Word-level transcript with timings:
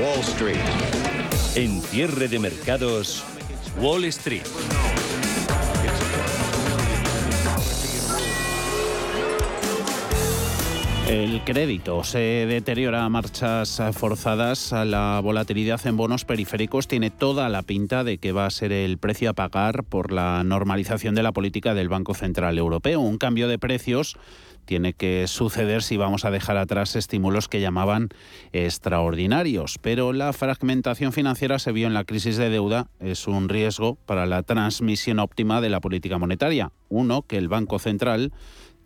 Wall 0.00 0.20
Street. 0.20 0.60
En 1.56 1.82
cierre 1.82 2.28
de 2.28 2.38
mercados, 2.38 3.24
Wall 3.80 4.04
Street. 4.04 4.46
El 11.08 11.42
crédito 11.42 12.04
se 12.04 12.18
deteriora 12.18 13.06
a 13.06 13.08
marchas 13.08 13.80
forzadas. 13.92 14.72
La 14.72 15.18
volatilidad 15.24 15.86
en 15.86 15.96
bonos 15.96 16.26
periféricos 16.26 16.86
tiene 16.86 17.10
toda 17.10 17.48
la 17.48 17.62
pinta 17.62 18.04
de 18.04 18.18
que 18.18 18.32
va 18.32 18.44
a 18.44 18.50
ser 18.50 18.72
el 18.72 18.98
precio 18.98 19.30
a 19.30 19.32
pagar 19.32 19.84
por 19.84 20.12
la 20.12 20.44
normalización 20.44 21.14
de 21.14 21.22
la 21.22 21.32
política 21.32 21.72
del 21.72 21.88
Banco 21.88 22.12
Central 22.12 22.58
Europeo. 22.58 23.00
Un 23.00 23.16
cambio 23.16 23.48
de 23.48 23.58
precios 23.58 24.18
tiene 24.66 24.92
que 24.92 25.26
suceder 25.28 25.82
si 25.82 25.96
vamos 25.96 26.26
a 26.26 26.30
dejar 26.30 26.58
atrás 26.58 26.94
estímulos 26.94 27.48
que 27.48 27.62
llamaban 27.62 28.10
extraordinarios. 28.52 29.78
Pero 29.80 30.12
la 30.12 30.34
fragmentación 30.34 31.14
financiera 31.14 31.58
se 31.58 31.72
vio 31.72 31.86
en 31.86 31.94
la 31.94 32.04
crisis 32.04 32.36
de 32.36 32.50
deuda. 32.50 32.90
Es 33.00 33.26
un 33.26 33.48
riesgo 33.48 33.94
para 34.04 34.26
la 34.26 34.42
transmisión 34.42 35.20
óptima 35.20 35.62
de 35.62 35.70
la 35.70 35.80
política 35.80 36.18
monetaria. 36.18 36.70
Uno, 36.90 37.22
que 37.22 37.38
el 37.38 37.48
Banco 37.48 37.78
Central 37.78 38.30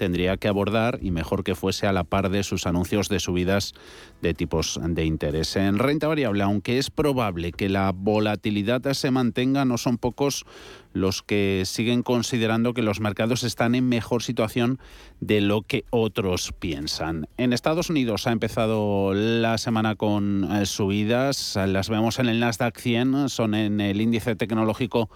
tendría 0.02 0.37
que 0.37 0.48
abordar 0.48 0.98
y 1.01 1.12
mejor 1.12 1.45
que 1.45 1.55
fuese 1.55 1.87
a 1.87 1.92
la 1.92 2.02
par 2.02 2.29
de 2.29 2.42
sus 2.42 2.66
anuncios 2.66 3.09
de 3.09 3.20
subidas 3.20 3.73
de 4.20 4.34
tipos 4.34 4.80
de 4.83 5.05
interés. 5.05 5.55
En 5.55 5.78
renta 5.78 6.09
variable, 6.09 6.42
aunque 6.42 6.78
es 6.78 6.91
probable 6.91 7.52
que 7.52 7.69
la 7.69 7.92
volatilidad 7.95 8.83
se 8.95 9.12
mantenga, 9.12 9.65
no 9.65 9.78
son 9.78 9.98
pocos 9.98 10.45
los 10.92 11.23
que 11.23 11.62
siguen 11.66 12.02
considerando 12.02 12.75
que 12.75 12.83
los 12.83 12.98
mercados 12.98 13.45
están 13.45 13.77
en 13.77 13.88
mejor 13.88 14.25
situación 14.25 14.80
de 15.20 15.41
lo 15.41 15.62
que 15.62 15.84
otros 15.91 16.53
piensan. 16.59 17.28
En 17.37 17.53
Estados 17.53 17.89
Unidos 17.89 18.27
ha 18.27 18.33
empezado 18.33 19.14
la 19.14 19.56
semana 19.56 19.95
con 19.95 20.48
eh, 20.50 20.66
subidas, 20.66 21.56
las 21.69 21.89
vemos 21.89 22.19
en 22.19 22.27
el 22.27 22.41
Nasdaq 22.41 22.77
100, 22.77 23.28
son 23.28 23.55
en 23.55 23.80
el 23.80 24.00
índice 24.00 24.34
tecnológico 24.34 25.08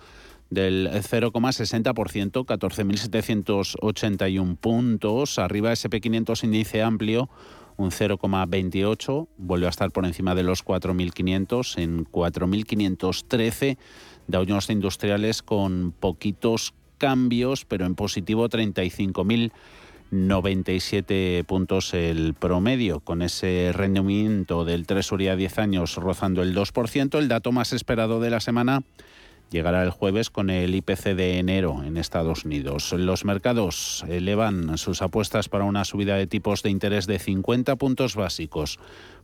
del 0.51 0.91
0,60%, 0.91 2.45
14.781 2.45 4.57
puntos. 4.57 5.39
Arriba 5.39 5.73
SP500 5.73 6.45
índice 6.45 6.83
amplio, 6.83 7.31
un 7.77 7.91
0,28, 7.91 9.29
vuelve 9.37 9.67
a 9.67 9.71
estar 9.71 9.91
por 9.91 10.07
encima 10.07 10.35
de 10.35 10.45
los 10.45 10.65
4.500 10.65 11.79
en 11.79 12.07
4.513. 12.07 13.77
Dow 14.29 14.47
Jones 14.49 14.71
Industriales 14.71 15.43
con 15.43 15.93
poquitos 15.93 16.73
cambios, 16.99 17.65
pero 17.65 17.87
en 17.87 17.95
positivo 17.95 18.49
35.097 18.49 21.45
puntos 21.45 21.95
el 21.95 22.35
promedio, 22.35 22.99
con 23.01 23.23
ese 23.23 23.73
rendimiento 23.75 24.65
del 24.65 24.87
Tresuría 24.87 25.33
a 25.33 25.37
10 25.37 25.59
años 25.59 25.97
rozando 25.97 26.43
el 26.43 26.57
2%. 26.57 27.19
El 27.19 27.29
dato 27.29 27.53
más 27.53 27.73
esperado 27.73 28.21
de 28.21 28.31
la 28.31 28.41
semana 28.41 28.83
llegará 29.51 29.83
el 29.83 29.91
jueves 29.91 30.31
con 30.31 30.51
el 30.51 30.75
IPC 30.75 31.15
de 31.15 31.39
enero 31.39 31.83
en 31.85 31.97
Estados 31.97 32.45
Unidos. 32.45 32.93
Los 32.93 33.25
mercados 33.25 34.05
elevan 34.09 34.77
sus 34.79 35.03
apuestas 35.03 35.49
para 35.49 35.65
una 35.65 35.85
subida 35.85 36.17
de 36.17 36.27
tipos 36.27 36.63
de 36.63 36.71
interés 36.71 37.07
de 37.07 37.19
50 37.19 37.77
puntos 37.77 38.17
básicos 38.17 38.79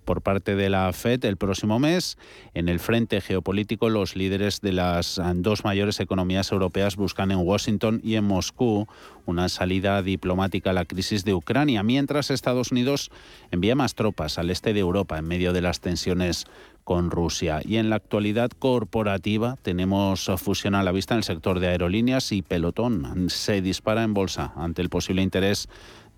por 0.05 0.23
parte 0.23 0.57
de 0.57 0.69
la 0.69 0.93
Fed 0.93 1.25
el 1.25 1.37
próximo 1.37 1.79
mes. 1.79 2.19
En 2.55 2.69
el 2.69 2.81
frente 2.81 3.21
geopolítico, 3.21 3.89
los 3.89 4.17
líderes 4.17 4.61
de 4.61 4.73
las 4.73 5.21
dos 5.37 5.65
mayores 5.65 6.01
economías 6.01 6.51
europeas 6.53 6.97
buscan 6.97 7.31
en 7.31 7.39
Washington 7.39 8.01
y 8.03 8.17
en 8.17 8.25
Moscú 8.25 8.87
una 9.27 9.49
salida 9.49 10.03
diplomática 10.03 10.71
a 10.71 10.73
la 10.73 10.85
crisis 10.85 11.25
de 11.25 11.35
Ucrania, 11.35 11.83
mientras 11.83 12.31
Estados 12.31 12.73
Unidos 12.73 13.11
envía 13.51 13.77
más 13.77 13.95
tropas 13.95 14.39
al 14.39 14.51
este 14.51 14.73
de 14.73 14.81
Europa 14.81 15.19
en 15.19 15.27
medio 15.27 15.53
de 15.53 15.61
las 15.61 15.81
tensiones 15.81 16.47
con 16.85 17.11
Rusia. 17.11 17.61
Y 17.65 17.77
en 17.77 17.91
la 17.91 17.97
actualidad 17.97 18.51
corporativa 18.51 19.57
tenemos 19.63 20.31
fusión 20.37 20.75
a 20.75 20.83
la 20.83 20.93
vista 20.93 21.15
en 21.15 21.19
el 21.19 21.25
sector 21.25 21.61
de 21.61 21.69
aerolíneas 21.69 22.33
y 22.33 22.43
pelotón. 22.43 23.31
Se 23.31 23.63
dispara 23.63 24.03
en 24.03 24.15
bolsa 24.15 24.53
ante 24.57 24.83
el 24.83 24.89
posible 24.89 25.23
interés 25.23 25.69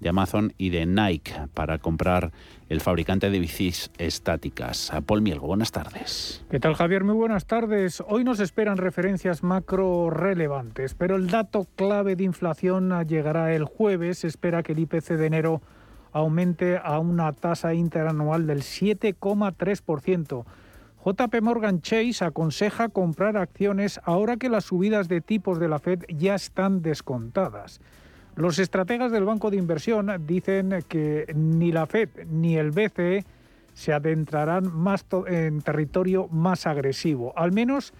de 0.00 0.08
Amazon 0.08 0.52
y 0.58 0.70
de 0.70 0.86
Nike 0.86 1.32
para 1.54 1.78
comprar 1.78 2.32
el 2.68 2.80
fabricante 2.80 3.30
de 3.30 3.38
bicis 3.38 3.90
estáticas. 3.98 4.92
Paul 5.06 5.22
Mielgo, 5.22 5.46
buenas 5.46 5.72
tardes. 5.72 6.44
¿Qué 6.50 6.60
tal 6.60 6.74
Javier? 6.74 7.04
Muy 7.04 7.14
buenas 7.14 7.46
tardes. 7.46 8.02
Hoy 8.06 8.24
nos 8.24 8.40
esperan 8.40 8.76
referencias 8.76 9.42
macro 9.42 10.10
relevantes, 10.10 10.94
pero 10.94 11.16
el 11.16 11.28
dato 11.28 11.66
clave 11.76 12.16
de 12.16 12.24
inflación 12.24 12.92
llegará 13.06 13.54
el 13.54 13.64
jueves. 13.64 14.18
Se 14.18 14.26
espera 14.26 14.62
que 14.62 14.72
el 14.72 14.80
IPC 14.80 15.10
de 15.10 15.26
enero 15.26 15.62
aumente 16.12 16.78
a 16.82 16.98
una 16.98 17.32
tasa 17.32 17.74
interanual 17.74 18.46
del 18.46 18.60
7,3%. 18.62 20.44
JP 21.04 21.42
Morgan 21.42 21.82
Chase 21.82 22.24
aconseja 22.24 22.88
comprar 22.88 23.36
acciones 23.36 24.00
ahora 24.04 24.38
que 24.38 24.48
las 24.48 24.64
subidas 24.64 25.06
de 25.06 25.20
tipos 25.20 25.58
de 25.58 25.68
la 25.68 25.78
Fed 25.78 26.04
ya 26.08 26.34
están 26.34 26.80
descontadas. 26.80 27.82
Los 28.36 28.58
estrategas 28.58 29.12
del 29.12 29.24
Banco 29.24 29.50
de 29.50 29.58
Inversión 29.58 30.10
dicen 30.26 30.82
que 30.88 31.30
ni 31.36 31.72
la 31.72 31.84
Fed 31.84 32.08
ni 32.30 32.56
el 32.56 32.70
BCE 32.70 33.26
se 33.74 33.92
adentrarán 33.92 34.74
más 34.74 35.04
en 35.26 35.60
territorio 35.60 36.26
más 36.28 36.66
agresivo, 36.66 37.34
al 37.36 37.52
menos 37.52 37.92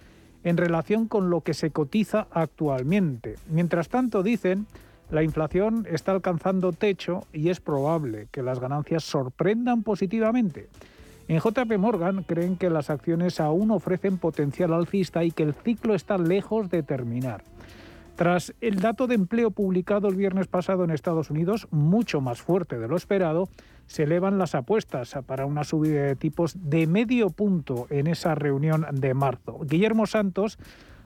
en 0.43 0.57
relación 0.57 1.07
con 1.07 1.29
lo 1.29 1.41
que 1.41 1.53
se 1.53 1.69
cotiza 1.69 2.27
actualmente. 2.31 3.35
Mientras 3.47 3.87
tanto, 3.87 4.23
dicen 4.23 4.65
la 5.11 5.21
inflación 5.21 5.85
está 5.91 6.11
alcanzando 6.11 6.71
techo 6.71 7.27
y 7.31 7.49
es 7.49 7.59
probable 7.59 8.29
que 8.31 8.41
las 8.41 8.59
ganancias 8.59 9.03
sorprendan 9.03 9.83
positivamente. 9.83 10.69
En 11.27 11.39
JP 11.39 11.77
Morgan 11.79 12.23
creen 12.23 12.55
que 12.55 12.69
las 12.69 12.89
acciones 12.89 13.39
aún 13.39 13.71
ofrecen 13.71 14.17
potencial 14.17 14.73
alcista 14.73 15.23
y 15.23 15.31
que 15.31 15.43
el 15.43 15.53
ciclo 15.53 15.95
está 15.95 16.17
lejos 16.17 16.69
de 16.69 16.83
terminar. 16.83 17.43
Tras 18.15 18.53
el 18.61 18.79
dato 18.79 19.07
de 19.07 19.15
empleo 19.15 19.51
publicado 19.51 20.07
el 20.07 20.15
viernes 20.15 20.47
pasado 20.47 20.83
en 20.83 20.91
Estados 20.91 21.29
Unidos, 21.29 21.67
mucho 21.71 22.21
más 22.21 22.41
fuerte 22.41 22.79
de 22.79 22.87
lo 22.87 22.95
esperado, 22.95 23.49
se 23.87 24.03
elevan 24.03 24.37
las 24.37 24.55
apuestas 24.55 25.15
para 25.25 25.45
una 25.45 25.63
subida 25.63 26.03
de 26.03 26.15
tipos 26.15 26.55
de 26.69 26.87
medio 26.87 27.29
punto 27.29 27.87
en 27.89 28.07
esa 28.07 28.35
reunión 28.35 28.85
de 28.91 29.13
marzo. 29.13 29.59
Guillermo 29.67 30.05
Santos 30.05 30.57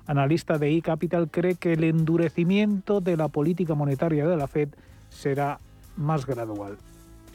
analista 0.10 0.58
de 0.58 0.76
eCapital, 0.76 1.30
cree 1.30 1.54
que 1.54 1.74
el 1.74 1.84
endurecimiento 1.84 3.00
de 3.00 3.16
la 3.16 3.28
política 3.28 3.76
monetaria 3.76 4.28
de 4.28 4.38
la 4.38 4.48
Fed 4.48 4.70
será 5.10 5.60
más 5.98 6.26
gradual. 6.26 6.78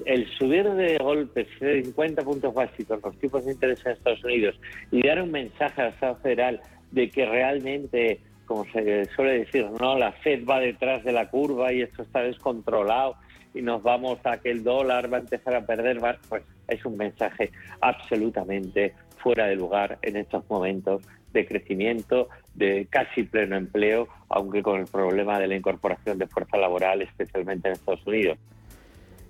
El 0.04 0.28
subir 0.36 0.68
de 0.70 0.98
golpe 0.98 1.46
50 1.58 2.22
puntos 2.22 2.52
básicos 2.52 3.00
los 3.02 3.16
tipos 3.18 3.44
de 3.44 3.52
interés 3.52 3.84
en 3.86 3.92
Estados 3.92 4.24
Unidos 4.24 4.58
y 4.90 5.06
dar 5.06 5.22
un 5.22 5.30
mensaje 5.30 5.82
al 5.82 5.88
Estado 5.88 6.16
federal 6.16 6.60
de 6.90 7.10
que 7.10 7.26
realmente, 7.26 8.20
como 8.46 8.64
se 8.66 9.04
suele 9.16 9.38
decir, 9.38 9.66
no, 9.80 9.98
la 9.98 10.12
Fed 10.12 10.44
va 10.44 10.60
detrás 10.60 11.04
de 11.04 11.12
la 11.12 11.28
curva 11.30 11.72
y 11.72 11.82
esto 11.82 12.02
está 12.02 12.22
descontrolado 12.22 13.16
y 13.54 13.62
nos 13.62 13.82
vamos 13.82 14.18
a 14.24 14.38
que 14.38 14.50
el 14.50 14.64
dólar 14.64 15.12
va 15.12 15.18
a 15.18 15.20
empezar 15.20 15.54
a 15.54 15.64
perder, 15.64 16.00
pues 16.28 16.42
es 16.68 16.84
un 16.84 16.96
mensaje 16.96 17.50
absolutamente 17.80 18.94
fuera 19.18 19.46
de 19.46 19.56
lugar 19.56 19.98
en 20.02 20.16
estos 20.16 20.48
momentos 20.50 21.02
de 21.32 21.46
crecimiento, 21.46 22.28
de 22.54 22.86
casi 22.90 23.24
pleno 23.24 23.56
empleo, 23.56 24.08
aunque 24.28 24.62
con 24.62 24.80
el 24.80 24.86
problema 24.86 25.38
de 25.38 25.48
la 25.48 25.56
incorporación 25.56 26.18
de 26.18 26.26
fuerza 26.26 26.56
laboral, 26.56 27.02
especialmente 27.02 27.68
en 27.68 27.74
Estados 27.74 28.06
Unidos. 28.06 28.38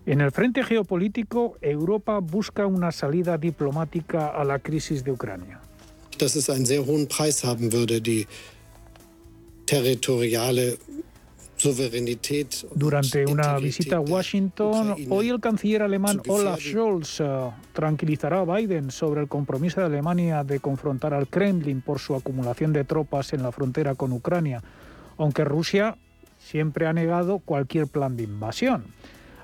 En 0.07 0.21
el 0.21 0.31
frente 0.33 0.63
geopolítico, 0.63 1.57
Europa 1.61 2.19
busca 2.19 2.67
una 2.67 2.93
salida 2.93 3.39
diplomática 3.39 4.29
a 4.29 4.45
la 4.45 4.59
crisis 4.59 5.03
de 5.03 5.13
Ucrania. 5.13 5.61
Dass 6.19 6.37
es 6.37 6.49
einen 6.49 6.67
sehr 6.67 6.87
hohen 6.87 7.09
Preis 7.09 7.43
haben 7.45 7.73
würde, 7.73 8.01
die 8.01 8.27
territoriale 9.67 10.79
durante 12.75 13.25
una 13.27 13.59
visita 13.59 13.97
a 13.97 14.01
Washington, 14.01 14.97
hoy 15.09 15.29
el 15.31 15.41
canciller 15.41 15.83
alemán 15.83 16.21
Olaf 16.29 16.61
Scholz 16.61 17.21
eh, 17.21 17.51
tranquilizará 17.73 18.41
a 18.41 18.45
Biden 18.45 18.91
sobre 18.91 19.23
el 19.23 19.29
compromiso 19.29 19.81
de 19.81 19.87
Alemania 19.87 20.45
de 20.45 20.61
confrontar 20.61 21.15
al 21.15 21.29
Kremlin 21.29 21.81
por 21.81 22.01
su 22.01 22.15
acumulación 22.15 22.73
de 22.73 22.85
tropas 22.85 23.33
en 23.33 23.43
la 23.43 23.53
frontera 23.53 23.95
con 23.95 24.13
Ucrania, 24.13 24.63
aunque 25.17 25.45
Rusia 25.45 25.97
siempre 26.39 26.87
ha 26.87 26.93
negado 26.93 27.39
cualquier 27.39 27.87
plan 27.87 28.17
de 28.17 28.25
invasión. 28.25 28.85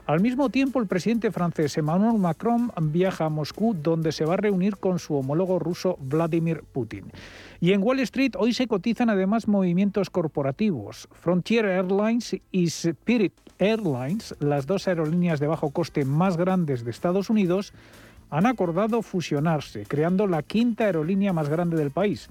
Al 0.07 0.21
mismo 0.21 0.49
tiempo, 0.51 0.81
el 0.81 0.87
presidente 0.87 1.31
francés 1.31 1.77
Emmanuel 1.79 2.19
Macron 2.19 2.73
viaja 2.83 3.27
a 3.27 3.29
Moscú, 3.29 3.75
donde 3.81 4.13
se 4.13 4.25
va 4.25 4.35
a 4.35 4.39
reunir 4.39 4.77
con 4.77 4.99
su 4.99 5.15
homólogo 5.15 5.59
ruso 5.59 5.97
Vladimir 6.01 6.65
Putin. 6.73 7.13
Y 7.61 7.73
en 7.73 7.83
Wall 7.83 8.01
Street 8.01 8.33
hoy 8.37 8.53
se 8.53 8.67
cotizan 8.67 9.11
además 9.11 9.47
movimientos 9.47 10.11
corporativos. 10.11 11.09
Frontier 11.13 11.67
Airlines 11.67 12.37
y 12.51 12.65
Spirit 12.65 13.35
Airlines, 13.59 14.35
las 14.41 14.67
dos 14.67 14.89
aerolíneas 14.89 15.39
de 15.39 15.47
bajo 15.47 15.71
coste 15.71 16.05
más 16.05 16.37
grandes 16.37 16.85
de 16.85 16.91
Estados 16.91 17.31
Unidos, 17.31 17.73
han 18.31 18.47
acordado 18.47 19.03
fusionarse, 19.03 19.85
creando 19.87 20.27
la 20.27 20.43
quinta 20.43 20.85
aerolínea 20.85 21.33
más 21.33 21.49
grande 21.49 21.77
del 21.77 21.91
país. 21.91 22.31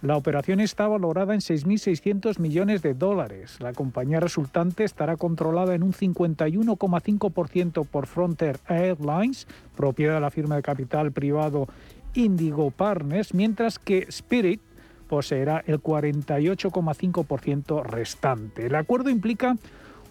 La 0.00 0.16
operación 0.16 0.60
está 0.60 0.86
valorada 0.86 1.34
en 1.34 1.40
6.600 1.40 2.38
millones 2.38 2.82
de 2.82 2.94
dólares. 2.94 3.56
La 3.58 3.72
compañía 3.72 4.20
resultante 4.20 4.84
estará 4.84 5.16
controlada 5.16 5.74
en 5.74 5.82
un 5.82 5.92
51,5% 5.92 7.84
por 7.84 8.06
Frontier 8.06 8.60
Airlines, 8.68 9.48
propiedad 9.76 10.14
de 10.14 10.20
la 10.20 10.30
firma 10.30 10.54
de 10.54 10.62
capital 10.62 11.10
privado 11.10 11.66
Indigo 12.14 12.70
Partners, 12.70 13.34
mientras 13.34 13.80
que 13.80 14.06
Spirit 14.08 14.60
poseerá 15.08 15.64
el 15.66 15.82
48,5% 15.82 17.82
restante. 17.82 18.66
El 18.66 18.76
acuerdo 18.76 19.10
implica 19.10 19.56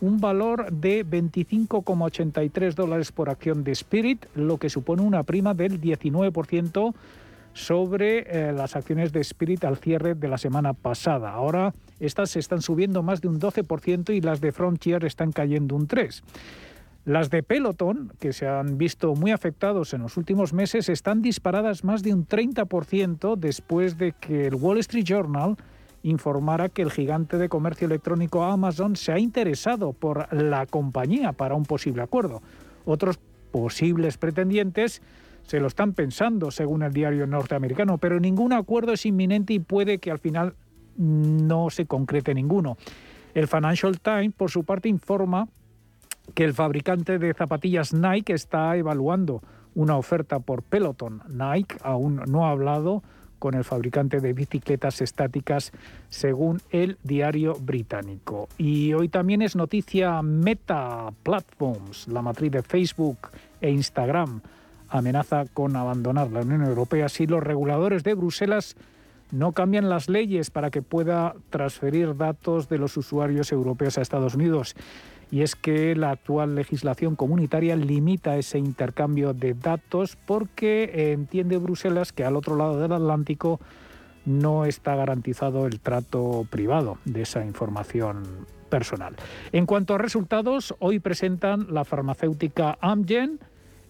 un 0.02 0.20
valor 0.20 0.70
de 0.70 1.06
25,83 1.06 2.74
dólares 2.74 3.14
por 3.14 3.30
acción 3.30 3.64
de 3.64 3.72
Spirit, 3.72 4.26
lo 4.36 4.58
que 4.58 4.70
supone 4.70 5.02
una 5.02 5.24
prima 5.24 5.54
del 5.54 5.80
19% 5.80 6.94
sobre 7.58 8.20
eh, 8.20 8.54
las 8.54 8.76
acciones 8.76 9.12
de 9.12 9.20
Spirit 9.22 9.66
al 9.66 9.78
cierre 9.78 10.14
de 10.14 10.28
la 10.28 10.38
semana 10.38 10.74
pasada. 10.74 11.32
Ahora 11.32 11.74
estas 12.00 12.30
se 12.30 12.40
están 12.40 12.62
subiendo 12.62 13.02
más 13.02 13.20
de 13.20 13.30
un 13.30 13.40
12% 13.40 14.16
y 14.16 14.22
las 14.22 14.42
de 14.42 14.52
Frontier 14.52 15.04
están 15.06 15.32
cayendo 15.32 15.76
un 15.76 15.88
3%. 15.88 16.22
Las 17.06 17.30
de 17.30 17.42
Peloton, 17.42 18.12
que 18.20 18.34
se 18.34 18.48
han 18.48 18.78
visto 18.78 19.16
muy 19.16 19.32
afectados 19.32 19.94
en 19.94 20.02
los 20.02 20.18
últimos 20.18 20.52
meses, 20.52 20.90
están 20.90 21.22
disparadas 21.22 21.86
más 21.86 22.04
de 22.04 22.14
un 22.14 22.28
30% 22.28 23.38
después 23.38 23.98
de 23.98 24.12
que 24.12 24.48
el 24.48 24.56
Wall 24.56 24.78
Street 24.80 25.06
Journal 25.06 25.56
informara 26.04 26.68
que 26.68 26.82
el 26.82 26.92
gigante 26.92 27.38
de 27.38 27.50
comercio 27.50 27.88
electrónico 27.88 28.44
Amazon 28.44 28.98
se 28.98 29.14
ha 29.14 29.20
interesado 29.20 29.94
por 29.94 30.32
la 30.34 30.66
compañía 30.66 31.32
para 31.32 31.56
un 31.56 31.64
posible 31.64 32.02
acuerdo. 32.04 32.42
Otros 32.86 33.20
posibles 33.52 34.18
pretendientes 34.18 35.02
se 35.48 35.60
lo 35.60 35.68
están 35.68 35.94
pensando, 35.94 36.52
según 36.52 36.84
el 36.84 36.94
diario 36.94 37.26
norteamericano, 37.26 37.98
pero 37.98 38.20
ningún 38.20 38.54
acuerdo 38.54 38.94
es 38.94 39.06
inminente 39.06 39.54
y 39.54 39.60
puede 39.60 39.98
que 39.98 40.12
al 40.12 40.20
final 40.20 40.56
no 40.98 41.70
se 41.70 41.86
concrete 41.86 42.34
ninguno. 42.34 42.78
El 43.34 43.48
Financial 43.48 43.98
Times, 44.00 44.34
por 44.36 44.52
su 44.52 44.66
parte, 44.66 44.90
informa 44.90 45.48
que 46.34 46.44
el 46.44 46.54
fabricante 46.54 47.18
de 47.18 47.34
zapatillas 47.34 47.94
Nike 47.94 48.34
está 48.34 48.76
evaluando 48.76 49.42
una 49.74 49.96
oferta 49.96 50.40
por 50.40 50.64
Peloton. 50.64 51.22
Nike 51.30 51.78
aún 51.82 52.22
no 52.28 52.46
ha 52.46 52.52
hablado 52.52 53.04
con 53.40 53.54
el 53.54 53.64
fabricante 53.64 54.20
de 54.20 54.34
bicicletas 54.34 55.00
estáticas, 55.00 55.72
según 56.10 56.60
el 56.72 56.98
diario 57.04 57.54
británico. 57.54 58.50
Y 58.58 58.94
hoy 58.94 59.08
también 59.08 59.42
es 59.42 59.56
noticia 59.56 60.22
Meta 60.22 61.14
Platforms, 61.24 62.08
la 62.08 62.22
matriz 62.22 62.52
de 62.52 62.64
Facebook 62.64 63.30
e 63.62 63.70
Instagram, 63.70 64.42
amenaza 64.90 65.46
con 65.54 65.76
abandonar 65.76 66.32
la 66.32 66.42
Unión 66.42 66.64
Europea 66.64 67.10
si 67.10 67.28
los 67.28 67.44
reguladores 67.44 68.04
de 68.04 68.14
Bruselas 68.14 68.76
no 69.32 69.52
cambian 69.52 69.90
las 69.90 70.10
leyes 70.10 70.52
para 70.52 70.70
que 70.70 70.82
pueda 70.82 71.36
transferir 71.50 72.16
datos 72.16 72.70
de 72.70 72.78
los 72.78 72.96
usuarios 72.96 73.52
europeos 73.52 73.98
a 73.98 74.02
Estados 74.02 74.36
Unidos 74.36 74.76
y 75.32 75.42
es 75.42 75.56
que 75.56 75.96
la 75.96 76.12
actual 76.12 76.56
legislación 76.56 77.16
comunitaria 77.16 77.76
limita 77.76 78.38
ese 78.38 78.60
intercambio 78.60 79.34
de 79.34 79.54
datos 79.54 80.18
porque 80.26 81.12
entiende 81.12 81.58
Bruselas 81.58 82.14
que 82.14 82.24
al 82.24 82.38
otro 82.38 82.56
lado 82.56 82.80
del 82.80 82.94
Atlántico 82.94 83.60
no 84.26 84.66
está 84.66 84.96
garantizado 84.96 85.68
el 85.68 85.80
trato 85.80 86.46
privado 86.50 86.98
de 87.06 87.22
esa 87.22 87.46
información 87.46 88.24
personal. 88.70 89.16
En 89.52 89.66
cuanto 89.66 89.96
a 89.96 89.98
resultados, 89.98 90.76
hoy 90.80 91.00
presentan 91.00 91.74
la 91.74 91.86
farmacéutica 91.86 92.78
Amgen, 92.82 93.40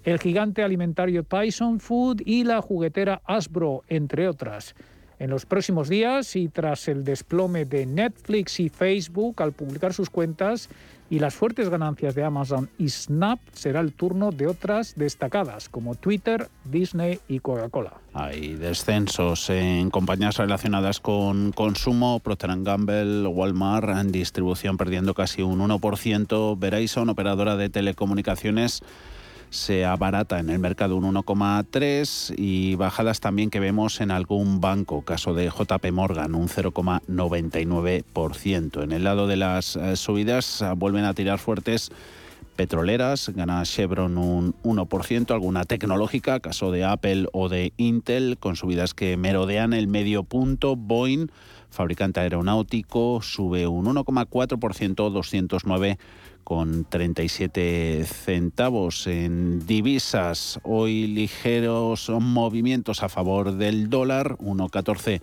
el 0.07 0.19
gigante 0.19 0.63
alimentario 0.63 1.24
Tyson 1.24 1.81
Food 1.81 2.21
y 2.24 2.45
la 2.45 2.62
juguetera 2.62 3.21
Asbro, 3.25 3.83
entre 3.89 4.30
otras. 4.30 4.74
En 5.19 5.30
los 5.30 5.45
próximos 5.45 5.89
días 5.89 6.38
y 6.38 6.48
tras 6.48 6.88
el 6.88 7.04
desplome 7.04 7.65
de 7.65 7.86
Netflix 7.86 8.62
y 8.62 8.69
Facebook 8.69 9.42
al 9.42 9.51
publicar 9.51 9.94
sus 9.94 10.09
cuentas, 10.09 10.69
y 11.09 11.19
las 11.19 11.36
fuertes 11.36 11.69
ganancias 11.69 12.15
de 12.15 12.24
Amazon 12.24 12.69
y 12.77 12.88
Snap 12.88 13.39
será 13.51 13.81
el 13.81 13.92
turno 13.92 14.31
de 14.31 14.48
otras 14.48 14.94
destacadas 14.95 15.68
como 15.68 15.95
Twitter, 15.95 16.48
Disney 16.63 17.19
y 17.27 17.39
Coca-Cola. 17.39 17.94
Hay 18.13 18.56
descensos 18.56 19.50
en 19.50 19.89
compañías 19.89 20.38
relacionadas 20.38 21.01
con 21.01 21.51
consumo, 21.51 22.19
Procter 22.19 22.51
Gamble, 22.62 23.27
Walmart 23.27 23.89
en 23.89 24.13
distribución 24.13 24.77
perdiendo 24.77 25.13
casi 25.13 25.42
un 25.42 25.59
1%, 25.59 26.59
Verizon, 26.59 27.09
operadora 27.09 27.57
de 27.57 27.69
telecomunicaciones, 27.69 28.83
se 29.49 29.85
abarata 29.85 30.39
en 30.39 30.49
el 30.49 30.59
mercado 30.59 30.97
un 30.97 31.05
1,3 31.13 32.33
y 32.38 32.75
bajadas 32.75 33.19
también 33.19 33.49
que 33.49 33.59
vemos 33.59 33.99
en 34.01 34.11
algún 34.11 34.61
banco, 34.61 35.01
caso 35.03 35.33
de 35.33 35.49
JP 35.49 35.91
Morgan, 35.91 36.35
un 36.35 36.49
0,99%. 36.49 38.83
En 38.83 38.91
el 38.91 39.03
lado 39.03 39.25
de 39.27 39.38
las 39.38 39.75
eh, 39.75 39.95
subidas 39.95 40.61
ah, 40.61 40.73
vuelven 40.73 41.05
a 41.05 41.13
tirar 41.13 41.39
fuertes 41.39 41.91
petroleras, 42.57 43.29
gana 43.29 43.63
Chevron 43.63 44.17
un 44.17 44.55
1%, 44.63 45.31
alguna 45.31 45.63
tecnológica, 45.63 46.39
caso 46.39 46.71
de 46.71 46.83
Apple 46.83 47.27
o 47.31 47.49
de 47.49 47.71
Intel, 47.77 48.38
con 48.39 48.55
subidas 48.55 48.94
que 48.94 49.15
merodean 49.15 49.73
el 49.73 49.88
medio 49.88 50.23
punto, 50.23 50.75
Boeing, 50.75 51.27
fabricante 51.69 52.19
aeronáutico, 52.19 53.21
sube 53.21 53.67
un 53.67 53.85
1,4%, 53.85 55.11
209 55.11 55.97
con 56.47 56.85
37 56.85 58.05
centavos 58.05 59.05
en 59.05 59.67
divisas. 59.67 60.61
Hoy 60.63 61.05
ligeros 61.05 62.09
movimientos 62.09 63.03
a 63.03 63.09
favor 63.09 63.57
del 63.57 63.89
dólar, 63.89 64.38
1,14. 64.38 65.19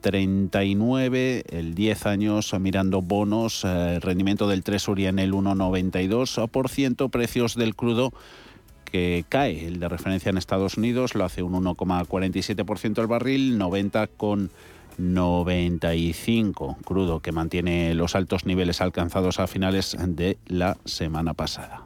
39, 0.00 1.44
el 1.50 1.76
10 1.76 2.06
años 2.06 2.52
mirando 2.58 3.00
bonos, 3.00 3.62
eh, 3.64 4.00
rendimiento 4.00 4.48
del 4.48 4.64
Treasury 4.64 5.06
en 5.06 5.20
el 5.20 5.34
1,92%, 5.34 7.10
precios 7.10 7.54
del 7.54 7.76
crudo 7.76 8.12
que 8.84 9.24
cae, 9.28 9.68
el 9.68 9.78
de 9.78 9.88
referencia 9.88 10.30
en 10.30 10.36
Estados 10.36 10.76
Unidos 10.76 11.14
lo 11.14 11.24
hace 11.24 11.44
un 11.44 11.52
1,47% 11.64 13.00
el 13.00 13.06
barril, 13.06 13.56
90 13.56 14.08
con 14.08 14.50
95 14.98 16.78
crudo 16.84 17.20
que 17.20 17.32
mantiene 17.32 17.94
los 17.94 18.14
altos 18.14 18.46
niveles 18.46 18.80
alcanzados 18.80 19.40
a 19.40 19.46
finales 19.46 19.96
de 19.98 20.38
la 20.46 20.76
semana 20.84 21.34
pasada. 21.34 21.82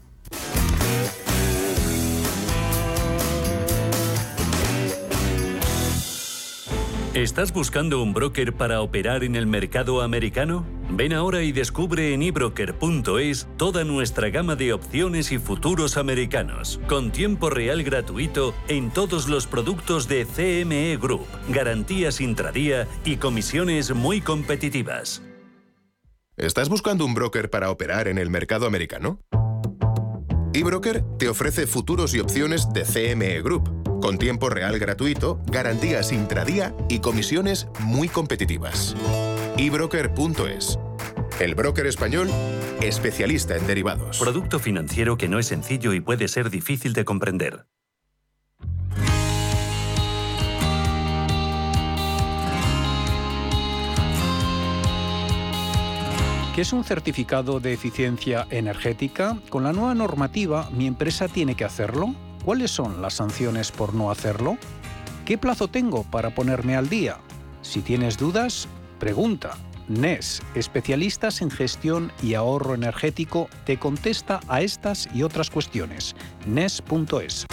¿Estás 7.14 7.52
buscando 7.52 8.00
un 8.00 8.14
broker 8.14 8.52
para 8.52 8.82
operar 8.82 9.24
en 9.24 9.34
el 9.34 9.44
mercado 9.44 10.00
americano? 10.00 10.64
Ven 10.90 11.12
ahora 11.12 11.42
y 11.42 11.50
descubre 11.50 12.14
en 12.14 12.22
ebroker.es 12.22 13.48
toda 13.56 13.82
nuestra 13.82 14.30
gama 14.30 14.54
de 14.54 14.72
opciones 14.72 15.32
y 15.32 15.38
futuros 15.38 15.96
americanos, 15.96 16.80
con 16.86 17.10
tiempo 17.10 17.50
real 17.50 17.82
gratuito 17.82 18.54
en 18.68 18.92
todos 18.92 19.28
los 19.28 19.48
productos 19.48 20.06
de 20.06 20.24
CME 20.24 20.96
Group, 20.98 21.26
garantías 21.48 22.20
intradía 22.20 22.86
y 23.04 23.16
comisiones 23.16 23.92
muy 23.92 24.20
competitivas. 24.20 25.20
¿Estás 26.36 26.68
buscando 26.68 27.04
un 27.04 27.14
broker 27.14 27.50
para 27.50 27.72
operar 27.72 28.06
en 28.06 28.18
el 28.18 28.30
mercado 28.30 28.66
americano? 28.66 29.18
eBroker 30.52 31.02
te 31.18 31.28
ofrece 31.28 31.66
futuros 31.66 32.14
y 32.14 32.20
opciones 32.20 32.72
de 32.72 32.84
CME 32.84 33.42
Group 33.42 33.79
con 34.00 34.18
tiempo 34.18 34.48
real 34.48 34.78
gratuito, 34.78 35.40
garantías 35.46 36.12
intradía 36.12 36.74
y 36.88 37.00
comisiones 37.00 37.68
muy 37.80 38.08
competitivas. 38.08 38.96
ebroker.es. 39.56 40.78
El 41.38 41.54
broker 41.54 41.86
español 41.86 42.28
especialista 42.80 43.56
en 43.56 43.66
derivados. 43.66 44.18
Producto 44.18 44.58
financiero 44.58 45.16
que 45.16 45.28
no 45.28 45.38
es 45.38 45.46
sencillo 45.46 45.92
y 45.92 46.00
puede 46.00 46.28
ser 46.28 46.50
difícil 46.50 46.92
de 46.92 47.04
comprender. 47.04 47.66
¿Qué 56.54 56.62
es 56.62 56.72
un 56.72 56.84
certificado 56.84 57.60
de 57.60 57.72
eficiencia 57.72 58.46
energética? 58.50 59.38
Con 59.48 59.62
la 59.62 59.72
nueva 59.72 59.94
normativa, 59.94 60.68
¿mi 60.72 60.86
empresa 60.86 61.28
tiene 61.28 61.54
que 61.54 61.64
hacerlo? 61.64 62.14
¿Cuáles 62.44 62.70
son 62.70 63.02
las 63.02 63.14
sanciones 63.14 63.70
por 63.70 63.94
no 63.94 64.10
hacerlo? 64.10 64.56
¿Qué 65.26 65.36
plazo 65.36 65.68
tengo 65.68 66.04
para 66.04 66.34
ponerme 66.34 66.74
al 66.74 66.88
día? 66.88 67.18
Si 67.60 67.82
tienes 67.82 68.16
dudas, 68.16 68.66
pregunta. 68.98 69.56
NES, 69.88 70.40
especialistas 70.54 71.42
en 71.42 71.50
gestión 71.50 72.12
y 72.22 72.34
ahorro 72.34 72.74
energético, 72.74 73.48
te 73.66 73.78
contesta 73.78 74.40
a 74.48 74.62
estas 74.62 75.08
y 75.12 75.22
otras 75.22 75.50
cuestiones. 75.50 76.14
NES.es. 76.46 77.46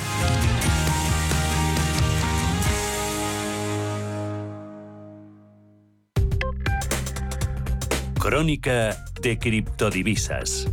Crónica 8.19 9.05
de 9.21 9.37
criptodivisas. 9.39 10.67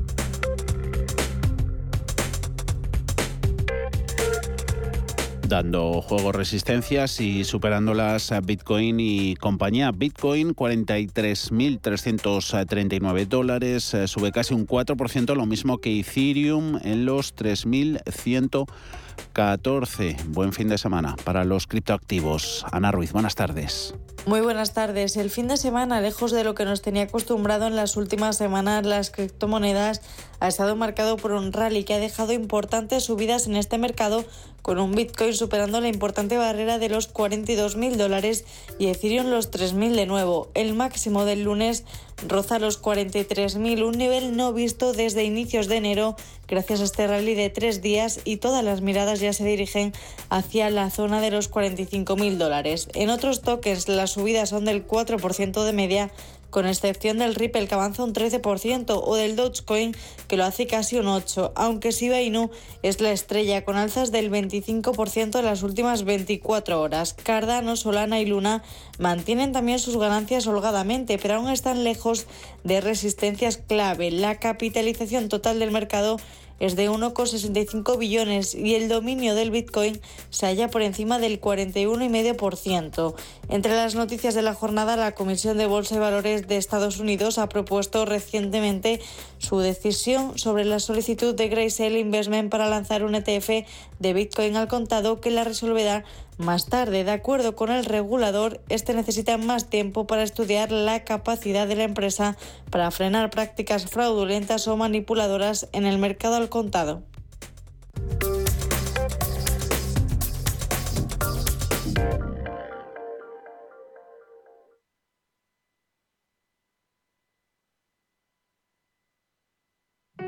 Dando 5.55 6.03
juego 6.03 6.33
resistencias 6.33 7.21
y 7.21 7.45
superándolas 7.45 8.33
a 8.33 8.41
Bitcoin 8.41 8.99
y 8.99 9.37
compañía. 9.37 9.93
Bitcoin 9.93 10.53
43.339 10.53 13.29
dólares, 13.29 13.95
eh, 13.95 14.09
sube 14.09 14.33
casi 14.33 14.53
un 14.53 14.67
4%, 14.67 15.37
lo 15.37 15.47
mismo 15.47 15.79
que 15.79 16.01
Ethereum 16.01 16.81
en 16.83 17.07
los 17.07 17.37
3.114. 17.37 20.25
Buen 20.27 20.53
fin 20.53 20.69
de 20.69 20.77
semana 20.77 21.15
para 21.23 21.45
los 21.45 21.69
criptoactivos. 21.69 22.67
Ana 22.73 22.91
Ruiz, 22.91 23.13
buenas 23.13 23.37
tardes. 23.37 23.95
Muy 24.27 24.41
buenas 24.41 24.73
tardes. 24.73 25.19
El 25.19 25.29
fin 25.29 25.49
de 25.49 25.59
semana, 25.59 26.01
lejos 26.01 26.33
de 26.33 26.45
lo 26.45 26.55
que 26.55 26.65
nos 26.65 26.81
tenía 26.81 27.03
acostumbrado 27.03 27.67
en 27.67 27.77
las 27.77 27.99
últimas 27.99 28.39
semanas, 28.39 28.87
las 28.87 29.11
criptomonedas 29.11 30.01
ha 30.41 30.49
estado 30.49 30.77
marcado 30.77 31.19
por 31.19 31.33
un 31.33 31.53
rally 31.53 31.85
que 31.85 31.93
ha 31.93 31.99
dejado 31.99 32.33
importantes 32.33 33.05
subidas 33.05 33.47
en 33.47 33.57
este 33.57 33.77
mercado, 33.77 34.25
con 34.65 34.81
un 34.81 34.93
Bitcoin 34.93 35.35
superando 35.35 35.79
la 35.83 35.89
importante 35.89 36.39
barrera 36.39 36.79
de 36.79 36.89
los 36.89 37.13
42.000 37.13 37.97
dólares 37.97 38.47
y 38.79 38.87
Ethereum 38.87 39.27
los 39.27 39.51
3.000 39.51 39.95
de 39.95 40.07
nuevo. 40.07 40.49
El 40.55 40.73
máximo 40.73 41.27
del 41.27 41.43
lunes 41.43 41.85
roza 42.27 42.59
los 42.59 42.81
43.000, 42.81 43.85
un 43.85 43.99
nivel 43.99 44.39
no 44.39 44.55
visto 44.55 44.95
desde 44.95 45.23
inicios 45.25 45.69
de 45.69 45.77
enero, 45.77 46.17
gracias 46.49 46.81
a 46.81 46.85
este 46.85 47.07
rally 47.07 47.35
de 47.35 47.51
tres 47.51 47.83
días 47.83 48.21
y 48.25 48.39
todas 48.39 48.65
las 48.65 48.81
miradas 48.81 49.21
ya 49.21 49.35
se 49.35 49.45
dirigen 49.45 49.93
hacia 50.31 50.71
la 50.71 50.89
zona 50.89 51.21
de 51.21 51.31
los 51.31 51.51
45.000 51.51 52.39
dólares. 52.39 52.89
En 52.95 53.11
otros 53.11 53.43
tokens, 53.43 53.87
las 53.89 54.13
subidas 54.13 54.49
son 54.49 54.65
del 54.65 54.87
4% 54.87 55.63
de 55.63 55.73
media 55.75 56.11
con 56.55 56.67
excepción 56.67 57.19
del 57.19 57.35
Ripple 57.35 57.67
que 57.67 57.75
avanza 57.75 58.05
un 58.05 58.15
13% 58.15 59.03
o 59.05 59.17
del 59.17 59.35
Dogecoin 59.35 59.93
que 60.29 60.37
lo 60.37 60.45
hace 60.45 60.69
casi 60.69 60.97
un 60.97 61.07
8%, 61.07 61.51
aunque 61.57 61.91
Shiba 61.91 62.21
Inu 62.21 62.49
es 62.85 63.01
la 63.01 63.11
estrella 63.11 63.65
con 63.65 63.75
alzas 63.75 64.13
del 64.13 64.31
25% 64.31 65.41
en 65.41 65.45
las 65.45 65.65
últimas 65.65 66.05
24 66.05 66.81
horas. 66.81 67.13
Cardano, 67.13 67.75
Solana 67.75 68.21
y 68.21 68.27
Luna 68.27 68.63
mantienen 69.01 69.51
también 69.51 69.81
sus 69.81 69.97
ganancias 69.97 70.47
holgadamente, 70.47 71.19
pero 71.19 71.35
aún 71.35 71.49
están 71.49 71.83
lejos 71.83 72.29
de 72.63 72.81
resistencias 72.81 73.57
clave. 73.57 74.13
La 74.13 74.39
capitalización 74.39 75.29
total 75.29 75.59
del 75.59 75.73
mercado 75.73 76.19
es 76.61 76.77
de 76.77 76.91
1,65 76.91 77.99
billones 77.99 78.55
y 78.55 78.75
el 78.75 78.89
dominio 78.89 79.35
del 79.35 79.51
Bitcoin 79.51 80.01
se 80.31 80.47
halla 80.47 80.69
por 80.69 80.83
encima 80.83 81.19
del 81.19 81.41
41,5%. 81.41 83.15
Entre 83.49 83.75
las 83.75 83.95
noticias 83.95 84.35
de 84.35 84.43
la 84.43 84.55
jornada, 84.55 84.97
la 84.97 85.13
Comisión 85.13 85.59
de 85.59 85.67
Bolsa 85.67 85.97
y 85.97 85.99
Valores 85.99 86.47
de 86.47 86.57
Estados 86.57 86.99
Unidos 86.99 87.39
ha 87.39 87.49
propuesto 87.49 88.05
recientemente 88.05 89.01
su 89.45 89.59
decisión 89.59 90.37
sobre 90.39 90.65
la 90.65 90.81
solicitud 90.81 91.35
de 91.35 91.49
Grayscale 91.49 92.01
Investment 92.01 92.51
para 92.51 92.69
lanzar 92.69 93.05
un 93.05 93.15
ETF 93.15 93.67
de 93.99 94.13
Bitcoin 94.13 94.57
al 94.57 94.67
contado 94.67 95.21
que 95.21 95.31
la 95.31 95.45
resolverá 95.45 96.05
más 96.39 96.67
tarde. 96.67 97.05
De 97.05 97.13
acuerdo 97.13 97.55
con 97.55 97.71
el 97.71 97.85
regulador, 97.85 98.61
este 98.69 98.95
necesita 98.95 99.39
más 99.39 99.71
tiempo 99.71 100.07
para 100.07 100.23
estudiar 100.23 100.73
la 100.73 101.05
capacidad 101.05 101.69
de 101.69 101.77
la 101.77 101.85
empresa 101.85 102.37
para 102.71 102.91
frenar 102.91 103.31
prácticas 103.31 103.87
fraudulentas 103.87 104.67
o 104.67 104.77
manipuladoras 104.77 105.69
en 105.73 105.87
el 105.87 105.99
mercado 105.99 106.37
al 106.37 106.49
contado. 106.49 107.03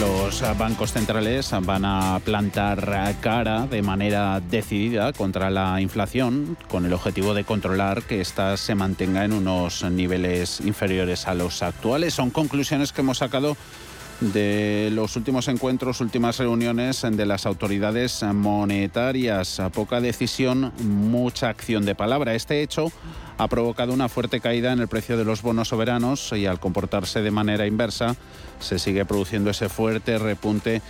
Los 0.00 0.42
bancos 0.56 0.92
centrales 0.92 1.50
van 1.62 1.84
a 1.84 2.20
plantar 2.24 3.16
cara 3.20 3.66
de 3.66 3.82
manera 3.82 4.40
decidida 4.40 5.12
contra 5.12 5.50
la 5.50 5.80
inflación 5.80 6.56
con 6.68 6.86
el 6.86 6.92
objetivo 6.92 7.34
de 7.34 7.44
controlar 7.44 8.02
que 8.02 8.20
ésta 8.20 8.56
se 8.56 8.76
mantenga 8.76 9.24
en 9.24 9.32
unos 9.32 9.82
niveles 9.82 10.60
inferiores 10.60 11.26
a 11.26 11.34
los 11.34 11.62
actuales. 11.62 12.14
Son 12.14 12.30
conclusiones 12.30 12.92
que 12.92 13.00
hemos 13.00 13.18
sacado 13.18 13.56
de 14.20 14.90
los 14.92 15.16
últimos 15.16 15.48
encuentros, 15.48 16.00
últimas 16.00 16.38
reuniones 16.38 17.02
de 17.02 17.26
las 17.26 17.46
autoridades 17.46 18.22
monetarias. 18.22 19.60
Poca 19.72 20.00
decisión, 20.00 20.72
mucha 20.80 21.48
acción 21.48 21.84
de 21.84 21.94
palabra. 21.94 22.34
Este 22.34 22.62
hecho 22.62 22.92
ha 23.38 23.46
provocado 23.46 23.92
una 23.92 24.08
fuerte 24.08 24.40
caída 24.40 24.72
en 24.72 24.80
el 24.80 24.88
precio 24.88 25.16
de 25.16 25.24
los 25.24 25.42
bonos 25.42 25.68
soberanos 25.68 26.32
y 26.32 26.46
al 26.46 26.58
comportarse 26.58 27.22
de 27.22 27.30
manera 27.30 27.66
inversa 27.66 28.16
se 28.58 28.80
sigue 28.80 29.04
produciendo 29.04 29.50
ese 29.50 29.68
fuerte 29.68 30.18
repunte 30.18 30.82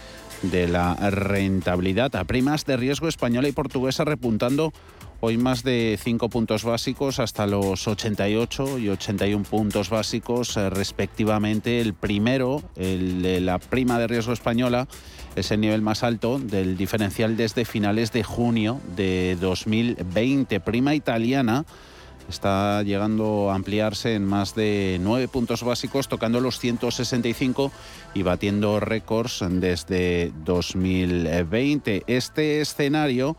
de 0.43 0.67
la 0.67 0.95
rentabilidad. 1.11 2.17
A 2.17 2.25
primas 2.25 2.65
de 2.65 2.77
riesgo 2.77 3.09
española 3.09 3.49
y 3.49 3.53
portuguesa 3.53 4.05
repuntando 4.05 4.73
hoy 5.21 5.37
más 5.37 5.63
de 5.63 5.99
5 6.03 6.29
puntos 6.31 6.65
básicos 6.65 7.19
hasta 7.19 7.47
los 7.47 7.87
88 7.87 8.79
y 8.79 8.89
81 8.89 9.45
puntos 9.45 9.91
básicos 9.91 10.57
eh, 10.57 10.71
respectivamente. 10.71 11.81
El 11.81 11.93
primero, 11.93 12.63
el 12.77 13.21
de 13.23 13.41
la 13.41 13.59
prima 13.59 13.99
de 13.99 14.07
riesgo 14.07 14.33
española, 14.33 14.89
es 15.37 15.51
el 15.51 15.61
nivel 15.61 15.83
más 15.83 16.03
alto 16.03 16.39
del 16.39 16.77
diferencial 16.77 17.37
desde 17.37 17.65
finales 17.65 18.13
de 18.13 18.23
junio 18.23 18.81
de 18.97 19.37
2020. 19.41 20.61
Prima 20.61 20.95
italiana 20.95 21.67
está 22.29 22.83
llegando 22.83 23.51
a 23.51 23.55
ampliarse 23.55 24.15
en 24.15 24.25
más 24.25 24.55
de 24.55 24.99
9 25.01 25.29
puntos 25.29 25.63
básicos, 25.63 26.09
tocando 26.09 26.41
los 26.41 26.59
165 26.59 27.73
y 28.15 28.23
batiendo 28.23 28.81
récords 28.81 29.45
desde 29.49 30.33
2020. 30.45 32.05
Este 32.07 32.61
escenario 32.61 33.37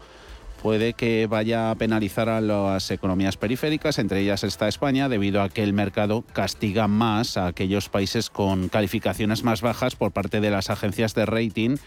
puede 0.61 0.93
que 0.93 1.27
vaya 1.27 1.71
a 1.71 1.75
penalizar 1.75 2.27
a 2.29 2.41
las 2.41 2.91
economías 2.91 3.37
periféricas, 3.37 3.97
entre 3.97 4.21
ellas 4.21 4.43
está 4.43 4.67
España, 4.67 5.07
debido 5.07 5.41
a 5.41 5.49
que 5.49 5.63
el 5.63 5.73
mercado 5.73 6.23
castiga 6.33 6.87
más 6.87 7.37
a 7.37 7.47
aquellos 7.47 7.89
países 7.89 8.29
con 8.29 8.67
calificaciones 8.67 9.43
más 9.43 9.61
bajas 9.61 9.95
por 9.95 10.11
parte 10.11 10.41
de 10.41 10.51
las 10.51 10.69
agencias 10.69 11.15
de 11.15 11.25
rating 11.25 11.77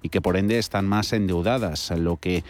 y 0.00 0.08
que 0.08 0.20
por 0.20 0.36
ende 0.36 0.58
están 0.58 0.86
más 0.86 1.12
endeudadas, 1.12 1.90
lo 1.90 2.16
que 2.16 2.42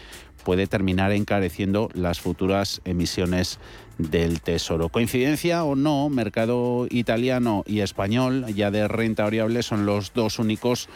puede 0.43 0.67
terminar 0.67 1.11
encareciendo 1.11 1.89
las 1.93 2.19
futuras 2.19 2.81
emisiones 2.85 3.59
del 3.97 4.41
Tesoro. 4.41 4.89
Coincidencia 4.89 5.63
o 5.63 5.75
no, 5.75 6.09
mercado 6.09 6.87
italiano 6.89 7.63
y 7.67 7.81
español 7.81 8.45
ya 8.53 8.71
de 8.71 8.87
renta 8.87 9.23
variable 9.23 9.63
son 9.63 9.85
los 9.85 10.13
dos 10.13 10.39
únicos 10.39 10.89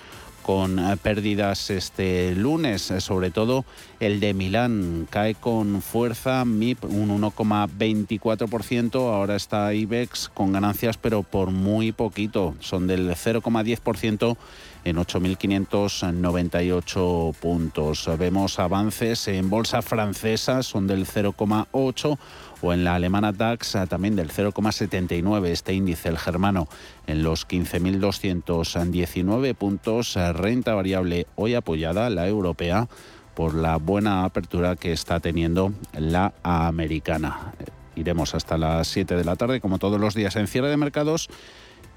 con 0.48 0.80
eh, 0.80 0.96
pérdidas 0.96 1.70
este 1.70 2.34
lunes, 2.34 2.89
eh, 2.89 3.01
sobre 3.01 3.32
todo 3.32 3.66
el 4.00 4.20
de 4.20 4.34
Milán 4.34 5.08
cae 5.10 5.36
con 5.36 5.82
fuerza, 5.82 6.46
MIP 6.46 6.86
un 6.86 7.10
1,24%, 7.22 8.96
ahora 8.96 9.36
está 9.36 9.74
IBEX 9.74 10.30
con 10.30 10.54
ganancias 10.54 10.98
pero 10.98 11.24
por 11.24 11.51
muy 11.51 11.92
poquito, 11.92 12.56
son 12.60 12.88
del 12.88 13.10
0,10% 13.10 14.38
en 14.84 14.98
8.598 14.98 17.36
puntos. 17.36 18.10
Vemos 18.18 18.60
avances 18.60 19.27
en 19.27 19.50
bolsa 19.50 19.81
francesa, 19.81 20.62
son 20.64 20.88
del 20.88 21.05
0,8 21.05 22.18
o 22.62 22.74
en 22.74 22.83
la 22.83 22.96
alemana 22.96 23.31
DAX 23.31 23.77
también 23.90 24.16
del 24.16 24.29
0,79 24.29 25.48
este 25.48 25.74
índice, 25.74 26.10
el 26.10 26.18
germano, 26.18 26.68
en 27.05 27.22
los 27.24 27.48
15.219 27.48 29.55
puntos, 29.55 30.16
renta 30.33 30.74
variable 30.74 31.27
hoy 31.36 31.53
apoyada, 31.55 32.10
la 32.10 32.27
europea, 32.27 32.88
por 33.37 33.53
la 33.53 33.77
buena 33.77 34.23
apertura 34.23 34.75
que 34.75 34.91
está 34.91 35.19
teniendo 35.19 35.71
la 35.93 36.33
americana. 36.41 37.53
Iremos 37.95 38.33
hasta 38.33 38.57
las 38.57 38.87
7 38.87 39.15
de 39.15 39.23
la 39.23 39.35
tarde, 39.35 39.61
como 39.61 39.77
todos 39.77 40.01
los 40.01 40.15
días 40.15 40.35
en 40.37 40.47
cierre 40.47 40.69
de 40.69 40.77
mercados, 40.77 41.29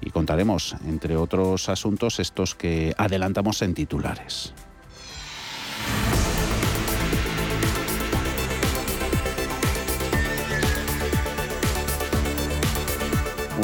y 0.01 0.11
contaremos, 0.11 0.75
entre 0.85 1.17
otros 1.17 1.67
asuntos, 1.67 2.19
estos 2.19 2.53
que 2.53 2.93
adelantamos 2.95 3.63
en 3.63 3.73
titulares. 3.73 4.53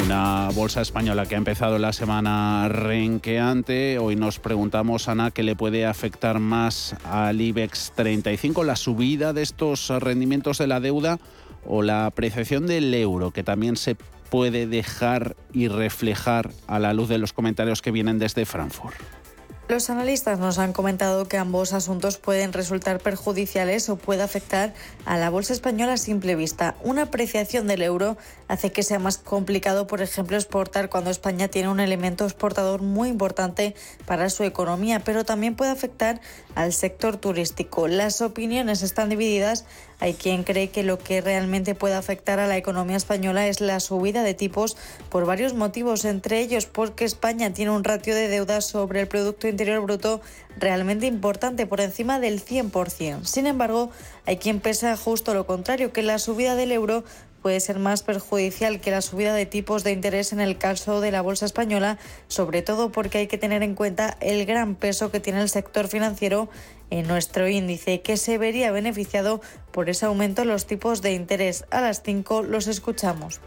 Una 0.04 0.48
bolsa 0.54 0.80
española 0.80 1.26
que 1.26 1.34
ha 1.34 1.38
empezado 1.38 1.78
la 1.78 1.92
semana 1.92 2.68
renqueante. 2.68 3.98
Hoy 3.98 4.16
nos 4.16 4.38
preguntamos, 4.38 5.08
Ana, 5.08 5.30
¿qué 5.30 5.42
le 5.42 5.56
puede 5.56 5.86
afectar 5.86 6.38
más 6.38 6.94
al 7.04 7.40
IBEX 7.40 7.92
35? 7.94 8.64
¿La 8.64 8.76
subida 8.76 9.32
de 9.32 9.42
estos 9.42 9.88
rendimientos 9.88 10.58
de 10.58 10.66
la 10.66 10.80
deuda 10.80 11.18
o 11.66 11.82
la 11.82 12.06
apreciación 12.06 12.66
del 12.66 12.92
euro, 12.94 13.30
que 13.30 13.42
también 13.42 13.76
se 13.76 13.96
puede 14.30 14.66
dejar 14.66 15.36
y 15.52 15.68
reflejar 15.68 16.50
a 16.66 16.78
la 16.78 16.92
luz 16.92 17.08
de 17.08 17.18
los 17.18 17.32
comentarios 17.32 17.82
que 17.82 17.90
vienen 17.90 18.18
desde 18.18 18.44
Frankfurt? 18.44 18.96
Los 19.68 19.90
analistas 19.90 20.38
nos 20.38 20.58
han 20.58 20.72
comentado 20.72 21.28
que 21.28 21.36
ambos 21.36 21.74
asuntos 21.74 22.16
pueden 22.16 22.54
resultar 22.54 23.00
perjudiciales 23.00 23.90
o 23.90 23.96
puede 23.96 24.22
afectar 24.22 24.72
a 25.04 25.18
la 25.18 25.28
bolsa 25.28 25.52
española 25.52 25.92
a 25.92 25.96
simple 25.98 26.36
vista. 26.36 26.74
Una 26.82 27.02
apreciación 27.02 27.66
del 27.66 27.82
euro 27.82 28.16
hace 28.48 28.72
que 28.72 28.82
sea 28.82 28.98
más 28.98 29.18
complicado, 29.18 29.86
por 29.86 30.00
ejemplo, 30.00 30.38
exportar 30.38 30.88
cuando 30.88 31.10
España 31.10 31.48
tiene 31.48 31.68
un 31.68 31.80
elemento 31.80 32.24
exportador 32.24 32.80
muy 32.80 33.10
importante 33.10 33.74
para 34.06 34.30
su 34.30 34.42
economía, 34.42 35.00
pero 35.04 35.26
también 35.26 35.54
puede 35.54 35.70
afectar 35.70 36.22
al 36.54 36.72
sector 36.72 37.18
turístico. 37.18 37.88
Las 37.88 38.22
opiniones 38.22 38.82
están 38.82 39.10
divididas 39.10 39.66
hay 40.00 40.14
quien 40.14 40.44
cree 40.44 40.68
que 40.70 40.82
lo 40.82 40.98
que 40.98 41.20
realmente 41.20 41.74
puede 41.74 41.94
afectar 41.94 42.38
a 42.38 42.46
la 42.46 42.56
economía 42.56 42.96
española 42.96 43.48
es 43.48 43.60
la 43.60 43.80
subida 43.80 44.22
de 44.22 44.34
tipos 44.34 44.76
por 45.10 45.26
varios 45.26 45.54
motivos, 45.54 46.04
entre 46.04 46.40
ellos 46.40 46.66
porque 46.66 47.04
España 47.04 47.52
tiene 47.52 47.72
un 47.72 47.84
ratio 47.84 48.14
de 48.14 48.28
deuda 48.28 48.60
sobre 48.60 49.00
el 49.00 49.08
Producto 49.08 49.48
Interior 49.48 49.80
Bruto 49.82 50.20
realmente 50.56 51.06
importante, 51.06 51.66
por 51.66 51.80
encima 51.80 52.20
del 52.20 52.44
100%. 52.44 53.24
Sin 53.24 53.46
embargo, 53.46 53.90
hay 54.26 54.36
quien 54.38 54.60
piensa 54.60 54.96
justo 54.96 55.34
lo 55.34 55.46
contrario, 55.46 55.92
que 55.92 56.02
la 56.02 56.18
subida 56.18 56.54
del 56.54 56.72
euro 56.72 57.04
puede 57.42 57.60
ser 57.60 57.78
más 57.78 58.02
perjudicial 58.02 58.80
que 58.80 58.90
la 58.90 59.00
subida 59.00 59.32
de 59.34 59.46
tipos 59.46 59.84
de 59.84 59.92
interés 59.92 60.32
en 60.32 60.40
el 60.40 60.58
caso 60.58 61.00
de 61.00 61.12
la 61.12 61.22
bolsa 61.22 61.46
española, 61.46 61.98
sobre 62.26 62.62
todo 62.62 62.90
porque 62.90 63.18
hay 63.18 63.26
que 63.26 63.38
tener 63.38 63.62
en 63.62 63.74
cuenta 63.74 64.16
el 64.20 64.44
gran 64.44 64.74
peso 64.74 65.10
que 65.10 65.20
tiene 65.20 65.40
el 65.40 65.48
sector 65.48 65.88
financiero 65.88 66.48
en 66.90 67.06
nuestro 67.06 67.48
índice, 67.48 68.00
que 68.00 68.16
se 68.16 68.38
vería 68.38 68.70
beneficiado 68.72 69.40
por 69.72 69.90
ese 69.90 70.06
aumento 70.06 70.42
en 70.42 70.48
los 70.48 70.66
tipos 70.66 71.02
de 71.02 71.12
interés. 71.12 71.64
A 71.70 71.80
las 71.80 72.02
5 72.02 72.42
los 72.42 72.66
escuchamos. 72.66 73.40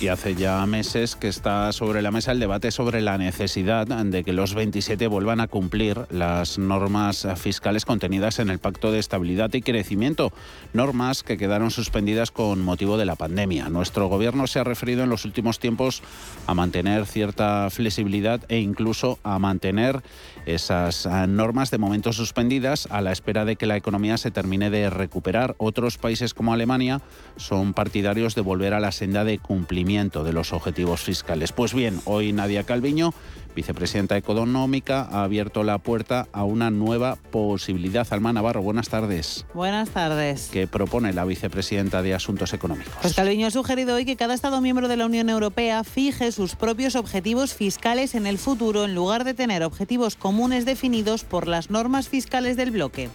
Y 0.00 0.08
hace 0.08 0.34
ya 0.34 0.64
meses 0.64 1.14
que 1.14 1.28
está 1.28 1.70
sobre 1.72 2.00
la 2.00 2.10
mesa 2.10 2.32
el 2.32 2.40
debate 2.40 2.70
sobre 2.70 3.02
la 3.02 3.18
necesidad 3.18 3.86
de 3.86 4.24
que 4.24 4.32
los 4.32 4.54
27 4.54 5.06
vuelvan 5.08 5.40
a 5.40 5.46
cumplir 5.46 6.06
las 6.08 6.58
normas 6.58 7.28
fiscales 7.36 7.84
contenidas 7.84 8.38
en 8.38 8.48
el 8.48 8.60
Pacto 8.60 8.92
de 8.92 8.98
Estabilidad 8.98 9.52
y 9.52 9.60
Crecimiento, 9.60 10.32
normas 10.72 11.22
que 11.22 11.36
quedaron 11.36 11.70
suspendidas 11.70 12.30
con 12.30 12.62
motivo 12.62 12.96
de 12.96 13.04
la 13.04 13.14
pandemia. 13.14 13.68
Nuestro 13.68 14.06
gobierno 14.06 14.46
se 14.46 14.58
ha 14.58 14.64
referido 14.64 15.04
en 15.04 15.10
los 15.10 15.26
últimos 15.26 15.58
tiempos 15.58 16.02
a 16.46 16.54
mantener 16.54 17.04
cierta 17.04 17.68
flexibilidad 17.68 18.40
e 18.48 18.58
incluso 18.58 19.18
a 19.22 19.38
mantener 19.38 20.00
esas 20.46 21.04
ah, 21.04 21.26
normas 21.26 21.70
de 21.70 21.76
momento 21.76 22.14
suspendidas 22.14 22.88
a 22.90 23.02
la 23.02 23.12
espera 23.12 23.44
de 23.44 23.56
que 23.56 23.66
la 23.66 23.76
economía 23.76 24.16
se 24.16 24.30
termine 24.30 24.70
de 24.70 24.88
recuperar. 24.88 25.56
Otros 25.58 25.98
países 25.98 26.32
como 26.32 26.54
Alemania 26.54 27.02
son 27.36 27.74
partidarios 27.74 28.34
de 28.34 28.40
volver 28.40 28.72
a 28.72 28.80
la 28.80 28.92
senda 28.92 29.24
de 29.24 29.38
cumplimiento 29.38 29.89
de 29.90 30.32
los 30.32 30.52
objetivos 30.52 31.00
fiscales. 31.00 31.50
Pues 31.50 31.74
bien, 31.74 32.00
hoy 32.04 32.32
Nadia 32.32 32.62
Calviño 32.62 33.12
vicepresidenta 33.54 34.16
económica, 34.16 35.08
ha 35.10 35.24
abierto 35.24 35.64
la 35.64 35.78
puerta 35.78 36.28
a 36.32 36.44
una 36.44 36.70
nueva 36.70 37.16
posibilidad. 37.16 38.06
Alma 38.10 38.32
Navarro, 38.32 38.62
buenas 38.62 38.88
tardes. 38.88 39.44
Buenas 39.54 39.90
tardes. 39.90 40.50
¿Qué 40.52 40.68
propone 40.68 41.12
la 41.12 41.24
vicepresidenta 41.24 42.00
de 42.00 42.14
Asuntos 42.14 42.52
Económicos? 42.52 42.94
Pues 43.02 43.14
Calviño 43.14 43.48
ha 43.48 43.50
sugerido 43.50 43.96
hoy 43.96 44.04
que 44.04 44.16
cada 44.16 44.34
Estado 44.34 44.60
miembro 44.60 44.86
de 44.86 44.96
la 44.96 45.06
Unión 45.06 45.28
Europea 45.28 45.82
fije 45.82 46.30
sus 46.30 46.54
propios 46.54 46.94
objetivos 46.94 47.52
fiscales 47.52 48.14
en 48.14 48.26
el 48.26 48.38
futuro 48.38 48.84
en 48.84 48.94
lugar 48.94 49.24
de 49.24 49.34
tener 49.34 49.64
objetivos 49.64 50.14
comunes 50.14 50.64
definidos 50.64 51.24
por 51.24 51.48
las 51.48 51.70
normas 51.70 52.08
fiscales 52.08 52.56
del 52.56 52.70
bloque. 52.70 53.10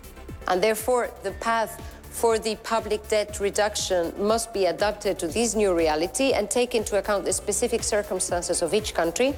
And 0.47 0.61
therefore, 0.61 1.09
the 1.23 1.31
path 1.31 1.71
for 2.15 2.39
the 2.39 2.55
public 2.63 3.05
debt 3.09 3.41
reduction 3.41 4.13
must 4.17 4.53
be 4.53 4.67
adapted 4.67 5.19
to 5.19 5.27
this 5.27 5.53
new 5.53 5.75
reality 5.75 6.31
and 6.31 6.49
take 6.49 6.73
into 6.73 6.97
account 6.97 7.25
the 7.25 7.33
specific 7.33 7.83
circumstances 7.83 8.61
of 8.61 8.73
each 8.73 8.93
country 8.93 9.35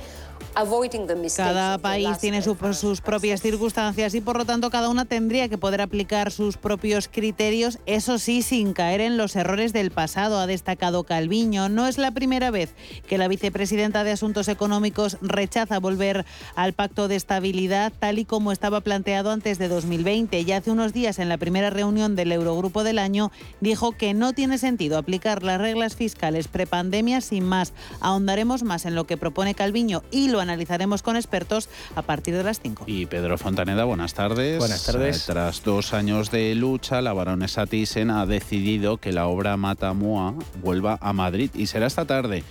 cada 1.36 1.78
país 1.78 2.18
tiene 2.20 2.42
sus 2.42 3.02
propias 3.02 3.42
circunstancias 3.42 4.16
y 4.16 4.22
por 4.22 4.38
lo 4.38 4.46
tanto 4.46 4.70
cada 4.70 4.90
una 4.90 5.06
tendría 5.06 5.50
que 5.50 5.58
poder 5.58 5.82
aplicar 5.82 6.32
sus 6.32 6.58
propios 6.58 7.08
criterios, 7.08 7.80
eso 7.86 8.18
sí, 8.18 8.42
sin 8.42 8.74
caer 8.74 9.02
en 9.02 9.18
los 9.18 9.36
errores 9.36 9.74
del 9.74 9.92
pasado, 9.92 10.40
ha 10.40 10.48
destacado 10.48 11.04
Calviño. 11.04 11.70
No 11.70 11.88
es 11.88 11.98
la 11.98 12.12
primera 12.12 12.52
vez 12.52 12.74
que 13.08 13.18
la 13.18 13.28
vicepresidenta 13.28 14.04
de 14.04 14.12
Asuntos 14.12 14.48
Económicos 14.48 15.18
rechaza 15.22 15.80
volver 15.80 16.26
al 16.56 16.74
pacto 16.74 17.08
de 17.08 17.16
estabilidad 17.16 17.94
tal 17.98 18.20
y 18.20 18.26
como 18.26 18.52
estaba 18.52 18.82
planteado 18.82 19.32
antes 19.32 19.58
de 19.60 19.68
2020. 19.68 20.44
Ya 20.46 20.58
hace 20.58 20.72
unos 20.72 20.94
días 20.94 21.20
en 21.20 21.30
la 21.30 21.38
primera 21.38 21.70
reunión 21.70 22.16
del 22.16 22.32
Eurogrupo 22.32 22.84
del 22.84 23.00
año 23.00 23.32
dijo 23.62 23.92
que 23.92 24.14
no 24.14 24.34
tiene 24.34 24.58
sentido 24.58 24.98
aplicar 24.98 25.44
las 25.44 25.60
reglas 25.60 25.96
fiscales 25.96 26.48
prepandemia 26.48 27.22
sin 27.22 27.44
más. 27.44 27.74
Ahondaremos 28.00 28.64
más 28.64 28.86
en 28.86 28.96
lo 28.96 29.06
que 29.06 29.18
propone 29.18 29.56
Calviño 29.56 30.04
y 30.12 30.27
lo 30.28 30.40
analizaremos 30.40 31.04
con 31.04 31.16
expertos 31.16 31.70
a 31.96 32.02
partir 32.02 32.36
de 32.36 32.44
las 32.44 32.60
5. 32.60 32.86
Y 32.88 33.06
Pedro 33.06 33.38
Fontaneda, 33.38 33.84
buenas 33.86 34.14
tardes. 34.14 34.60
Buenas 34.60 34.86
tardes. 34.86 35.26
Tras 35.26 35.64
dos 35.64 35.94
años 35.94 36.32
de 36.32 36.56
lucha, 36.56 37.02
la 37.02 37.14
baronesa 37.14 37.66
Thyssen 37.66 38.12
ha 38.12 38.26
decidido 38.26 38.98
que 38.98 39.12
la 39.12 39.28
obra 39.28 39.58
Matamua 39.58 40.34
vuelva 40.62 40.98
a 41.02 41.14
Madrid 41.14 41.52
y 41.54 41.68
será 41.68 41.88
esta 41.88 42.06
tarde. 42.06 42.44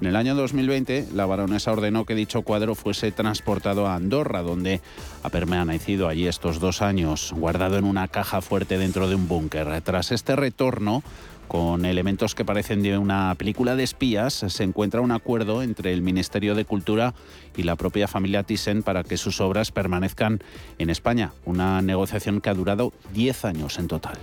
En 0.00 0.08
el 0.08 0.16
año 0.16 0.34
2020, 0.34 1.08
la 1.14 1.24
baronesa 1.24 1.70
ordenó 1.70 2.04
que 2.04 2.16
dicho 2.16 2.42
cuadro 2.42 2.74
fuese 2.74 3.12
transportado 3.12 3.86
a 3.86 3.94
Andorra, 3.94 4.42
donde 4.42 4.80
ha 5.22 5.28
permanecido 5.28 6.08
allí 6.08 6.26
estos 6.26 6.58
dos 6.58 6.82
años, 6.82 7.32
guardado 7.36 7.78
en 7.78 7.84
una 7.84 8.08
caja 8.08 8.40
fuerte 8.40 8.76
dentro 8.76 9.08
de 9.08 9.14
un 9.14 9.28
búnker. 9.28 9.80
Tras 9.82 10.10
este 10.10 10.34
retorno, 10.34 11.04
con 11.48 11.84
elementos 11.84 12.34
que 12.34 12.44
parecen 12.44 12.82
de 12.82 12.98
una 12.98 13.34
película 13.36 13.76
de 13.76 13.84
espías, 13.84 14.34
se 14.34 14.64
encuentra 14.64 15.00
un 15.00 15.12
acuerdo 15.12 15.62
entre 15.62 15.92
el 15.92 16.02
Ministerio 16.02 16.54
de 16.54 16.64
Cultura 16.64 17.14
y 17.56 17.62
la 17.62 17.76
propia 17.76 18.08
familia 18.08 18.42
Thyssen 18.42 18.82
para 18.82 19.04
que 19.04 19.16
sus 19.16 19.40
obras 19.40 19.70
permanezcan 19.70 20.40
en 20.78 20.90
España. 20.90 21.32
Una 21.44 21.82
negociación 21.82 22.40
que 22.40 22.50
ha 22.50 22.54
durado 22.54 22.92
10 23.12 23.44
años 23.44 23.78
en 23.78 23.88
total. 23.88 24.18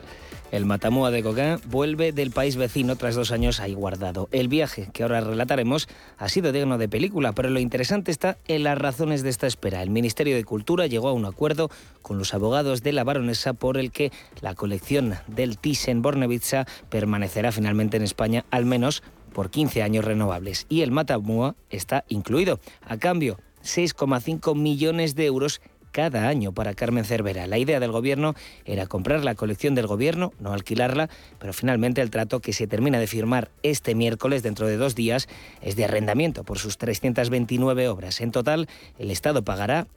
El 0.51 0.65
Matamua 0.65 1.11
de 1.11 1.21
Gauguin 1.21 1.61
vuelve 1.67 2.11
del 2.11 2.31
país 2.31 2.57
vecino 2.57 2.97
tras 2.97 3.15
dos 3.15 3.31
años 3.31 3.61
ahí 3.61 3.73
guardado. 3.73 4.27
El 4.33 4.49
viaje 4.49 4.89
que 4.91 5.03
ahora 5.03 5.21
relataremos 5.21 5.87
ha 6.17 6.27
sido 6.27 6.51
digno 6.51 6.77
de 6.77 6.89
película, 6.89 7.31
pero 7.31 7.49
lo 7.49 7.61
interesante 7.61 8.11
está 8.11 8.37
en 8.49 8.63
las 8.63 8.77
razones 8.77 9.23
de 9.23 9.29
esta 9.29 9.47
espera. 9.47 9.81
El 9.81 9.91
Ministerio 9.91 10.35
de 10.35 10.43
Cultura 10.43 10.87
llegó 10.87 11.07
a 11.07 11.13
un 11.13 11.23
acuerdo 11.23 11.71
con 12.01 12.17
los 12.17 12.33
abogados 12.33 12.83
de 12.83 12.91
la 12.91 13.05
baronesa 13.05 13.53
por 13.53 13.77
el 13.77 13.91
que 13.91 14.11
la 14.41 14.53
colección 14.53 15.15
del 15.27 15.57
Thyssen-Bornemisza 15.57 16.67
permanecerá 16.89 17.53
finalmente 17.53 17.95
en 17.95 18.03
España 18.03 18.43
al 18.51 18.65
menos 18.65 19.03
por 19.31 19.51
15 19.51 19.83
años 19.83 20.03
renovables. 20.03 20.65
Y 20.67 20.81
el 20.81 20.91
Matamua 20.91 21.55
está 21.69 22.03
incluido. 22.09 22.59
A 22.85 22.97
cambio, 22.97 23.39
6,5 23.63 24.53
millones 24.55 25.15
de 25.15 25.27
euros 25.27 25.61
cada 25.91 26.27
año 26.27 26.51
para 26.51 26.73
Carmen 26.73 27.05
Cervera. 27.05 27.47
La 27.47 27.57
idea 27.57 27.79
del 27.79 27.91
gobierno 27.91 28.35
era 28.65 28.87
comprar 28.87 29.23
la 29.23 29.35
colección 29.35 29.75
del 29.75 29.87
gobierno, 29.87 30.33
no 30.39 30.53
alquilarla, 30.53 31.09
pero 31.39 31.53
finalmente 31.53 32.01
el 32.01 32.09
trato 32.09 32.39
que 32.39 32.53
se 32.53 32.67
termina 32.67 32.99
de 32.99 33.07
firmar 33.07 33.49
este 33.63 33.95
miércoles, 33.95 34.43
dentro 34.43 34.67
de 34.67 34.77
dos 34.77 34.95
días, 34.95 35.27
es 35.61 35.75
de 35.75 35.85
arrendamiento 35.85 36.43
por 36.43 36.59
sus 36.59 36.77
329 36.77 37.87
obras. 37.87 38.21
En 38.21 38.31
total, 38.31 38.67
el 38.97 39.11
Estado 39.11 39.43
pagará 39.43 39.87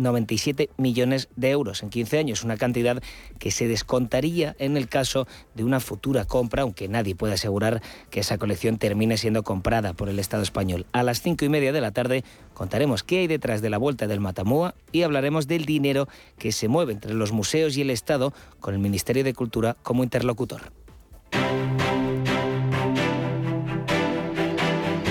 97 0.00 0.70
millones 0.76 1.28
de 1.36 1.50
euros 1.50 1.82
en 1.82 1.90
15 1.90 2.18
años, 2.18 2.44
una 2.44 2.56
cantidad 2.56 3.02
que 3.38 3.50
se 3.50 3.68
descontaría 3.68 4.56
en 4.58 4.76
el 4.76 4.88
caso 4.88 5.26
de 5.54 5.64
una 5.64 5.80
futura 5.80 6.24
compra, 6.24 6.62
aunque 6.62 6.88
nadie 6.88 7.14
puede 7.14 7.34
asegurar 7.34 7.82
que 8.10 8.20
esa 8.20 8.38
colección 8.38 8.78
termine 8.78 9.16
siendo 9.16 9.42
comprada 9.42 9.92
por 9.92 10.08
el 10.08 10.18
Estado 10.18 10.42
español. 10.42 10.86
A 10.92 11.02
las 11.02 11.20
cinco 11.20 11.44
y 11.44 11.48
media 11.48 11.72
de 11.72 11.80
la 11.80 11.92
tarde 11.92 12.24
contaremos 12.54 13.02
qué 13.02 13.18
hay 13.18 13.26
detrás 13.26 13.62
de 13.62 13.70
la 13.70 13.78
vuelta 13.78 14.06
del 14.06 14.20
Matamua 14.20 14.74
y 14.92 15.02
hablaremos 15.02 15.46
del 15.46 15.64
dinero 15.64 16.08
que 16.38 16.52
se 16.52 16.68
mueve 16.68 16.92
entre 16.92 17.14
los 17.14 17.32
museos 17.32 17.76
y 17.76 17.82
el 17.82 17.90
Estado 17.90 18.32
con 18.60 18.74
el 18.74 18.80
Ministerio 18.80 19.24
de 19.24 19.34
Cultura 19.34 19.76
como 19.82 20.02
interlocutor. 20.02 20.72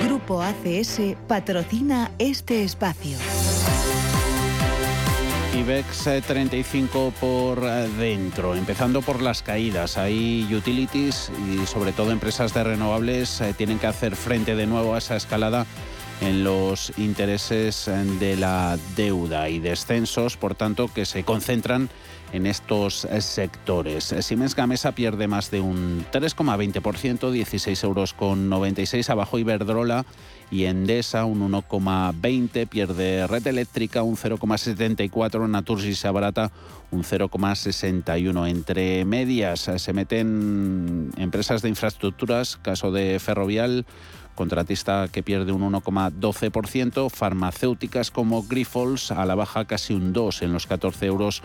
Grupo 0.05 0.41
ACS 0.41 1.01
patrocina 1.27 2.11
este 2.19 2.63
espacio. 2.63 3.17
IBEX 5.55 6.09
35 6.27 7.07
eh, 7.07 7.13
por 7.19 7.63
eh, 7.63 7.87
dentro, 7.97 8.55
empezando 8.55 9.01
por 9.01 9.21
las 9.21 9.41
caídas. 9.41 9.97
Hay 9.97 10.47
utilities 10.53 11.31
y 11.47 11.65
sobre 11.65 11.91
todo 11.91 12.11
empresas 12.11 12.53
de 12.53 12.63
renovables 12.63 13.41
eh, 13.41 13.53
tienen 13.57 13.79
que 13.79 13.87
hacer 13.87 14.15
frente 14.15 14.55
de 14.55 14.67
nuevo 14.67 14.93
a 14.93 14.99
esa 14.99 15.15
escalada 15.15 15.65
en 16.21 16.43
los 16.43 16.91
intereses 16.97 17.89
de 18.19 18.35
la 18.35 18.77
deuda 18.95 19.49
y 19.49 19.59
descensos, 19.59 20.35
por 20.35 20.53
tanto, 20.53 20.89
que 20.93 21.05
se 21.05 21.23
concentran 21.23 21.89
en 22.33 22.45
estos 22.45 23.07
sectores. 23.19 24.13
Siemens 24.19 24.53
Gamesa 24.53 24.91
pierde 24.91 25.29
más 25.29 25.49
de 25.49 25.61
un 25.61 26.05
3,20%, 26.11 27.31
16 27.31 27.83
euros 27.85 28.13
con 28.13 28.49
96 28.49 29.09
abajo 29.09 29.39
Iberdrola 29.39 30.05
y 30.51 30.65
Endesa 30.65 31.25
un 31.25 31.51
1,20, 31.51 32.67
pierde 32.67 33.27
Red 33.27 33.47
Eléctrica 33.47 34.03
un 34.03 34.15
0,74, 34.15 35.47
Naturgy 35.47 35.93
se 35.93 36.07
abarata 36.07 36.51
un 36.91 37.03
0,61. 37.03 38.49
Entre 38.49 39.05
medias 39.05 39.69
se 39.75 39.93
meten 39.93 41.11
empresas 41.17 41.61
de 41.61 41.69
infraestructuras, 41.69 42.57
caso 42.57 42.91
de 42.91 43.19
Ferrovial, 43.19 43.85
contratista 44.35 45.07
que 45.11 45.21
pierde 45.21 45.51
un 45.51 45.71
1,12%, 45.73 47.09
farmacéuticas 47.09 48.09
como 48.09 48.43
Grifols 48.43 49.11
a 49.11 49.25
la 49.25 49.35
baja 49.35 49.65
casi 49.65 49.93
un 49.93 50.13
2 50.13 50.43
en 50.43 50.53
los 50.53 50.65
14 50.65 51.05
euros 51.05 51.43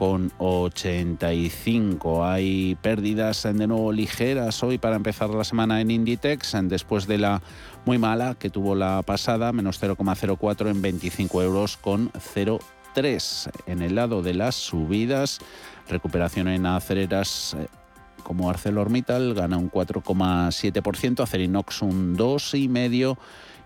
con 0.00 0.32
85. 0.38 2.24
Hay 2.24 2.74
pérdidas 2.80 3.42
de 3.42 3.66
nuevo 3.66 3.92
ligeras 3.92 4.62
hoy 4.62 4.78
para 4.78 4.96
empezar 4.96 5.28
la 5.28 5.44
semana 5.44 5.82
en 5.82 5.90
Inditex, 5.90 6.56
después 6.62 7.06
de 7.06 7.18
la 7.18 7.42
muy 7.84 7.98
mala 7.98 8.34
que 8.34 8.50
tuvo 8.50 8.74
la 8.74 9.02
pasada, 9.02 9.52
menos 9.52 9.82
0,04 9.82 10.70
en 10.70 10.82
25 10.82 11.42
euros 11.42 11.76
con 11.76 12.10
0,3. 12.12 13.50
En 13.66 13.82
el 13.82 13.94
lado 13.94 14.22
de 14.22 14.34
las 14.34 14.54
subidas, 14.54 15.38
recuperación 15.88 16.48
en 16.48 16.66
acereras 16.66 17.56
eh, 17.58 17.66
como 18.22 18.50
ArcelorMittal 18.50 19.34
gana 19.34 19.56
un 19.56 19.70
4,7%, 19.70 21.22
Acerinox 21.22 21.82
un 21.82 22.16
2,5%, 22.16 23.16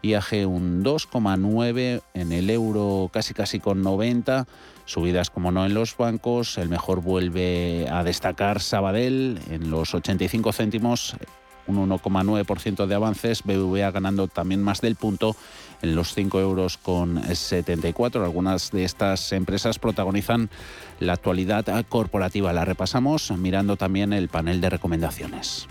IAG 0.03 0.46
un 0.46 0.85
2,9%, 0.85 2.03
en 2.14 2.33
el 2.33 2.50
euro 2.50 3.11
casi 3.12 3.35
casi 3.35 3.61
con 3.61 3.83
90%, 3.83 4.46
subidas 4.85 5.31
como 5.31 5.50
no 5.50 5.64
en 5.64 5.74
los 5.74 5.96
bancos, 5.96 6.59
el 6.59 6.68
mejor 6.68 7.00
vuelve 7.00 7.88
a 7.90 8.05
destacar 8.05 8.61
Sabadell 8.61 9.38
en 9.50 9.70
los 9.70 9.94
85 9.94 10.53
céntimos, 10.53 11.16
un 11.66 11.88
1,9% 11.88 12.87
de 12.87 12.94
avances, 12.94 13.42
BBVA 13.42 13.90
ganando 13.90 14.29
también 14.29 14.62
más 14.62 14.81
del 14.81 14.96
punto 14.96 15.37
en 15.83 15.94
los 15.94 16.14
5 16.14 16.40
euros 16.40 16.79
con 16.79 17.22
74. 17.22 18.24
Algunas 18.24 18.70
de 18.70 18.85
estas 18.85 19.33
empresas 19.33 19.79
protagonizan 19.79 20.50
la 21.00 21.14
actualidad 21.14 21.64
corporativa. 21.88 22.53
La 22.53 22.64
repasamos 22.64 23.31
mirando 23.33 23.77
también 23.77 24.12
el 24.12 24.29
panel 24.29 24.61
de 24.61 24.70
recomendaciones. 24.70 25.68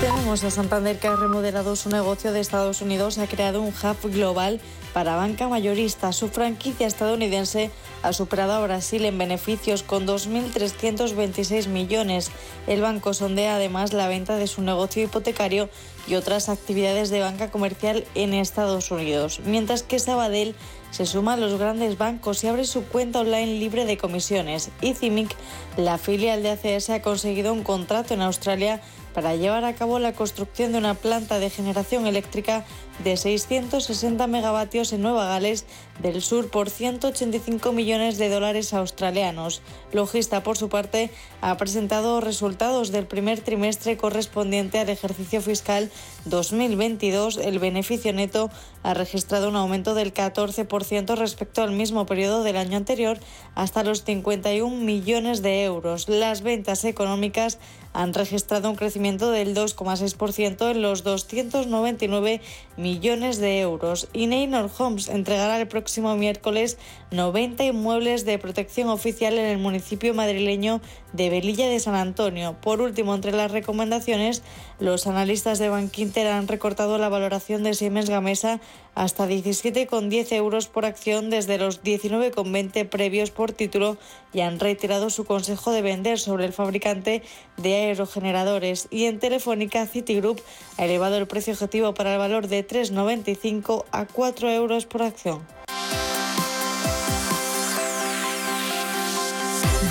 Escuchamos 0.00 0.44
a 0.44 0.50
Santander 0.50 0.98
que 0.98 1.08
ha 1.08 1.16
remodelado 1.16 1.76
su 1.76 1.90
negocio 1.90 2.32
de 2.32 2.40
Estados 2.40 2.80
Unidos 2.80 3.18
ha 3.18 3.26
creado 3.26 3.60
un 3.60 3.68
hub 3.68 4.10
global 4.10 4.58
para 4.94 5.16
banca 5.16 5.46
mayorista. 5.46 6.12
Su 6.12 6.28
franquicia 6.28 6.86
estadounidense 6.86 7.70
ha 8.02 8.12
superado 8.12 8.52
a 8.52 8.60
Brasil 8.60 9.04
en 9.04 9.18
beneficios 9.18 9.82
con 9.82 10.06
2.326 10.06 11.68
millones. 11.68 12.30
El 12.66 12.80
banco 12.80 13.14
sondea 13.14 13.56
además 13.56 13.92
la 13.92 14.08
venta 14.08 14.36
de 14.36 14.46
su 14.46 14.62
negocio 14.62 15.02
hipotecario 15.02 15.68
y 16.06 16.14
otras 16.14 16.48
actividades 16.48 17.10
de 17.10 17.20
banca 17.20 17.50
comercial 17.50 18.04
en 18.14 18.34
Estados 18.34 18.90
Unidos, 18.90 19.40
mientras 19.44 19.82
que 19.82 19.98
Sabadell 19.98 20.54
se 20.90 21.06
suma 21.06 21.34
a 21.34 21.36
los 21.36 21.58
grandes 21.58 21.98
bancos 21.98 22.42
y 22.42 22.48
abre 22.48 22.64
su 22.64 22.84
cuenta 22.84 23.20
online 23.20 23.58
libre 23.58 23.84
de 23.84 23.96
comisiones. 23.96 24.70
Y 24.80 24.94
CIMIC, 24.94 25.34
la 25.76 25.98
filial 25.98 26.42
de 26.42 26.50
ACS, 26.50 26.90
ha 26.90 27.02
conseguido 27.02 27.52
un 27.52 27.62
contrato 27.62 28.14
en 28.14 28.22
Australia 28.22 28.80
para 29.14 29.36
llevar 29.36 29.64
a 29.64 29.74
cabo 29.74 29.98
la 29.98 30.12
construcción 30.12 30.72
de 30.72 30.78
una 30.78 30.94
planta 30.94 31.38
de 31.38 31.50
generación 31.50 32.06
eléctrica 32.06 32.64
de 33.04 33.16
660 33.16 34.26
megavatios 34.26 34.92
en 34.92 35.02
Nueva 35.02 35.24
Gales 35.26 35.64
del 36.02 36.20
Sur 36.20 36.50
por 36.50 36.68
185 36.68 37.72
millones 37.72 38.18
de 38.18 38.28
dólares 38.28 38.74
australianos. 38.74 39.62
Logista, 39.92 40.42
por 40.42 40.56
su 40.56 40.68
parte, 40.68 41.10
ha 41.40 41.56
presentado 41.56 42.20
resultados 42.20 42.90
del 42.92 43.06
primer 43.06 43.40
trimestre 43.40 43.96
correspondiente 43.96 44.78
al 44.78 44.88
ejercicio 44.88 45.40
fiscal 45.40 45.90
2022. 46.26 47.38
El 47.38 47.58
beneficio 47.58 48.12
neto 48.12 48.50
ha 48.82 48.94
registrado 48.94 49.48
un 49.48 49.56
aumento 49.56 49.94
del 49.94 50.12
14% 50.12 51.16
respecto 51.16 51.62
al 51.62 51.72
mismo 51.72 52.06
periodo 52.06 52.42
del 52.42 52.56
año 52.56 52.76
anterior, 52.76 53.18
hasta 53.54 53.82
los 53.82 54.04
51 54.04 54.76
millones 54.76 55.42
de 55.42 55.64
euros. 55.64 56.08
Las 56.08 56.42
ventas 56.42 56.84
económicas 56.84 57.58
han 57.92 58.14
registrado 58.14 58.70
un 58.70 58.76
crecimiento 58.76 59.30
del 59.30 59.54
2,6% 59.54 60.70
en 60.70 60.82
los 60.82 61.02
299 61.02 62.40
millones 62.76 63.38
de 63.38 63.60
euros. 63.60 64.08
Y 64.12 64.26
Neynor 64.26 64.70
Homes 64.78 65.08
entregará 65.08 65.60
el 65.60 65.68
próximo 65.68 66.16
miércoles 66.16 66.78
90 67.10 67.64
inmuebles 67.64 68.24
de 68.24 68.38
protección 68.38 68.88
oficial 68.88 69.38
en 69.38 69.46
el 69.46 69.58
municipio 69.58 70.14
madrileño 70.14 70.80
de 71.12 71.30
Velilla 71.30 71.68
de 71.68 71.80
San 71.80 71.94
Antonio. 71.94 72.56
Por 72.60 72.80
último, 72.80 73.14
entre 73.14 73.32
las 73.32 73.50
recomendaciones, 73.50 74.42
los 74.78 75.06
analistas 75.06 75.58
de 75.58 75.68
Bankinter 75.68 76.28
han 76.28 76.48
recortado 76.48 76.98
la 76.98 77.08
valoración 77.08 77.62
de 77.62 77.74
Siemens 77.74 78.08
Gamesa 78.08 78.60
hasta 79.00 79.26
17,10 79.26 80.32
euros 80.32 80.68
por 80.68 80.84
acción 80.84 81.30
desde 81.30 81.56
los 81.56 81.82
19,20 81.82 82.86
previos 82.86 83.30
por 83.30 83.50
título 83.50 83.96
y 84.34 84.40
han 84.40 84.60
reiterado 84.60 85.08
su 85.08 85.24
consejo 85.24 85.72
de 85.72 85.80
vender 85.80 86.18
sobre 86.18 86.44
el 86.44 86.52
fabricante 86.52 87.22
de 87.56 87.76
aerogeneradores. 87.76 88.88
Y 88.90 89.06
en 89.06 89.18
Telefónica, 89.18 89.86
Citigroup 89.86 90.42
ha 90.76 90.84
elevado 90.84 91.16
el 91.16 91.26
precio 91.26 91.54
objetivo 91.54 91.94
para 91.94 92.12
el 92.12 92.18
valor 92.18 92.46
de 92.48 92.66
3,95 92.66 93.86
a 93.90 94.04
4 94.04 94.50
euros 94.50 94.84
por 94.84 95.00
acción. 95.00 95.46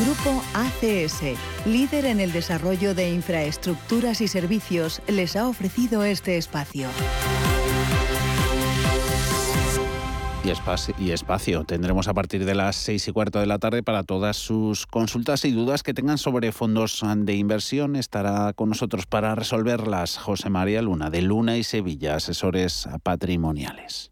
Grupo 0.05 0.43
ACS, 0.53 1.21
líder 1.65 2.05
en 2.05 2.19
el 2.19 2.31
desarrollo 2.31 2.93
de 2.93 3.09
infraestructuras 3.09 4.21
y 4.21 4.27
servicios, 4.27 5.01
les 5.07 5.35
ha 5.35 5.47
ofrecido 5.47 6.03
este 6.03 6.37
espacio. 6.37 6.87
Y 10.97 11.11
espacio, 11.11 11.63
tendremos 11.65 12.07
a 12.07 12.13
partir 12.13 12.45
de 12.45 12.55
las 12.55 12.75
seis 12.77 13.07
y 13.07 13.11
cuarto 13.11 13.39
de 13.39 13.45
la 13.45 13.59
tarde 13.59 13.83
para 13.83 14.03
todas 14.03 14.37
sus 14.37 14.87
consultas 14.87 15.43
y 15.43 15.51
dudas 15.51 15.83
que 15.83 15.93
tengan 15.93 16.17
sobre 16.17 16.51
fondos 16.51 17.03
de 17.03 17.35
inversión. 17.35 17.95
Estará 17.95 18.53
con 18.53 18.69
nosotros 18.69 19.05
para 19.05 19.35
resolverlas 19.35 20.17
José 20.17 20.49
María 20.49 20.81
Luna 20.81 21.09
de 21.09 21.21
Luna 21.21 21.57
y 21.57 21.63
Sevilla, 21.63 22.15
asesores 22.15 22.87
patrimoniales. 23.03 24.11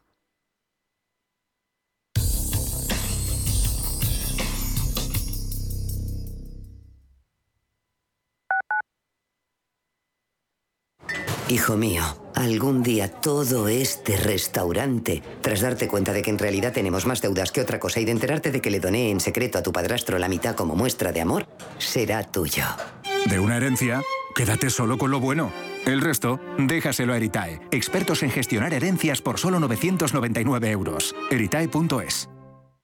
Hijo 11.51 11.75
mío, 11.75 12.01
algún 12.33 12.81
día 12.81 13.09
todo 13.09 13.67
este 13.67 14.15
restaurante, 14.15 15.21
tras 15.41 15.59
darte 15.59 15.89
cuenta 15.89 16.13
de 16.13 16.21
que 16.21 16.29
en 16.29 16.39
realidad 16.39 16.71
tenemos 16.71 17.05
más 17.05 17.21
deudas 17.21 17.51
que 17.51 17.59
otra 17.59 17.77
cosa 17.77 17.99
y 17.99 18.05
de 18.05 18.11
enterarte 18.11 18.51
de 18.51 18.61
que 18.61 18.71
le 18.71 18.79
doné 18.79 19.11
en 19.11 19.19
secreto 19.19 19.57
a 19.57 19.61
tu 19.61 19.73
padrastro 19.73 20.17
la 20.17 20.29
mitad 20.29 20.55
como 20.55 20.77
muestra 20.77 21.11
de 21.11 21.19
amor, 21.19 21.45
será 21.77 22.23
tuyo. 22.23 22.63
De 23.25 23.37
una 23.37 23.57
herencia, 23.57 24.01
quédate 24.33 24.69
solo 24.69 24.97
con 24.97 25.11
lo 25.11 25.19
bueno. 25.19 25.51
El 25.85 25.99
resto, 25.99 26.39
déjaselo 26.57 27.11
a 27.11 27.17
Eritae, 27.17 27.59
expertos 27.71 28.23
en 28.23 28.31
gestionar 28.31 28.73
herencias 28.73 29.21
por 29.21 29.37
solo 29.37 29.59
999 29.59 30.71
euros. 30.71 31.13
Eritae.es 31.31 32.29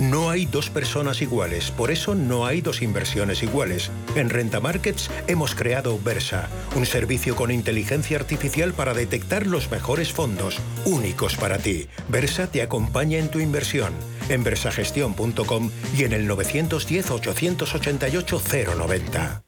No 0.00 0.30
hay 0.30 0.46
dos 0.46 0.70
personas 0.70 1.22
iguales, 1.22 1.70
por 1.70 1.90
eso 1.90 2.14
no 2.14 2.46
hay 2.46 2.60
dos 2.60 2.82
inversiones 2.82 3.42
iguales. 3.42 3.90
En 4.16 4.30
Renta 4.30 4.58
Markets 4.60 5.10
hemos 5.26 5.54
creado 5.54 5.98
Versa, 5.98 6.48
un 6.76 6.86
servicio 6.86 7.36
con 7.36 7.50
inteligencia 7.50 8.16
artificial 8.16 8.72
para 8.72 8.94
detectar 8.94 9.46
los 9.46 9.70
mejores 9.70 10.12
fondos, 10.12 10.58
únicos 10.84 11.36
para 11.36 11.58
ti. 11.58 11.88
Versa 12.08 12.48
te 12.48 12.62
acompaña 12.62 13.18
en 13.18 13.28
tu 13.28 13.38
inversión, 13.38 13.92
en 14.28 14.44
versagestión.com 14.44 15.70
y 15.96 16.04
en 16.04 16.12
el 16.12 16.26
910 16.26 17.10
888 17.10 18.42
090. 18.76 19.47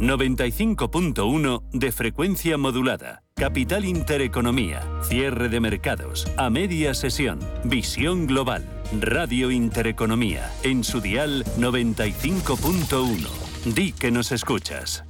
95.1 0.00 1.62
de 1.72 1.92
frecuencia 1.92 2.56
modulada. 2.56 3.22
Capital 3.34 3.84
Intereconomía. 3.84 4.82
Cierre 5.02 5.50
de 5.50 5.60
mercados. 5.60 6.26
A 6.38 6.48
media 6.48 6.94
sesión. 6.94 7.38
Visión 7.64 8.26
global. 8.26 8.64
Radio 8.98 9.50
Intereconomía. 9.50 10.50
En 10.62 10.84
su 10.84 11.02
dial 11.02 11.44
95.1. 11.58 13.28
Di 13.74 13.92
que 13.92 14.10
nos 14.10 14.32
escuchas. 14.32 15.04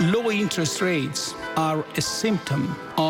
Low 0.00 0.32
interest 0.32 0.80
rates 0.80 1.34
are 1.56 1.84
a 1.96 2.00
symptom 2.00 2.74
of 2.96 3.09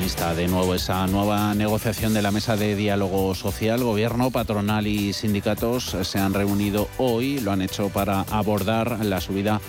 Protagonista 0.00 0.34
de 0.34 0.48
nuevo 0.48 0.74
esa 0.74 1.06
nueva 1.08 1.54
negociación 1.54 2.14
de 2.14 2.22
la 2.22 2.30
mesa 2.30 2.56
de 2.56 2.74
diálogo 2.74 3.34
social. 3.34 3.84
Gobierno, 3.84 4.30
patronal 4.30 4.86
y 4.86 5.12
sindicatos 5.12 5.94
se 6.02 6.18
han 6.18 6.32
reunido 6.32 6.88
hoy, 6.96 7.38
lo 7.40 7.52
han 7.52 7.60
hecho 7.60 7.90
para 7.90 8.22
abordar 8.30 9.04
la 9.04 9.20
subida 9.20 9.60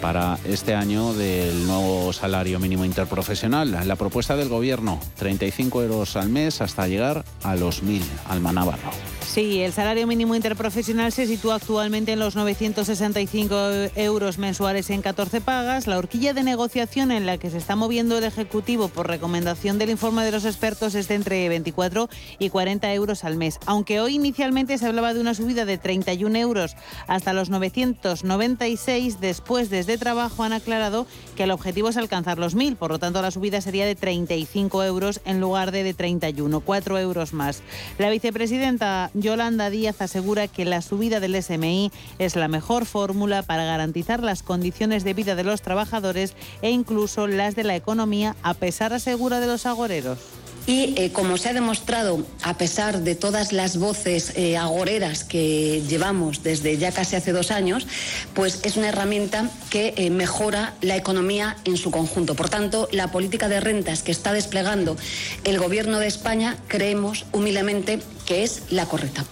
para 0.00 0.38
este 0.46 0.74
año 0.74 1.12
del 1.12 1.66
nuevo 1.66 2.14
salario 2.14 2.58
mínimo 2.58 2.86
interprofesional. 2.86 3.86
La 3.86 3.96
propuesta 3.96 4.36
del 4.36 4.48
Gobierno, 4.48 5.00
35 5.16 5.82
euros 5.82 6.16
al 6.16 6.30
mes 6.30 6.62
hasta 6.62 6.88
llegar 6.88 7.22
a 7.42 7.54
los 7.54 7.82
1.000 7.82 8.00
al 8.30 8.42
Navarro. 8.42 9.13
Sí, 9.34 9.62
el 9.62 9.72
salario 9.72 10.06
mínimo 10.06 10.36
interprofesional 10.36 11.10
se 11.10 11.26
sitúa 11.26 11.56
actualmente 11.56 12.12
en 12.12 12.20
los 12.20 12.36
965 12.36 13.56
euros 13.96 14.38
mensuales 14.38 14.90
en 14.90 15.02
14 15.02 15.40
pagas. 15.40 15.88
La 15.88 15.98
horquilla 15.98 16.34
de 16.34 16.44
negociación 16.44 17.10
en 17.10 17.26
la 17.26 17.36
que 17.36 17.50
se 17.50 17.58
está 17.58 17.74
moviendo 17.74 18.16
el 18.16 18.22
Ejecutivo 18.22 18.86
por 18.86 19.08
recomendación 19.08 19.76
del 19.76 19.90
informe 19.90 20.24
de 20.24 20.30
los 20.30 20.44
expertos 20.44 20.94
es 20.94 21.08
de 21.08 21.16
entre 21.16 21.48
24 21.48 22.08
y 22.38 22.48
40 22.48 22.94
euros 22.94 23.24
al 23.24 23.36
mes. 23.36 23.58
Aunque 23.66 23.98
hoy 23.98 24.14
inicialmente 24.14 24.78
se 24.78 24.86
hablaba 24.86 25.14
de 25.14 25.20
una 25.20 25.34
subida 25.34 25.64
de 25.64 25.78
31 25.78 26.38
euros 26.38 26.76
hasta 27.08 27.32
los 27.32 27.50
996, 27.50 29.18
después 29.18 29.68
desde 29.68 29.98
Trabajo 29.98 30.44
han 30.44 30.52
aclarado 30.52 31.08
que 31.34 31.42
el 31.42 31.50
objetivo 31.50 31.88
es 31.88 31.96
alcanzar 31.96 32.38
los 32.38 32.54
1.000. 32.56 32.76
Por 32.76 32.92
lo 32.92 33.00
tanto, 33.00 33.20
la 33.20 33.32
subida 33.32 33.60
sería 33.60 33.84
de 33.84 33.96
35 33.96 34.84
euros 34.84 35.20
en 35.24 35.40
lugar 35.40 35.72
de 35.72 35.82
de 35.82 35.92
31, 35.92 36.60
4 36.60 36.98
euros 37.00 37.32
más. 37.32 37.64
La 37.98 38.10
vicepresidenta 38.10 39.10
Yolanda 39.24 39.70
Díaz 39.70 40.02
asegura 40.02 40.48
que 40.48 40.66
la 40.66 40.82
subida 40.82 41.18
del 41.18 41.42
SMI 41.42 41.90
es 42.18 42.36
la 42.36 42.46
mejor 42.46 42.84
fórmula 42.84 43.42
para 43.42 43.64
garantizar 43.64 44.22
las 44.22 44.42
condiciones 44.42 45.02
de 45.02 45.14
vida 45.14 45.34
de 45.34 45.44
los 45.44 45.62
trabajadores 45.62 46.34
e 46.60 46.70
incluso 46.70 47.26
las 47.26 47.56
de 47.56 47.64
la 47.64 47.74
economía, 47.74 48.36
a 48.42 48.52
pesar, 48.52 48.92
asegura, 48.92 49.40
de 49.40 49.46
los 49.46 49.64
agoreros. 49.64 50.18
Y 50.66 50.94
eh, 50.96 51.12
como 51.12 51.36
se 51.36 51.50
ha 51.50 51.52
demostrado, 51.52 52.24
a 52.42 52.56
pesar 52.56 53.00
de 53.00 53.14
todas 53.14 53.52
las 53.52 53.76
voces 53.76 54.32
eh, 54.34 54.56
agoreras 54.56 55.22
que 55.22 55.82
llevamos 55.86 56.42
desde 56.42 56.78
ya 56.78 56.90
casi 56.90 57.16
hace 57.16 57.32
dos 57.32 57.50
años, 57.50 57.86
pues 58.32 58.60
es 58.62 58.78
una 58.78 58.88
herramienta 58.88 59.50
que 59.68 59.92
eh, 59.96 60.08
mejora 60.08 60.72
la 60.80 60.96
economía 60.96 61.58
en 61.66 61.76
su 61.76 61.90
conjunto. 61.90 62.34
Por 62.34 62.48
tanto, 62.48 62.88
la 62.92 63.08
política 63.08 63.48
de 63.48 63.60
rentas 63.60 64.02
que 64.02 64.12
está 64.12 64.32
desplegando 64.32 64.96
el 65.44 65.58
Gobierno 65.58 65.98
de 65.98 66.06
España 66.06 66.56
creemos 66.66 67.26
humildemente 67.32 68.00
que 68.24 68.42
es 68.42 68.62
la 68.70 68.86
correcta. 68.86 69.24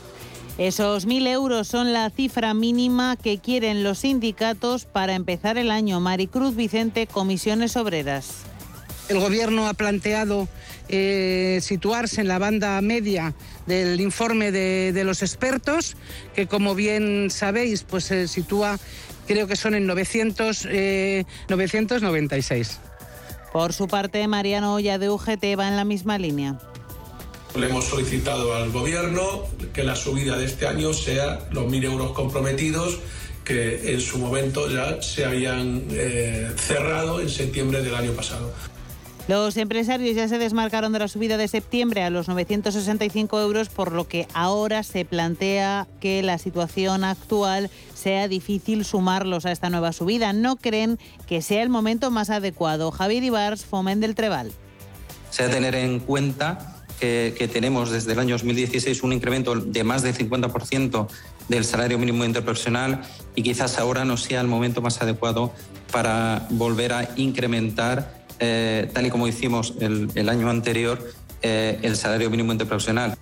Esos 0.59 1.07
mil 1.07 1.27
euros 1.27 1.66
son 1.66 1.95
la 1.95 2.11
cifra 2.11 2.53
mínima 2.53 3.16
que 3.16 3.38
quieren 3.38 3.83
los 3.83 4.01
sindicatos 4.01 4.85
para 4.85 5.14
empezar 5.14 5.57
el 5.57 5.71
año. 5.71 5.99
Maricruz 5.99 6.55
Vicente, 6.55 7.07
Comisiones 7.07 7.75
Obreras. 7.79 8.42
El 9.09 9.18
Gobierno 9.18 9.66
ha 9.66 9.75
planteado 9.75 10.49
eh, 10.88 11.59
situarse 11.62 12.21
en 12.21 12.29
la 12.29 12.38
banda 12.38 12.81
media 12.81 13.35
del 13.66 14.01
informe 14.01 14.53
de, 14.53 15.05
los 15.05 15.23
expertos, 15.23 15.97
que 16.35 16.47
como 16.47 16.75
bien 16.75 17.31
sabéis, 17.31 17.85
pues 17.85 18.05
se 18.05 18.29
sitúa, 18.29 18.79
creo 19.27 19.47
que 19.47 19.57
son 19.57 19.75
en 19.75 19.87
900, 19.87 20.66
996. 21.49 22.71
Eh, 22.71 22.77
Por 23.53 23.73
su 23.73 23.88
parte, 23.88 24.27
Mariano 24.29 24.75
Olla 24.75 24.99
de 24.99 25.11
UGT 25.11 25.59
va 25.59 25.68
en 25.68 25.77
la 25.77 25.85
misma 25.85 26.18
línea. 26.18 26.59
Le 27.59 27.66
hemos 27.68 27.85
solicitado 27.85 28.55
al 28.55 28.71
Gobierno 28.71 29.45
que 29.75 29.85
la 29.85 29.95
subida 29.95 30.38
de 30.38 30.47
este 30.47 30.66
año 30.66 30.95
sea 30.95 31.40
los 31.51 31.66
mil 31.66 31.85
euros 31.85 32.12
comprometidos 32.12 32.99
que 33.45 33.92
en 33.92 34.01
su 34.01 34.18
momento 34.18 34.71
ya 34.71 35.03
se 35.03 35.25
habían 35.25 35.85
eh, 35.90 36.51
cerrado 36.57 37.21
en 37.21 37.29
septiembre 37.29 37.83
del 37.83 37.95
año 37.95 38.12
pasado. 38.12 38.53
Los 39.33 39.57
empresarios 39.57 40.14
ya 40.14 40.29
se 40.29 40.37
desmarcaron 40.37 40.92
de 40.92 40.99
la 40.99 41.09
subida 41.09 41.38
de 41.38 41.49
septiembre 41.49 42.03
a 42.03 42.11
los 42.11 42.29
965 42.29 43.40
euros, 43.40 43.71
por 43.71 43.90
lo 43.90 44.07
que 44.07 44.29
ahora 44.35 44.83
se 44.83 45.07
plantea 45.07 45.88
que 46.01 46.23
la 46.23 46.37
situación 46.37 47.03
actual 47.03 47.71
sea 47.95 48.29
difícil 48.29 48.85
sumarlos 48.85 49.47
a 49.47 49.53
esta 49.53 49.71
nueva 49.71 49.95
subida. 49.95 50.35
No 50.35 50.57
creen 50.57 50.99
que 51.27 51.40
sea 51.40 51.62
el 51.62 51.71
momento 51.71 52.11
más 52.11 52.29
adecuado. 52.29 52.90
Javier 52.90 53.25
Ibars, 53.25 53.64
Fomen 53.64 54.01
del 54.01 54.14
Treval. 54.14 54.53
Se 55.31 55.45
ha 55.45 55.49
de 55.49 55.55
tener 55.55 55.77
en 55.77 56.01
cuenta 56.01 56.85
que, 57.01 57.35
que, 57.38 57.49
tenemos 57.49 57.90
desde 57.90 58.12
el 58.12 58.18
año 58.18 58.35
2016 58.35 59.03
un 59.03 59.14
incremento 59.14 59.55
de 59.55 59.83
más 59.83 60.03
del 60.03 60.14
50% 60.14 61.09
del 61.49 61.64
salario 61.64 61.99
mínimo 61.99 62.27
interprofesional 62.27 63.01
y 63.35 63.42
quizás 63.42 63.79
ahora 63.79 64.05
no 64.05 64.18
sea 64.18 64.42
el 64.42 64.47
momento 64.47 64.83
más 64.83 65.01
adecuado 65.01 65.55
para 65.90 66.47
volver 66.51 66.92
a 66.92 67.09
incrementar 67.16 68.21
eh, 68.44 68.90
tal 68.92 69.07
y 69.07 69.11
como 69.11 69.28
hicimos 69.28 69.74
el, 69.78 70.28
año 70.28 70.50
anterior, 70.50 70.98
eh, 71.42 71.78
el 71.83 71.96
salario 71.96 72.28
mínimo 72.28 72.50
interprofesional. 72.50 73.14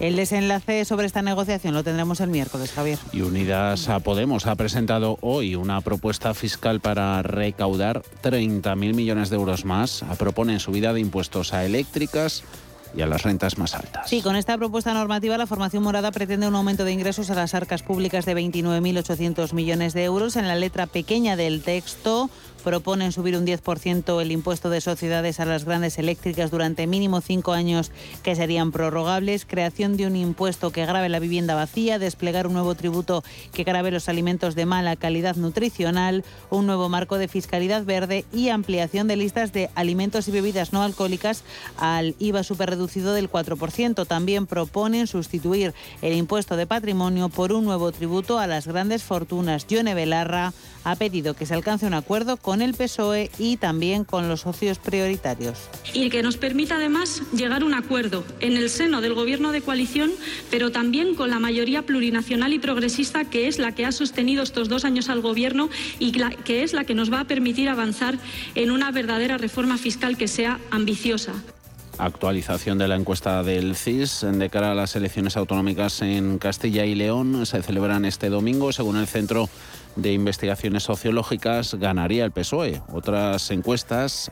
El 0.00 0.16
desenlace 0.16 0.84
sobre 0.84 1.06
esta 1.06 1.22
negociación 1.22 1.72
lo 1.72 1.84
tendremos 1.84 2.20
el 2.20 2.30
miércoles, 2.30 2.72
Javier. 2.72 2.98
Y 3.12 3.22
Unidas 3.22 3.88
a 3.88 4.00
Podemos 4.00 4.46
ha 4.46 4.56
presentado 4.56 5.18
hoy 5.22 5.54
una 5.54 5.80
propuesta 5.80 6.34
fiscal 6.34 6.80
para 6.80 7.22
recaudar 7.22 8.02
30.000 8.24 8.76
millones 8.94 9.30
de 9.30 9.36
euros 9.36 9.64
más. 9.64 10.04
Proponen 10.18 10.58
subida 10.58 10.92
de 10.92 11.00
impuestos 11.00 11.54
a 11.54 11.64
eléctricas, 11.64 12.42
y 12.96 13.02
a 13.02 13.06
las 13.06 13.22
rentas 13.22 13.58
más 13.58 13.74
altas. 13.74 14.08
Sí, 14.08 14.22
con 14.22 14.36
esta 14.36 14.56
propuesta 14.56 14.94
normativa 14.94 15.36
la 15.36 15.46
formación 15.46 15.82
morada 15.82 16.10
pretende 16.12 16.48
un 16.48 16.54
aumento 16.54 16.84
de 16.84 16.92
ingresos 16.92 17.30
a 17.30 17.34
las 17.34 17.54
arcas 17.54 17.82
públicas 17.82 18.24
de 18.24 18.34
29.800 18.34 19.52
millones 19.52 19.92
de 19.92 20.04
euros. 20.04 20.36
En 20.36 20.48
la 20.48 20.54
letra 20.54 20.86
pequeña 20.86 21.36
del 21.36 21.62
texto 21.62 22.30
proponen 22.66 23.12
subir 23.12 23.36
un 23.36 23.46
10% 23.46 24.20
el 24.20 24.32
impuesto 24.32 24.70
de 24.70 24.80
sociedades 24.80 25.38
a 25.38 25.44
las 25.44 25.64
grandes 25.64 25.98
eléctricas 25.98 26.50
durante 26.50 26.88
mínimo 26.88 27.20
cinco 27.20 27.52
años 27.52 27.92
que 28.24 28.34
serían 28.34 28.72
prorrogables, 28.72 29.46
creación 29.46 29.96
de 29.96 30.04
un 30.08 30.16
impuesto 30.16 30.72
que 30.72 30.84
grave 30.84 31.08
la 31.08 31.20
vivienda 31.20 31.54
vacía, 31.54 32.00
desplegar 32.00 32.48
un 32.48 32.54
nuevo 32.54 32.74
tributo 32.74 33.22
que 33.52 33.62
grave 33.62 33.92
los 33.92 34.08
alimentos 34.08 34.56
de 34.56 34.66
mala 34.66 34.96
calidad 34.96 35.36
nutricional, 35.36 36.24
un 36.50 36.66
nuevo 36.66 36.88
marco 36.88 37.18
de 37.18 37.28
fiscalidad 37.28 37.84
verde 37.84 38.24
y 38.32 38.48
ampliación 38.48 39.06
de 39.06 39.14
listas 39.14 39.52
de 39.52 39.70
alimentos 39.76 40.26
y 40.26 40.32
bebidas 40.32 40.72
no 40.72 40.82
alcohólicas 40.82 41.44
al 41.78 42.16
IVA 42.18 42.42
superreducido 42.42 43.14
del 43.14 43.30
4%. 43.30 44.08
También 44.08 44.48
proponen 44.48 45.06
sustituir 45.06 45.72
el 46.02 46.14
impuesto 46.14 46.56
de 46.56 46.66
patrimonio 46.66 47.28
por 47.28 47.52
un 47.52 47.64
nuevo 47.64 47.92
tributo 47.92 48.40
a 48.40 48.48
las 48.48 48.66
grandes 48.66 49.04
fortunas. 49.04 49.68
Yone 49.68 49.94
Belarra 49.94 50.52
ha 50.82 50.96
pedido 50.96 51.34
que 51.34 51.46
se 51.46 51.54
alcance 51.54 51.86
un 51.86 51.94
acuerdo 51.94 52.36
con 52.36 52.55
el 52.62 52.74
PSOE 52.74 53.30
y 53.38 53.56
también 53.56 54.04
con 54.04 54.28
los 54.28 54.40
socios 54.40 54.78
prioritarios. 54.78 55.58
Y 55.94 56.10
que 56.10 56.22
nos 56.22 56.36
permita 56.36 56.76
además 56.76 57.22
llegar 57.32 57.62
a 57.62 57.64
un 57.64 57.74
acuerdo 57.74 58.24
en 58.40 58.56
el 58.56 58.70
seno 58.70 59.00
del 59.00 59.14
Gobierno 59.14 59.52
de 59.52 59.62
coalición, 59.62 60.10
pero 60.50 60.70
también 60.72 61.14
con 61.14 61.30
la 61.30 61.38
mayoría 61.38 61.82
plurinacional 61.82 62.52
y 62.52 62.58
progresista 62.58 63.24
que 63.24 63.48
es 63.48 63.58
la 63.58 63.72
que 63.72 63.86
ha 63.86 63.92
sostenido 63.92 64.42
estos 64.42 64.68
dos 64.68 64.84
años 64.84 65.08
al 65.08 65.20
Gobierno 65.20 65.68
y 65.98 66.12
que 66.12 66.62
es 66.62 66.72
la 66.72 66.84
que 66.84 66.94
nos 66.94 67.12
va 67.12 67.20
a 67.20 67.24
permitir 67.24 67.68
avanzar 67.68 68.18
en 68.54 68.70
una 68.70 68.90
verdadera 68.90 69.38
reforma 69.38 69.78
fiscal 69.78 70.16
que 70.16 70.28
sea 70.28 70.60
ambiciosa 70.70 71.32
actualización 71.98 72.78
de 72.78 72.88
la 72.88 72.96
encuesta 72.96 73.42
del 73.42 73.74
CIS 73.74 74.26
de 74.30 74.50
cara 74.50 74.72
a 74.72 74.74
las 74.74 74.96
elecciones 74.96 75.36
autonómicas 75.36 76.02
en 76.02 76.38
Castilla 76.38 76.84
y 76.84 76.94
León. 76.94 77.46
Se 77.46 77.62
celebran 77.62 78.04
este 78.04 78.28
domingo, 78.28 78.72
según 78.72 78.96
el 78.96 79.06
Centro 79.06 79.48
de 79.96 80.12
Investigaciones 80.12 80.84
Sociológicas, 80.84 81.74
ganaría 81.74 82.24
el 82.24 82.32
PSOE. 82.32 82.82
Otras 82.92 83.50
encuestas 83.50 84.30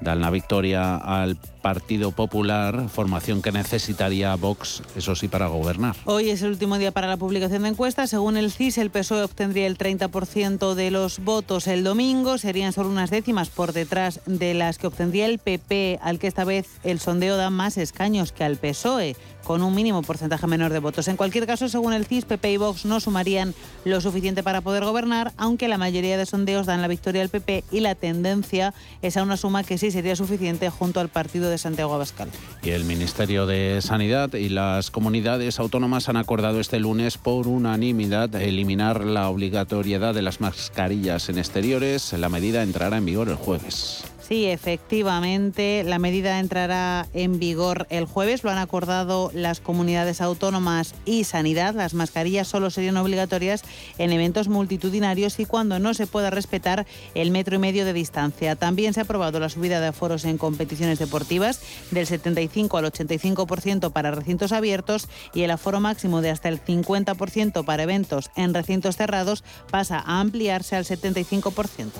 dan 0.00 0.20
la 0.20 0.30
victoria 0.30 0.96
al 0.96 1.36
Partido 1.36 2.12
Popular, 2.12 2.88
formación 2.88 3.42
que 3.42 3.50
necesitaría 3.50 4.34
Vox, 4.36 4.82
eso 4.94 5.16
sí, 5.16 5.26
para 5.26 5.48
gobernar. 5.48 5.96
Hoy 6.04 6.30
es 6.30 6.42
el 6.42 6.50
último 6.50 6.78
día 6.78 6.92
para 6.92 7.08
la 7.08 7.16
publicación 7.16 7.62
de 7.62 7.70
encuestas. 7.70 8.10
Según 8.10 8.36
el 8.36 8.52
CIS, 8.52 8.78
el 8.78 8.90
PSOE 8.90 9.24
obtendría 9.24 9.66
el 9.66 9.76
30% 9.76 10.74
de 10.74 10.90
los 10.90 11.18
votos 11.18 11.66
el 11.66 11.82
domingo. 11.82 12.38
Serían 12.38 12.72
solo 12.72 12.90
unas 12.90 13.10
décimas 13.10 13.48
por 13.48 13.72
detrás 13.72 14.20
de 14.26 14.54
las 14.54 14.78
que 14.78 14.86
obtendría 14.86 15.26
el 15.26 15.38
PP, 15.38 15.98
al 16.02 16.18
que 16.18 16.28
esta 16.28 16.44
vez 16.44 16.68
el 16.84 17.00
sondeo 17.00 17.36
da 17.36 17.50
más 17.50 17.78
escaños 17.78 18.32
que 18.32 18.44
al 18.44 18.56
PSOE 18.56 19.16
con 19.46 19.62
un 19.62 19.74
mínimo 19.74 20.02
porcentaje 20.02 20.46
menor 20.48 20.72
de 20.72 20.80
votos. 20.80 21.06
En 21.06 21.16
cualquier 21.16 21.46
caso, 21.46 21.68
según 21.68 21.92
el 21.92 22.04
CIS, 22.04 22.24
PP 22.24 22.52
y 22.52 22.56
Vox 22.56 22.84
no 22.84 22.98
sumarían 22.98 23.54
lo 23.84 24.00
suficiente 24.00 24.42
para 24.42 24.60
poder 24.60 24.84
gobernar, 24.84 25.32
aunque 25.36 25.68
la 25.68 25.78
mayoría 25.78 26.18
de 26.18 26.26
sondeos 26.26 26.66
dan 26.66 26.82
la 26.82 26.88
victoria 26.88 27.22
al 27.22 27.28
PP 27.28 27.62
y 27.70 27.78
la 27.78 27.94
tendencia 27.94 28.74
es 29.02 29.16
a 29.16 29.22
una 29.22 29.36
suma 29.36 29.62
que 29.62 29.78
sí 29.78 29.92
sería 29.92 30.16
suficiente 30.16 30.68
junto 30.68 30.98
al 30.98 31.10
partido 31.10 31.48
de 31.48 31.58
Santiago 31.58 31.94
Abascal. 31.94 32.28
Y 32.64 32.70
el 32.70 32.84
Ministerio 32.84 33.46
de 33.46 33.80
Sanidad 33.82 34.34
y 34.34 34.48
las 34.48 34.90
comunidades 34.90 35.60
autónomas 35.60 36.08
han 36.08 36.16
acordado 36.16 36.58
este 36.58 36.80
lunes 36.80 37.16
por 37.16 37.46
unanimidad 37.46 38.34
eliminar 38.34 39.04
la 39.04 39.28
obligatoriedad 39.28 40.12
de 40.12 40.22
las 40.22 40.40
mascarillas 40.40 41.28
en 41.28 41.38
exteriores. 41.38 42.12
La 42.14 42.28
medida 42.28 42.64
entrará 42.64 42.96
en 42.96 43.04
vigor 43.04 43.28
el 43.28 43.36
jueves. 43.36 44.04
Sí, 44.28 44.46
efectivamente, 44.46 45.84
la 45.84 46.00
medida 46.00 46.40
entrará 46.40 47.06
en 47.14 47.38
vigor 47.38 47.86
el 47.90 48.06
jueves. 48.06 48.42
Lo 48.42 48.50
han 48.50 48.58
acordado 48.58 49.30
las 49.32 49.60
comunidades 49.60 50.20
autónomas 50.20 50.96
y 51.04 51.22
Sanidad. 51.22 51.76
Las 51.76 51.94
mascarillas 51.94 52.48
solo 52.48 52.70
serían 52.70 52.96
obligatorias 52.96 53.62
en 53.98 54.10
eventos 54.10 54.48
multitudinarios 54.48 55.38
y 55.38 55.44
cuando 55.44 55.78
no 55.78 55.94
se 55.94 56.08
pueda 56.08 56.30
respetar 56.30 56.86
el 57.14 57.30
metro 57.30 57.54
y 57.54 57.58
medio 57.60 57.84
de 57.84 57.92
distancia. 57.92 58.56
También 58.56 58.94
se 58.94 59.00
ha 59.00 59.04
aprobado 59.04 59.38
la 59.38 59.48
subida 59.48 59.78
de 59.78 59.86
aforos 59.86 60.24
en 60.24 60.38
competiciones 60.38 60.98
deportivas 60.98 61.60
del 61.92 62.08
75 62.08 62.78
al 62.78 62.86
85% 62.86 63.92
para 63.92 64.10
recintos 64.10 64.50
abiertos 64.50 65.06
y 65.34 65.42
el 65.42 65.52
aforo 65.52 65.78
máximo 65.78 66.20
de 66.20 66.30
hasta 66.30 66.48
el 66.48 66.60
50% 66.60 67.64
para 67.64 67.84
eventos 67.84 68.32
en 68.34 68.54
recintos 68.54 68.96
cerrados 68.96 69.44
pasa 69.70 70.02
a 70.04 70.18
ampliarse 70.18 70.74
al 70.74 70.84
75%. 70.84 71.92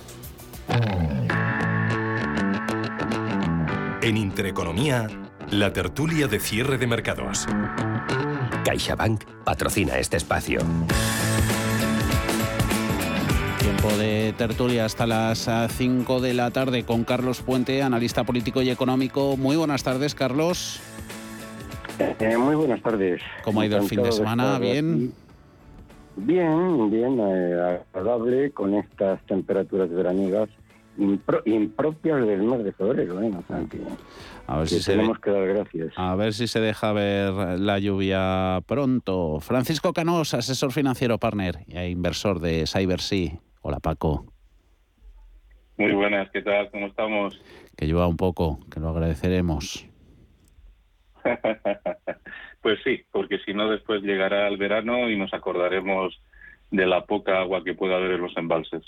En 4.03 4.17
Intereconomía, 4.19 5.09
la 5.51 5.73
tertulia 5.73 6.29
de 6.29 6.39
cierre 6.39 6.77
de 6.77 6.87
mercados. 6.87 7.47
CaixaBank 8.65 9.25
patrocina 9.43 9.99
este 9.99 10.19
espacio. 10.19 10.61
Tiempo 13.59 13.89
de 13.97 14.35
tertulia 14.37 14.85
hasta 14.85 15.07
las 15.07 15.49
5 15.73 16.21
de 16.21 16.35
la 16.35 16.51
tarde 16.51 16.85
con 16.85 17.05
Carlos 17.05 17.41
Puente, 17.41 17.83
analista 17.83 18.25
político 18.25 18.61
y 18.61 18.69
económico. 18.69 19.37
Muy 19.37 19.57
buenas 19.57 19.83
tardes, 19.83 20.15
Carlos. 20.15 20.81
Eh, 21.99 22.37
muy 22.37 22.55
buenas 22.55 22.83
tardes. 22.83 23.23
¿Cómo 23.45 23.63
ha 23.63 23.67
ido 23.67 23.79
el 23.79 23.89
fin 23.89 24.03
de 24.03 24.13
semana? 24.13 24.59
¿Bien? 24.59 25.13
Bien, 26.17 26.91
bien, 26.91 27.19
eh, 27.19 27.81
agradable 27.93 28.51
con 28.51 28.75
estas 28.75 29.21
temperaturas 29.27 29.91
veraniegas 29.91 30.51
impropias 30.99 32.27
del 32.27 32.43
mes 32.43 32.65
de 32.65 32.73
febrero, 32.73 33.23
¿eh? 33.23 33.31
a 34.47 34.59
ver 34.59 34.69
si 34.69 34.81
se 34.81 34.93
tenemos 34.93 35.19
que 35.19 35.31
dar 35.31 35.47
gracias. 35.47 35.93
A 35.97 36.15
ver 36.15 36.33
si 36.33 36.47
se 36.47 36.61
deja 36.61 36.93
ver 36.93 37.33
la 37.59 37.79
lluvia 37.79 38.61
pronto. 38.67 39.41
Francisco 39.41 39.93
Canós, 39.93 40.35
asesor 40.35 40.73
financiero 40.73 41.19
partner 41.19 41.59
e 41.69 41.89
inversor 41.91 42.41
de 42.41 42.67
CyberSea. 42.67 43.41
Hola 43.63 43.81
Paco. 43.81 44.27
Muy 45.79 45.93
buenas, 45.93 46.31
¿qué 46.31 46.41
tal? 46.41 46.71
¿Cómo 46.71 46.87
estamos? 46.87 47.39
Que 47.77 47.87
llueva 47.87 48.07
un 48.07 48.17
poco, 48.17 48.61
que 48.73 48.81
lo 48.81 48.89
agradeceremos. 48.89 49.87
pues 52.63 52.79
sí, 52.85 53.05
porque 53.11 53.39
si 53.45 53.53
no 53.53 53.69
después 53.69 54.03
llegará 54.03 54.49
el 54.49 54.57
verano 54.57 55.11
y 55.11 55.19
nos 55.19 55.35
acordaremos 55.35 56.19
de 56.71 56.87
la 56.87 57.05
poca 57.05 57.41
agua 57.41 57.63
que 57.63 57.75
puede 57.75 57.95
haber 57.95 58.13
en 58.13 58.23
los 58.23 58.37
embalses. 58.37 58.83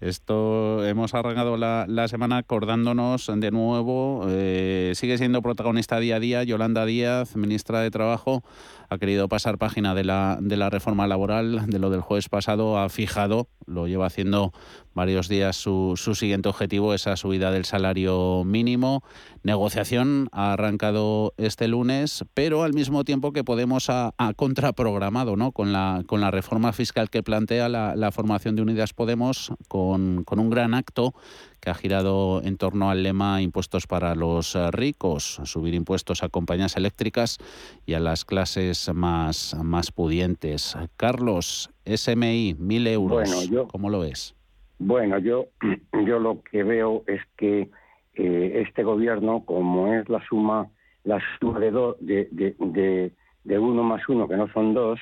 Esto 0.00 0.82
hemos 0.86 1.12
arrancado 1.12 1.58
la, 1.58 2.08
semana 2.08 2.38
acordándonos 2.38 3.30
de 3.36 3.50
nuevo. 3.50 4.24
Eh, 4.28 4.92
sigue 4.94 5.18
siendo 5.18 5.42
protagonista 5.42 6.00
día 6.00 6.16
a 6.16 6.20
día 6.20 6.42
Yolanda 6.42 6.86
Díaz, 6.86 7.36
ministra 7.36 7.80
de 7.80 7.90
Trabajo, 7.90 8.42
ha 8.88 8.96
querido 8.96 9.28
pasar 9.28 9.58
página 9.58 9.94
de 9.94 10.04
la, 10.04 10.38
de 10.40 10.56
la 10.56 10.70
reforma 10.70 11.06
laboral, 11.06 11.66
de 11.66 11.78
lo 11.78 11.90
del 11.90 12.00
jueves 12.00 12.30
pasado, 12.30 12.78
ha 12.78 12.88
fijado, 12.88 13.48
lo 13.66 13.86
lleva 13.86 14.06
haciendo 14.06 14.52
varios 14.94 15.28
días, 15.28 15.56
su, 15.56 15.94
su 15.96 16.14
siguiente 16.14 16.48
objetivo, 16.48 16.94
esa 16.94 17.16
subida 17.16 17.50
del 17.50 17.66
salario 17.66 18.42
mínimo. 18.44 19.04
Negociación 19.42 20.28
ha 20.32 20.54
arrancado 20.54 21.34
este 21.36 21.68
lunes, 21.68 22.24
pero 22.34 22.62
al 22.62 22.72
mismo 22.72 23.04
tiempo 23.04 23.32
que 23.32 23.44
Podemos 23.44 23.90
ha, 23.90 24.12
contraprogramado 24.36 25.36
¿no? 25.36 25.52
con, 25.52 25.72
la, 25.72 26.02
con 26.06 26.20
la 26.20 26.30
reforma 26.30 26.72
fiscal 26.72 27.10
que 27.10 27.22
plantea 27.22 27.68
la, 27.68 27.96
la 27.96 28.12
formación 28.12 28.56
de 28.56 28.62
Unidas 28.62 28.92
Podemos, 28.92 29.52
con, 29.68 29.89
con 29.90 30.38
un 30.38 30.50
gran 30.50 30.74
acto 30.74 31.14
que 31.60 31.70
ha 31.70 31.74
girado 31.74 32.42
en 32.42 32.56
torno 32.56 32.90
al 32.90 33.02
lema 33.02 33.42
impuestos 33.42 33.86
para 33.86 34.14
los 34.14 34.54
eh, 34.56 34.70
ricos, 34.70 35.40
subir 35.44 35.74
impuestos 35.74 36.22
a 36.22 36.28
compañías 36.28 36.76
eléctricas 36.76 37.38
y 37.86 37.94
a 37.94 38.00
las 38.00 38.24
clases 38.24 38.90
más, 38.94 39.56
más 39.62 39.92
pudientes. 39.92 40.76
Carlos, 40.96 41.70
SMI, 41.84 42.56
mil 42.58 42.86
euros, 42.86 43.30
bueno, 43.30 43.42
yo, 43.50 43.68
¿cómo 43.68 43.90
lo 43.90 44.00
ves? 44.00 44.34
Bueno, 44.78 45.18
yo, 45.18 45.46
yo 46.06 46.18
lo 46.18 46.42
que 46.42 46.62
veo 46.62 47.04
es 47.06 47.20
que 47.36 47.70
eh, 48.14 48.62
este 48.66 48.82
gobierno, 48.82 49.44
como 49.44 49.92
es 49.94 50.08
la 50.08 50.24
suma, 50.26 50.68
la 51.04 51.20
suma 51.38 51.60
de, 51.60 51.70
de, 52.00 52.54
de, 52.58 53.12
de 53.44 53.58
uno 53.58 53.82
más 53.82 54.08
uno, 54.08 54.26
que 54.26 54.36
no 54.36 54.50
son 54.52 54.72
dos, 54.74 54.98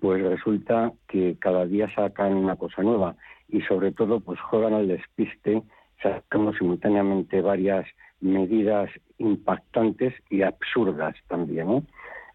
pues 0.00 0.22
resulta 0.22 0.92
que 1.08 1.36
cada 1.38 1.66
día 1.66 1.92
sacan 1.94 2.34
una 2.34 2.56
cosa 2.56 2.82
nueva 2.82 3.16
y 3.48 3.60
sobre 3.62 3.92
todo 3.92 4.20
pues 4.20 4.40
juegan 4.40 4.74
al 4.74 4.88
despiste 4.88 5.62
sacamos 6.02 6.56
simultáneamente 6.58 7.40
varias 7.40 7.86
medidas 8.20 8.90
impactantes 9.18 10.14
y 10.30 10.42
absurdas 10.42 11.14
también. 11.28 11.86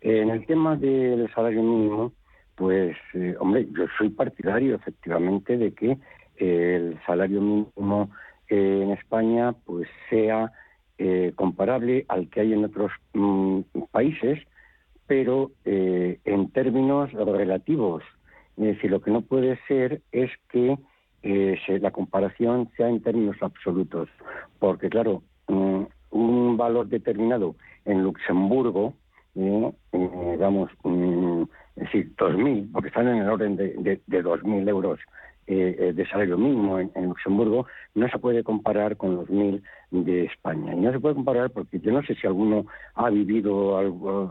En 0.01 0.29
el 0.29 0.45
tema 0.45 0.75
del 0.75 1.31
salario 1.33 1.61
mínimo, 1.61 2.13
pues, 2.55 2.95
eh, 3.13 3.35
hombre, 3.39 3.67
yo 3.71 3.85
soy 3.97 4.09
partidario 4.09 4.75
efectivamente 4.75 5.57
de 5.57 5.73
que 5.73 5.97
el 6.37 6.99
salario 7.05 7.41
mínimo 7.41 8.09
eh, 8.47 8.81
en 8.83 8.91
España 8.91 9.53
pues 9.65 9.87
sea 10.09 10.51
eh, 10.97 11.33
comparable 11.35 12.05
al 12.07 12.29
que 12.29 12.41
hay 12.41 12.53
en 12.53 12.65
otros 12.65 12.91
mm, 13.13 13.61
países, 13.91 14.39
pero 15.07 15.51
en 15.65 16.51
términos 16.51 17.11
relativos. 17.13 18.03
Es 18.57 18.75
decir, 18.75 18.91
lo 18.91 19.01
que 19.01 19.09
no 19.09 19.21
puede 19.21 19.57
ser 19.67 20.01
es 20.11 20.29
que 20.51 20.77
eh, 21.23 21.59
la 21.81 21.91
comparación 21.91 22.69
sea 22.75 22.89
en 22.89 23.01
términos 23.01 23.37
absolutos, 23.41 24.09
porque 24.59 24.89
claro, 24.89 25.23
mm, 25.47 25.83
un 26.11 26.57
valor 26.57 26.87
determinado 26.87 27.55
en 27.85 28.03
Luxemburgo, 28.03 28.93
eh, 29.35 29.71
eh, 29.93 30.37
vamos, 30.39 30.71
mm, 30.83 31.43
es 31.75 31.83
decir, 31.83 32.15
2.000, 32.15 32.71
porque 32.71 32.89
están 32.89 33.07
en 33.07 33.17
el 33.17 33.29
orden 33.29 33.55
de, 33.55 33.73
de, 33.73 34.01
de 34.07 34.23
2.000 34.23 34.67
euros 34.69 34.99
eh, 35.51 35.93
de 35.95 36.05
salario 36.05 36.37
mínimo 36.37 36.77
en, 36.79 36.91
Luxemburgo 37.05 37.65
no 37.95 38.07
se 38.07 38.19
puede 38.19 38.43
comparar 38.43 38.97
con 38.97 39.15
los 39.15 39.29
mil 39.31 39.63
de 39.89 40.25
España. 40.25 40.75
Y 40.75 40.79
no 40.79 40.91
se 40.91 40.99
puede 40.99 41.15
comparar 41.15 41.49
porque 41.49 41.79
yo 41.79 41.91
no 41.91 42.03
sé 42.03 42.13
si 42.13 42.27
alguno 42.27 42.67
ha 42.93 43.09
vivido, 43.09 43.79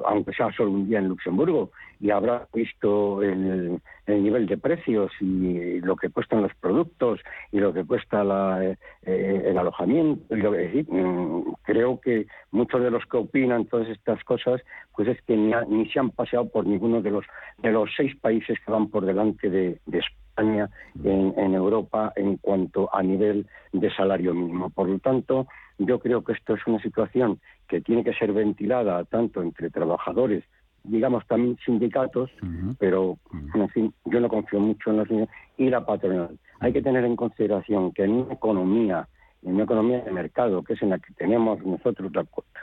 aunque 0.06 0.32
sea 0.32 0.52
solo 0.52 0.70
un 0.70 0.88
día 0.88 1.00
en 1.00 1.08
Luxemburgo, 1.08 1.72
y 1.98 2.10
habrá 2.10 2.46
visto 2.54 3.20
el, 3.24 3.80
nivel 4.06 4.46
de 4.46 4.58
precios 4.58 5.10
y 5.20 5.80
lo 5.80 5.96
que 5.96 6.08
cuestan 6.08 6.42
los 6.42 6.54
productos 6.54 7.18
y 7.50 7.58
lo 7.58 7.72
que 7.74 7.84
cuesta 7.84 8.64
eh, 8.64 9.42
el 9.44 9.58
alojamiento. 9.58 10.36
Lo 10.36 10.52
que, 10.52 10.86
mm, 10.88 11.52
creo 11.64 12.00
que 12.00 12.26
muchos 12.52 12.80
de 12.80 12.92
los 12.92 13.04
que 13.06 13.16
opinan 13.16 13.66
todas 13.66 13.88
estas 13.88 14.22
cosas, 14.22 14.62
pues 14.94 15.08
es 15.08 15.20
que 15.22 15.36
ni, 15.36 15.52
ni 15.68 15.90
se 15.90 15.98
han 15.98 16.10
paseado 16.10 16.48
por 16.48 16.64
ninguno 16.64 17.02
de 17.02 17.10
los 17.10 17.24
de 17.58 17.72
los 17.72 17.90
seis 17.96 18.14
países 18.20 18.56
que 18.64 18.70
van 18.70 18.88
por 18.88 19.04
delante 19.04 19.50
de, 19.50 19.80
de 19.84 19.98
España 19.98 20.27
en, 20.38 21.54
Europa 21.54 22.12
en 22.16 22.36
cuanto 22.36 22.88
a 22.94 23.02
nivel 23.02 23.46
de 23.72 23.90
salario 23.94 24.34
mínimo. 24.34 24.70
Por 24.70 24.88
lo 24.88 24.98
tanto, 24.98 25.46
yo 25.78 25.98
creo 25.98 26.22
que 26.24 26.32
esto 26.32 26.54
es 26.54 26.66
una 26.66 26.80
situación 26.80 27.40
que 27.68 27.80
tiene 27.80 28.04
que 28.04 28.14
ser 28.14 28.32
ventilada 28.32 29.04
tanto 29.04 29.42
entre 29.42 29.70
trabajadores, 29.70 30.44
digamos 30.84 31.26
también 31.26 31.58
sindicatos, 31.64 32.30
pero 32.78 33.18
en 33.54 33.68
fin, 33.70 33.94
yo 34.04 34.20
no 34.20 34.28
confío 34.28 34.60
mucho 34.60 34.90
en 34.90 34.96
los 34.98 35.08
y 35.56 35.68
la 35.68 35.84
patronal. 35.84 36.38
Hay 36.60 36.72
que 36.72 36.82
tener 36.82 37.04
en 37.04 37.16
consideración 37.16 37.92
que 37.92 38.04
en 38.04 38.12
una 38.12 38.34
economía, 38.34 39.08
en 39.42 39.54
una 39.54 39.64
economía 39.64 40.00
de 40.00 40.10
mercado, 40.10 40.62
que 40.62 40.74
es 40.74 40.82
en 40.82 40.90
la 40.90 40.98
que 40.98 41.12
tenemos 41.14 41.64
nosotros 41.64 42.10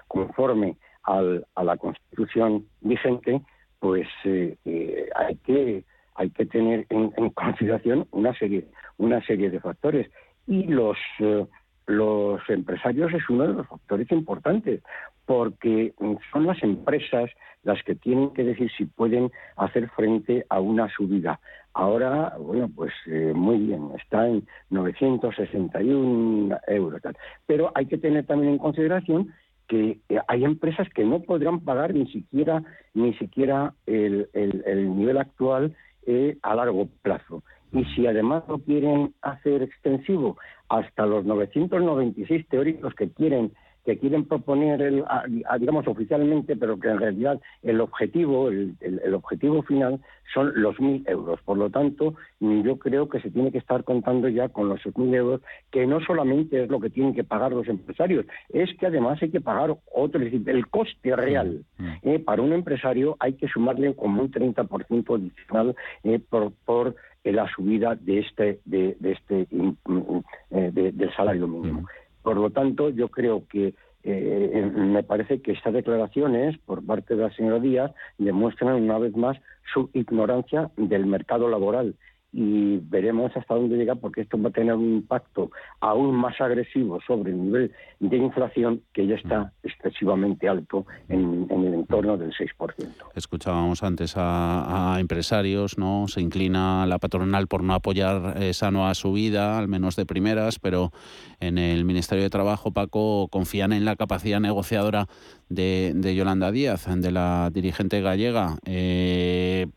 conforme 0.07 0.77
al, 1.03 1.45
a 1.55 1.63
la 1.63 1.77
Constitución 1.77 2.65
vigente, 2.81 3.41
pues 3.79 4.07
eh, 4.23 4.57
eh, 4.65 5.09
hay 5.15 5.35
que 5.37 5.85
hay 6.15 6.29
que 6.31 6.45
tener 6.45 6.85
en, 6.89 7.11
consideración 7.33 8.07
una 8.11 8.33
serie, 8.37 8.65
una 8.97 9.21
serie 9.25 9.49
de 9.49 9.59
factores. 9.59 10.09
Y 10.47 10.63
los, 10.63 10.97
eh, 11.19 11.45
los 11.87 12.41
empresarios 12.49 13.13
es 13.13 13.29
uno 13.29 13.47
de 13.47 13.53
los 13.53 13.67
factores 13.67 14.11
importantes, 14.11 14.81
porque 15.25 15.93
son 16.31 16.45
las 16.45 16.61
empresas 16.63 17.29
las 17.63 17.81
que 17.83 17.95
tienen 17.95 18.31
que 18.33 18.43
decir 18.43 18.71
si 18.77 18.85
pueden 18.85 19.31
hacer 19.57 19.89
frente 19.89 20.45
a 20.49 20.59
una 20.59 20.87
subida. 20.89 21.39
Ahora, 21.73 22.35
bueno, 22.39 22.69
pues 22.73 22.93
eh, 23.07 23.33
muy 23.35 23.57
bien, 23.57 23.89
está 23.97 24.27
en 24.27 24.47
961 24.69 26.57
euros. 26.67 27.01
Pero 27.47 27.71
hay 27.73 27.87
que 27.87 27.97
tener 27.97 28.25
también 28.25 28.53
en 28.53 28.59
consideración 28.59 29.33
que 29.67 29.97
eh, 30.09 30.19
hay 30.27 30.45
empresas 30.45 30.87
que 30.89 31.03
no 31.03 31.21
podrán 31.21 31.59
pagar 31.61 31.93
ni 31.95 32.05
siquiera 32.11 32.63
ni 32.93 33.15
siquiera 33.15 33.73
el, 33.87 34.29
el 34.33 34.95
nivel 34.95 35.17
actual 35.17 35.75
eh, 36.05 36.37
a 36.41 36.55
largo 36.55 36.87
plazo. 37.01 37.43
Y 37.71 37.83
si 37.95 38.07
además 38.07 38.43
lo 38.47 38.59
quieren 38.59 39.13
hacer 39.21 39.63
extensivo 39.63 40.37
hasta 40.69 41.05
los 41.05 41.25
996 41.25 42.47
teóricos 42.47 42.93
que 42.95 43.09
quieren 43.09 43.51
que 43.85 43.97
quieren 43.99 44.25
proponer, 44.25 44.81
el, 44.81 45.03
digamos, 45.59 45.87
oficialmente, 45.87 46.55
pero 46.55 46.79
que 46.79 46.89
en 46.89 46.99
realidad 46.99 47.39
el 47.61 47.79
objetivo, 47.81 48.49
el, 48.49 49.13
objetivo 49.13 49.61
final 49.61 49.99
son 50.33 50.51
los 50.55 50.79
mil 50.79 51.03
euros. 51.07 51.39
Por 51.45 51.57
lo 51.57 51.69
tanto, 51.69 52.15
yo 52.39 52.79
creo 52.79 53.07
que 53.07 53.21
se 53.21 53.29
tiene 53.29 53.51
que 53.51 53.59
estar 53.59 53.83
contando 53.83 54.27
ya 54.27 54.49
con 54.49 54.69
los 54.69 54.81
mil 54.97 55.13
euros, 55.13 55.41
que 55.71 55.85
no 55.85 55.99
solamente 56.01 56.63
es 56.63 56.69
lo 56.69 56.79
que 56.79 56.89
tienen 56.89 57.13
que 57.13 57.23
pagar 57.23 57.51
los 57.51 57.67
empresarios, 57.67 58.25
es 58.49 58.75
que 58.77 58.87
además 58.87 59.21
hay 59.21 59.29
que 59.29 59.41
pagar 59.41 59.75
otro, 59.93 60.21
es 60.21 60.31
decir, 60.31 60.49
el 60.49 60.67
coste 60.67 61.15
real 61.15 61.63
mm, 61.77 61.83
mm. 61.83 61.95
Eh, 62.03 62.19
para 62.19 62.41
un 62.41 62.53
empresario 62.53 63.15
hay 63.19 63.33
que 63.33 63.47
sumarle 63.47 63.93
como 63.95 64.21
un 64.21 64.31
30% 64.31 65.15
adicional 65.15 65.75
eh, 66.03 66.19
por, 66.19 66.51
por 66.65 66.95
la 67.23 67.47
subida 67.53 67.95
de 67.95 68.19
este, 68.19 68.59
de, 68.65 68.95
este 69.01 69.47
eh, 70.51 70.71
del 70.71 71.15
salario 71.15 71.47
mínimo. 71.47 71.87
Por 72.25 72.37
lo 72.37 72.49
tanto, 72.49 72.89
yo 72.89 73.09
creo 73.09 73.43
que 73.47 73.75
eh, 74.03 74.71
me 74.75 75.03
parece 75.03 75.43
que 75.43 75.51
estas 75.51 75.73
declaraciones 75.73 76.57
por 76.57 76.83
parte 76.83 77.15
de 77.15 77.21
la 77.21 77.35
señora 77.35 77.59
Díaz 77.59 77.91
demuestran 78.17 78.81
una 78.81 78.97
vez 78.97 79.15
más 79.15 79.37
su 79.71 79.91
ignorancia 79.93 80.71
del 80.75 81.05
mercado 81.05 81.47
laboral 81.49 81.93
y 82.37 82.79
veremos 82.79 83.31
hasta 83.37 83.55
dónde 83.55 83.77
llega 83.77 83.95
porque 83.95 84.21
esto 84.21 84.37
va 84.41 84.49
a 84.49 84.51
tener 84.51 84.73
un 84.73 84.95
impacto 84.95 85.51
aún 85.79 86.13
más 86.13 86.39
agresivo 86.41 86.99
sobre 87.07 87.31
el 87.31 87.41
nivel 87.41 87.71
de 88.01 88.17
inflación 88.17 88.81
que 88.91 89.07
ya 89.07 89.15
está 89.15 89.53
excesivamente 89.63 90.49
alto 90.49 90.85
en, 91.07 91.47
el 91.49 91.73
entorno 91.73 92.17
del 92.17 92.33
6%. 92.33 92.89
Escuchábamos 93.15 93.83
antes 93.83 94.15
a, 94.17 94.97
empresarios, 94.99 95.77
¿no? 95.77 96.09
Se 96.09 96.19
inclina 96.19 96.85
la 96.85 96.99
patronal 96.99 97.47
por 97.47 97.63
no 97.63 97.73
apoyar 97.73 98.35
esa 98.43 98.69
nueva 98.69 98.93
subida, 98.95 99.57
al 99.57 99.69
menos 99.69 99.95
de 99.95 100.05
primeras, 100.05 100.59
pero 100.59 100.91
en 101.39 101.57
el 101.57 101.85
Ministerio 101.85 102.25
de 102.25 102.29
Trabajo, 102.29 102.71
Paco, 102.71 103.29
confían 103.29 103.71
en 103.71 103.85
la 103.85 103.95
capacidad 103.95 104.41
negociadora 104.41 105.07
de, 105.47 105.93
de 105.95 106.15
Yolanda 106.15 106.51
Díaz, 106.51 106.85
de 106.93 107.11
la 107.11 107.49
dirigente 107.53 108.01
gallega. 108.01 108.57
Eh, 108.65 109.67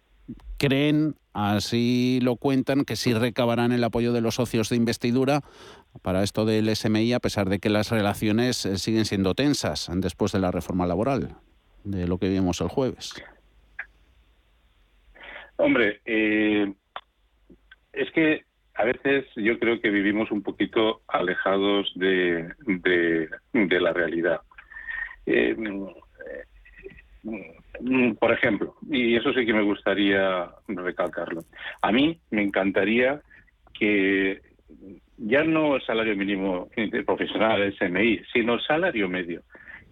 creen, 0.59 1.15
así 1.33 2.21
lo 2.23 2.37
cuentan, 2.37 2.85
que 2.85 2.97
sí 2.97 3.15
recabarán 3.15 3.73
el 3.73 3.85
apoyo 3.85 4.13
de 4.13 4.21
los 4.21 4.37
socios 4.37 4.69
de 4.69 4.77
investidura 4.77 5.41
para 6.03 6.23
esto 6.23 6.45
del 6.45 6.75
SMI, 6.75 7.13
a 7.13 7.21
pesar 7.21 7.49
de 7.49 7.59
que 7.59 7.71
las 7.71 7.91
relaciones 7.91 8.65
eh, 8.67 8.79
siguen 8.79 9.05
siendo 9.05 9.35
tensas 9.35 9.91
después 9.95 10.33
de 10.33 10.41
la 10.41 10.51
reforma 10.51 10.87
laboral, 10.87 11.37
de 11.85 12.07
lo 12.07 12.19
que 12.19 12.29
vimos 12.29 12.61
el 12.61 12.69
jueves. 12.69 13.15
Hombre, 15.57 16.01
eh, 16.05 16.73
es 17.93 18.11
que 18.13 18.45
a 18.75 18.85
veces 18.85 19.27
yo 19.35 19.59
creo 19.59 19.81
que 19.81 19.91
vivimos 19.91 20.31
un 20.31 20.43
poquito 20.43 21.03
alejados 21.09 21.91
de, 21.97 22.49
de, 22.65 23.81
la 23.81 23.93
realidad. 23.93 24.41
Eh, 25.27 25.57
por 28.19 28.33
ejemplo, 28.33 28.75
y 28.91 29.17
eso 29.17 29.33
sí 29.33 29.47
que 29.47 29.53
me 29.53 29.63
gustaría 29.63 30.49
recalcarlo. 30.69 31.43
A 31.83 31.93
mí 31.93 32.19
me 32.31 32.43
encantaría 32.43 33.21
que 33.79 34.41
ya 35.17 35.45
no 35.45 35.77
el 35.77 35.83
salario 35.83 36.17
mínimo 36.17 36.69
profesional, 37.07 37.75
SMI, 37.79 38.21
sino 38.33 38.55
el 38.55 38.61
salario 38.63 39.09
medio, 39.09 39.43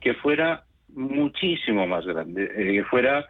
que 0.00 0.14
fuera 0.14 0.64
muchísimo 0.88 1.86
más 1.86 2.06
grande, 2.06 2.44
eh, 2.44 2.72
que 2.72 2.84
fuera 2.84 3.26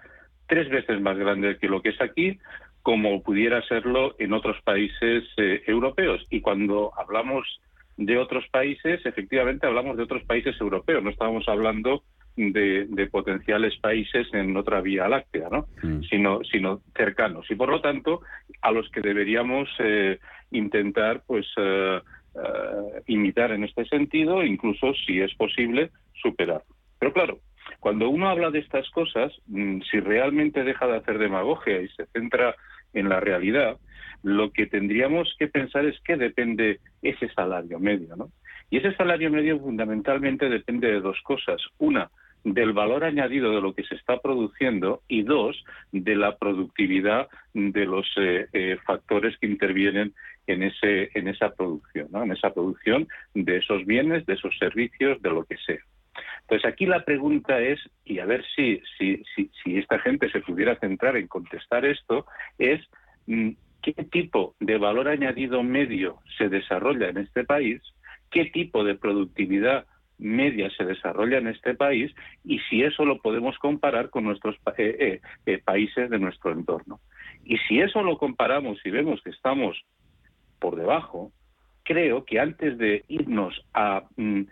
tres 0.46 0.68
veces 0.68 1.00
más 1.00 1.16
grande 1.16 1.58
que 1.58 1.68
lo 1.68 1.82
que 1.82 1.90
es 1.90 2.00
aquí, 2.00 2.38
como 2.82 3.22
pudiera 3.22 3.62
serlo 3.62 4.14
en 4.18 4.32
otros 4.32 4.60
países 4.62 5.24
eh, 5.38 5.62
europeos. 5.66 6.24
Y 6.30 6.40
cuando 6.40 6.92
hablamos 6.96 7.60
de 7.96 8.18
otros 8.18 8.46
países, 8.50 9.04
efectivamente 9.04 9.66
hablamos 9.66 9.96
de 9.96 10.04
otros 10.04 10.22
países 10.24 10.54
europeos, 10.60 11.02
no 11.02 11.10
estamos 11.10 11.48
hablando 11.48 12.04
de, 12.36 13.08
potenciales 13.10 13.76
países 13.78 14.28
en 14.32 14.56
otra 14.56 14.80
vía 14.80 15.08
láctea, 15.08 15.48
¿no? 15.50 15.66
Mm. 15.82 16.02
Sino, 16.02 16.40
sino 16.44 16.82
cercanos. 16.94 17.50
Y 17.50 17.54
por 17.54 17.70
lo 17.70 17.80
tanto, 17.80 18.20
a 18.62 18.70
los 18.70 18.88
que 18.90 19.00
deberíamos 19.00 19.68
eh, 19.78 20.18
intentar, 20.50 21.22
pues, 21.26 21.46
eh, 21.56 22.00
eh, 22.34 23.02
imitar 23.06 23.52
en 23.52 23.64
este 23.64 23.86
sentido, 23.86 24.44
incluso, 24.44 24.92
si 25.06 25.20
es 25.20 25.34
posible, 25.34 25.90
superar. 26.20 26.62
Pero 26.98 27.12
claro, 27.12 27.38
cuando 27.80 28.08
uno 28.08 28.28
habla 28.28 28.50
de 28.50 28.58
estas 28.58 28.88
cosas, 28.90 29.32
mm, 29.46 29.80
si 29.90 30.00
realmente 30.00 30.64
deja 30.64 30.86
de 30.86 30.96
hacer 30.96 31.18
demagogia 31.18 31.80
y 31.80 31.88
se 31.88 32.06
centra 32.06 32.54
en 32.92 33.08
la 33.08 33.20
realidad, 33.20 33.78
lo 34.22 34.50
que 34.50 34.66
tendríamos 34.66 35.34
que 35.38 35.48
pensar 35.48 35.84
es 35.86 35.98
que 36.00 36.16
depende 36.16 36.80
ese 37.02 37.28
salario 37.34 37.78
medio, 37.78 38.16
¿no? 38.16 38.30
Y 38.70 38.78
ese 38.78 38.94
salario 38.96 39.30
medio 39.30 39.60
fundamentalmente 39.60 40.48
depende 40.48 40.88
de 40.88 41.00
dos 41.00 41.18
cosas. 41.22 41.62
Una, 41.78 42.10
del 42.46 42.72
valor 42.72 43.02
añadido 43.02 43.50
de 43.50 43.60
lo 43.60 43.74
que 43.74 43.82
se 43.82 43.96
está 43.96 44.20
produciendo 44.20 45.02
y 45.08 45.24
dos, 45.24 45.64
de 45.90 46.14
la 46.14 46.36
productividad 46.36 47.26
de 47.52 47.84
los 47.86 48.06
eh, 48.18 48.46
eh, 48.52 48.78
factores 48.86 49.36
que 49.38 49.48
intervienen 49.48 50.14
en, 50.46 50.62
ese, 50.62 51.10
en 51.18 51.26
esa 51.26 51.52
producción, 51.52 52.08
en 52.14 52.30
esa 52.30 52.54
producción 52.54 53.08
de 53.34 53.56
esos 53.56 53.84
bienes, 53.84 54.24
de 54.26 54.34
esos 54.34 54.56
servicios, 54.58 55.20
de 55.22 55.30
lo 55.30 55.44
que 55.44 55.56
sea. 55.56 55.80
Entonces 56.42 56.72
aquí 56.72 56.86
la 56.86 57.04
pregunta 57.04 57.58
es, 57.58 57.80
y 58.04 58.20
a 58.20 58.26
ver 58.26 58.44
si, 58.54 58.80
si, 58.96 59.24
si, 59.34 59.50
si 59.64 59.78
esta 59.78 59.98
gente 59.98 60.30
se 60.30 60.40
pudiera 60.40 60.78
centrar 60.78 61.16
en 61.16 61.26
contestar 61.26 61.84
esto, 61.84 62.26
es 62.58 62.80
mm, 63.26 63.50
qué 63.82 63.92
tipo 64.04 64.54
de 64.60 64.78
valor 64.78 65.08
añadido 65.08 65.64
medio 65.64 66.20
se 66.38 66.48
desarrolla 66.48 67.08
en 67.08 67.18
este 67.18 67.42
país, 67.42 67.82
qué 68.30 68.44
tipo 68.44 68.84
de 68.84 68.94
productividad 68.94 69.84
media 70.18 70.70
se 70.70 70.84
desarrolla 70.84 71.38
en 71.38 71.48
este 71.48 71.74
país 71.74 72.14
y 72.44 72.58
si 72.70 72.82
eso 72.82 73.04
lo 73.04 73.20
podemos 73.20 73.58
comparar 73.58 74.10
con 74.10 74.24
nuestros 74.24 74.56
eh, 74.78 74.96
eh, 74.98 75.20
eh, 75.46 75.58
países 75.58 76.10
de 76.10 76.18
nuestro 76.18 76.52
entorno. 76.52 77.00
Y 77.44 77.58
si 77.68 77.80
eso 77.80 78.02
lo 78.02 78.18
comparamos 78.18 78.78
y 78.84 78.90
vemos 78.90 79.20
que 79.22 79.30
estamos 79.30 79.80
por 80.58 80.76
debajo, 80.76 81.32
creo 81.82 82.24
que 82.24 82.40
antes 82.40 82.78
de 82.78 83.04
irnos 83.08 83.64
a 83.74 84.04
mm, 84.16 84.42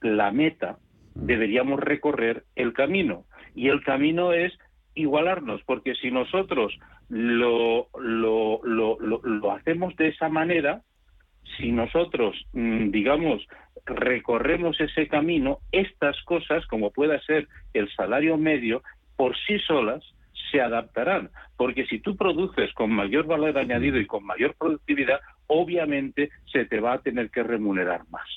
la 0.00 0.30
meta, 0.30 0.78
deberíamos 1.14 1.80
recorrer 1.80 2.44
el 2.56 2.72
camino. 2.72 3.24
Y 3.54 3.68
el 3.68 3.82
camino 3.84 4.32
es 4.32 4.52
igualarnos, 4.94 5.62
porque 5.64 5.94
si 5.94 6.10
nosotros 6.10 6.76
lo, 7.08 7.88
lo, 7.98 8.60
lo, 8.64 8.98
lo 8.98 9.52
hacemos 9.52 9.94
de 9.96 10.08
esa 10.08 10.28
manera, 10.28 10.82
si 11.56 11.72
nosotros, 11.72 12.36
mm, 12.52 12.90
digamos, 12.90 13.46
recorremos 13.86 14.80
ese 14.80 15.08
camino, 15.08 15.58
estas 15.72 16.20
cosas, 16.24 16.66
como 16.66 16.90
pueda 16.90 17.20
ser 17.20 17.48
el 17.74 17.90
salario 17.94 18.36
medio, 18.36 18.82
por 19.16 19.36
sí 19.46 19.58
solas 19.60 20.02
se 20.50 20.60
adaptarán. 20.60 21.30
Porque 21.56 21.86
si 21.86 22.00
tú 22.00 22.16
produces 22.16 22.72
con 22.74 22.90
mayor 22.90 23.26
valor 23.26 23.56
añadido 23.58 23.98
y 23.98 24.06
con 24.06 24.24
mayor 24.24 24.54
productividad, 24.58 25.20
obviamente 25.46 26.30
se 26.52 26.64
te 26.64 26.80
va 26.80 26.94
a 26.94 27.02
tener 27.02 27.30
que 27.30 27.42
remunerar 27.42 28.02
más. 28.10 28.28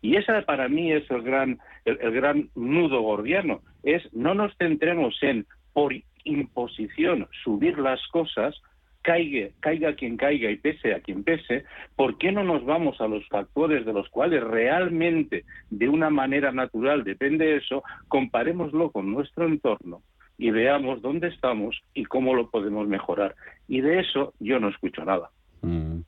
Y 0.00 0.16
esa 0.16 0.42
para 0.42 0.68
mí 0.68 0.92
es 0.92 1.08
el 1.10 1.22
gran, 1.22 1.58
el, 1.84 1.96
gran 2.12 2.50
nudo 2.54 3.00
gordiano. 3.02 3.60
Es 3.82 4.02
no 4.12 4.34
nos 4.34 4.54
centremos 4.56 5.16
en 5.22 5.46
por 5.72 5.94
imposición 6.24 7.28
subir 7.44 7.78
las 7.78 8.00
cosas, 8.08 8.60
caiga, 9.02 9.48
caiga 9.60 9.94
quien 9.94 10.16
caiga 10.16 10.50
y 10.50 10.56
pese 10.56 10.94
a 10.94 11.00
quien 11.00 11.24
pese, 11.24 11.64
¿por 11.96 12.18
qué 12.18 12.32
no 12.32 12.44
nos 12.44 12.64
vamos 12.64 13.00
a 13.00 13.08
los 13.08 13.26
factores 13.28 13.84
de 13.84 13.92
los 13.92 14.08
cuales 14.08 14.42
realmente 14.42 15.44
de 15.70 15.88
una 15.88 16.10
manera 16.10 16.52
natural 16.52 17.04
depende 17.04 17.56
eso? 17.56 17.82
Comparémoslo 18.08 18.90
con 18.90 19.12
nuestro 19.12 19.46
entorno 19.46 20.02
y 20.38 20.50
veamos 20.50 21.02
dónde 21.02 21.28
estamos 21.28 21.80
y 21.94 22.04
cómo 22.04 22.34
lo 22.34 22.50
podemos 22.50 22.88
mejorar. 22.88 23.34
Y 23.68 23.80
de 23.80 24.00
eso 24.00 24.34
yo 24.40 24.58
no 24.58 24.68
escucho 24.68 25.04
nada. 25.04 25.30
Mm 25.62 26.00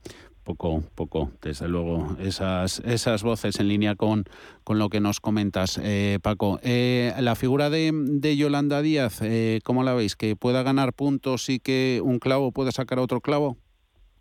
poco, 0.45 0.82
poco, 0.95 1.30
desde 1.42 1.68
luego, 1.68 2.16
esas, 2.20 2.80
esas 2.80 3.22
voces 3.22 3.59
en 3.59 3.68
línea 3.68 3.97
con, 3.97 4.24
con 4.62 4.78
lo 4.78 4.88
que 4.90 5.01
nos 5.01 5.20
comentas, 5.20 5.80
eh, 5.82 6.18
Paco. 6.22 6.61
Eh, 6.62 7.12
la 7.20 7.34
figura 7.34 7.70
de, 7.70 7.90
de 7.92 8.36
Yolanda 8.36 8.82
Díaz, 8.82 9.20
eh, 9.22 9.61
¿cómo 9.64 9.82
la 9.82 9.95
veis? 9.95 10.16
¿Que 10.16 10.36
pueda 10.36 10.62
ganar 10.62 10.92
puntos 10.92 11.49
y 11.49 11.59
que 11.59 12.01
un 12.05 12.18
clavo 12.18 12.53
pueda 12.53 12.70
sacar 12.70 12.99
otro 12.99 13.20
clavo? 13.20 13.57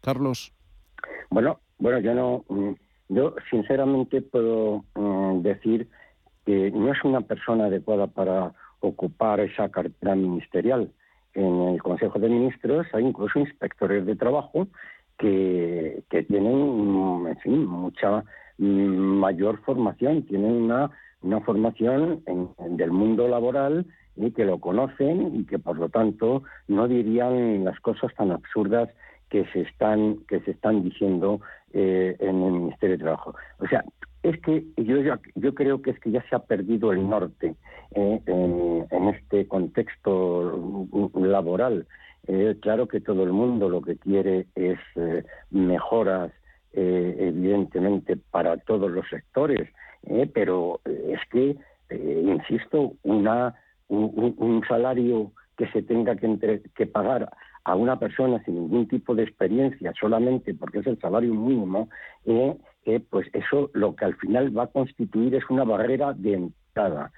Carlos. 0.02 0.54
Bueno, 1.30 1.60
bueno, 1.78 2.00
yo 2.00 2.14
no, 2.14 2.46
mm, 2.50 2.72
yo 3.10 3.36
sinceramente 3.50 4.22
puedo 4.22 4.86
mm, 4.96 5.42
decir 5.42 5.88
que 6.46 6.72
no 6.72 6.92
es 6.92 7.04
una 7.04 7.22
persona 7.22 7.66
adecuada 7.66 8.08
para 8.08 8.54
ocupar 8.80 9.40
esa 9.40 9.70
cartera 9.70 10.16
ministerial. 10.16 10.92
En 11.34 11.70
el 11.70 11.82
Consejo 11.82 12.20
de 12.20 12.30
Ministros 12.30 12.86
hay 12.94 13.06
incluso 13.06 13.40
inspectores 13.40 14.06
de 14.06 14.16
trabajo 14.16 14.68
que, 15.18 16.04
tienen, 16.28 17.28
en 17.28 17.38
fin, 17.38 17.66
mucha 17.66 18.24
mayor 18.58 19.62
formación, 19.64 20.24
tienen 20.24 20.52
una, 20.52 20.92
una 21.22 21.42
formación 21.42 22.22
en, 22.26 22.78
del 22.78 22.92
mundo 22.92 23.28
laboral 23.28 23.86
y 24.16 24.32
que 24.32 24.46
lo 24.46 24.60
conocen 24.60 25.36
y 25.36 25.46
que 25.46 25.60
por 25.60 25.78
lo 25.78 25.90
tanto 25.90 26.44
no 26.68 26.88
dirían 26.88 27.64
las 27.64 27.80
cosas 27.80 28.14
tan 28.16 28.32
absurdas 28.32 28.90
que 29.30 29.46
se 29.52 29.62
están 29.62 30.18
que 30.28 30.40
se 30.42 30.52
están 30.52 30.84
diciendo 30.84 31.42
eh, 31.74 32.16
en 32.20 32.44
el 32.44 32.52
Ministerio 32.52 32.98
de 32.98 33.04
Trabajo. 33.04 33.34
O 33.60 33.68
sea, 33.68 33.84
es 34.22 34.40
que 34.42 34.64
yo, 34.78 34.98
yo 35.36 35.54
creo 35.54 35.82
que 35.82 35.92
es 35.92 36.00
que 36.00 36.12
ya 36.12 36.24
se 36.30 36.36
ha 36.36 36.40
perdido 36.40 36.92
el 36.92 37.10
norte 37.10 37.56
eh, 37.96 38.22
en, 38.26 39.08
este 39.10 39.48
contexto 39.48 40.88
laboral. 41.16 41.86
Eh, 42.28 42.58
claro 42.62 42.88
que 42.88 43.02
todo 43.02 43.24
el 43.24 43.32
mundo 43.32 43.70
lo 43.70 43.82
que 43.82 43.98
quiere 43.98 44.48
es 44.56 44.80
eh, 44.96 45.24
mejoras, 45.52 46.32
evidentemente, 46.76 48.18
para 48.18 48.58
todos 48.58 48.90
los 48.90 49.08
sectores, 49.08 49.70
pero 50.34 50.82
es 50.86 51.20
que, 51.30 51.56
insisto, 51.92 52.94
una, 53.04 53.54
un, 53.90 54.64
salario 54.68 55.34
que 55.56 55.68
se 55.68 55.84
tenga 55.84 56.16
que, 56.16 56.64
que 56.74 56.88
pagar 56.88 57.30
a 57.66 57.76
una 57.76 57.98
persona 57.98 58.44
sin 58.44 58.56
ningún 58.56 58.88
tipo 58.88 59.16
de 59.16 59.24
experiencia, 59.24 59.94
solamente 60.00 60.54
porque 60.54 60.80
es 60.80 60.88
el 60.88 61.00
salario 61.00 61.34
mínimo, 61.34 61.90
eh, 62.26 62.56
eh, 62.86 63.00
pues 63.10 63.28
eso 63.34 63.70
lo 63.74 63.96
que 63.96 64.06
al 64.06 64.16
final 64.16 64.58
va 64.58 64.64
a 64.64 64.68
constituir 64.68 65.36
es 65.36 65.50
una 65.50 65.64
barrera 65.64 66.14
de 66.14 66.34
entrada, 66.34 67.12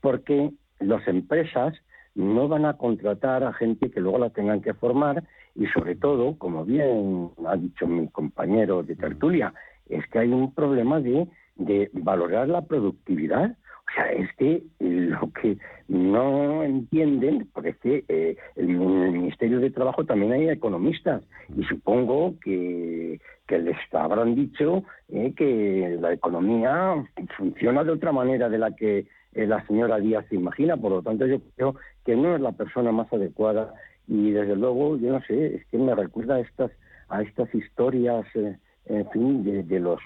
porque 0.00 0.50
las 0.80 1.06
empresas 1.06 1.74
no 2.14 2.48
van 2.48 2.64
a 2.64 2.76
contratar 2.76 3.44
a 3.44 3.52
gente 3.52 3.90
que 3.90 4.00
luego 4.00 4.18
la 4.18 4.30
tengan 4.30 4.60
que 4.60 4.74
formar 4.74 5.24
y 5.54 5.66
sobre 5.66 5.94
todo, 5.94 6.36
como 6.38 6.64
bien 6.64 7.30
ha 7.46 7.56
dicho 7.56 7.86
mi 7.86 8.08
compañero 8.08 8.82
de 8.82 8.96
tertulia, 8.96 9.52
es 9.88 10.06
que 10.08 10.20
hay 10.20 10.32
un 10.32 10.54
problema 10.54 11.00
de, 11.00 11.28
de 11.56 11.90
valorar 11.92 12.48
la 12.48 12.62
productividad. 12.62 13.56
O 13.82 13.94
sea, 13.94 14.10
es 14.12 14.32
que 14.36 14.62
lo 14.78 15.30
que 15.32 15.58
no 15.88 16.62
entienden, 16.62 17.48
porque 17.52 17.70
es 17.70 17.76
que 17.78 18.04
eh, 18.08 18.36
el, 18.56 18.68
Ministerio 18.68 19.60
de 19.60 19.70
Trabajo 19.70 20.06
también 20.06 20.32
hay 20.32 20.48
economistas 20.48 21.22
y 21.54 21.64
supongo 21.64 22.34
que, 22.42 23.20
les 23.48 23.76
habrán 23.92 24.34
dicho 24.34 24.82
eh, 25.10 25.34
que 25.36 25.98
la 26.00 26.14
economía 26.14 27.04
funciona 27.36 27.84
de 27.84 27.90
otra 27.90 28.10
manera 28.10 28.48
de 28.48 28.56
la 28.56 28.74
que 28.74 29.06
eh, 29.34 29.46
la 29.46 29.66
señora 29.66 29.98
Díaz 29.98 30.26
se 30.28 30.34
imagina, 30.34 30.76
por 30.76 30.92
lo 30.92 31.02
tanto 31.02 31.26
yo 31.26 31.38
creo 31.56 31.74
que 32.04 32.16
no 32.16 32.34
es 32.34 32.40
la 32.40 32.52
persona 32.52 32.92
más 32.92 33.12
adecuada 33.12 33.74
y 34.06 34.30
desde 34.30 34.56
luego, 34.56 34.96
yo 34.96 35.12
no 35.12 35.20
sé, 35.22 35.56
es 35.56 35.66
que 35.66 35.78
me 35.78 35.94
recuerda 35.94 36.36
a 36.36 36.40
estas, 36.40 36.70
a 37.08 37.22
estas 37.22 37.54
historias, 37.54 38.26
en 38.34 39.10
fin, 39.10 39.44
de, 39.44 39.62
de 39.62 39.80
los 39.80 40.00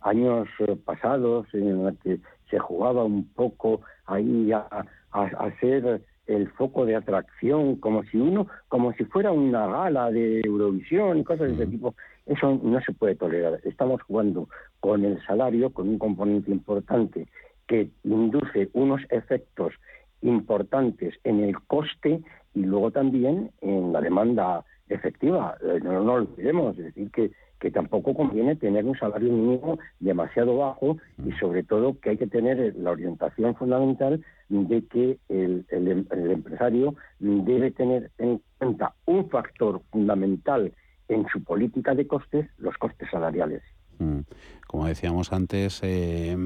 años 0.00 0.48
pasados 0.84 1.46
en 1.52 1.84
las 1.84 1.96
que 1.98 2.20
se 2.50 2.58
jugaba 2.58 3.04
un 3.04 3.26
poco 3.34 3.80
ahí 4.06 4.52
a, 4.52 4.86
a, 5.12 5.50
ser 5.60 6.02
el 6.26 6.48
foco 6.52 6.86
de 6.86 6.96
atracción, 6.96 7.76
como 7.76 8.04
si 8.04 8.18
uno, 8.18 8.46
como 8.68 8.92
si 8.92 9.04
fuera 9.04 9.32
una 9.32 9.66
gala 9.66 10.10
de 10.10 10.40
Eurovisión 10.44 11.18
y 11.18 11.24
cosas 11.24 11.48
de 11.48 11.54
ese 11.54 11.66
tipo. 11.66 11.94
Eso 12.26 12.58
no 12.62 12.80
se 12.80 12.92
puede 12.92 13.14
tolerar. 13.14 13.60
Estamos 13.64 14.00
jugando 14.02 14.48
con 14.80 15.04
el 15.04 15.20
salario, 15.26 15.70
con 15.70 15.88
un 15.88 15.98
componente 15.98 16.50
importante 16.50 17.26
que 17.66 17.90
induce 18.04 18.68
unos 18.72 19.02
efectos 19.10 19.72
importantes 20.22 21.14
en 21.24 21.40
el 21.40 21.58
coste 21.66 22.20
y 22.54 22.62
luego 22.62 22.90
también 22.90 23.50
en 23.60 23.92
la 23.92 24.00
demanda 24.00 24.64
efectiva. 24.88 25.56
Eh, 25.62 25.80
no, 25.82 26.02
no 26.02 26.12
olvidemos, 26.14 26.78
es 26.78 26.84
decir, 26.86 27.10
que 27.10 27.30
que 27.64 27.70
tampoco 27.70 28.12
conviene 28.12 28.56
tener 28.56 28.84
un 28.84 28.94
salario 28.94 29.32
mínimo 29.32 29.78
demasiado 29.98 30.58
bajo 30.58 30.98
y 31.16 31.30
mm. 31.30 31.38
sobre 31.38 31.62
todo 31.62 31.98
que 31.98 32.10
hay 32.10 32.18
que 32.18 32.26
tener 32.26 32.76
la 32.76 32.90
orientación 32.90 33.54
fundamental 33.54 34.22
de 34.50 34.84
que 34.84 35.18
el, 35.30 35.64
el, 35.70 36.06
empresario 36.30 36.94
debe 37.18 37.70
tener 37.70 38.10
en 38.18 38.42
cuenta 38.58 38.92
un 39.06 39.30
factor 39.30 39.80
fundamental 39.90 40.74
en 41.08 41.26
su 41.28 41.42
política 41.42 41.94
de 41.94 42.06
costes, 42.06 42.46
los 42.58 42.76
costes 42.76 43.08
salariales. 43.10 43.62
Mm. 43.98 44.20
Como 44.66 44.86
decíamos 44.86 45.32
antes, 45.32 45.80
eh, 45.82 46.36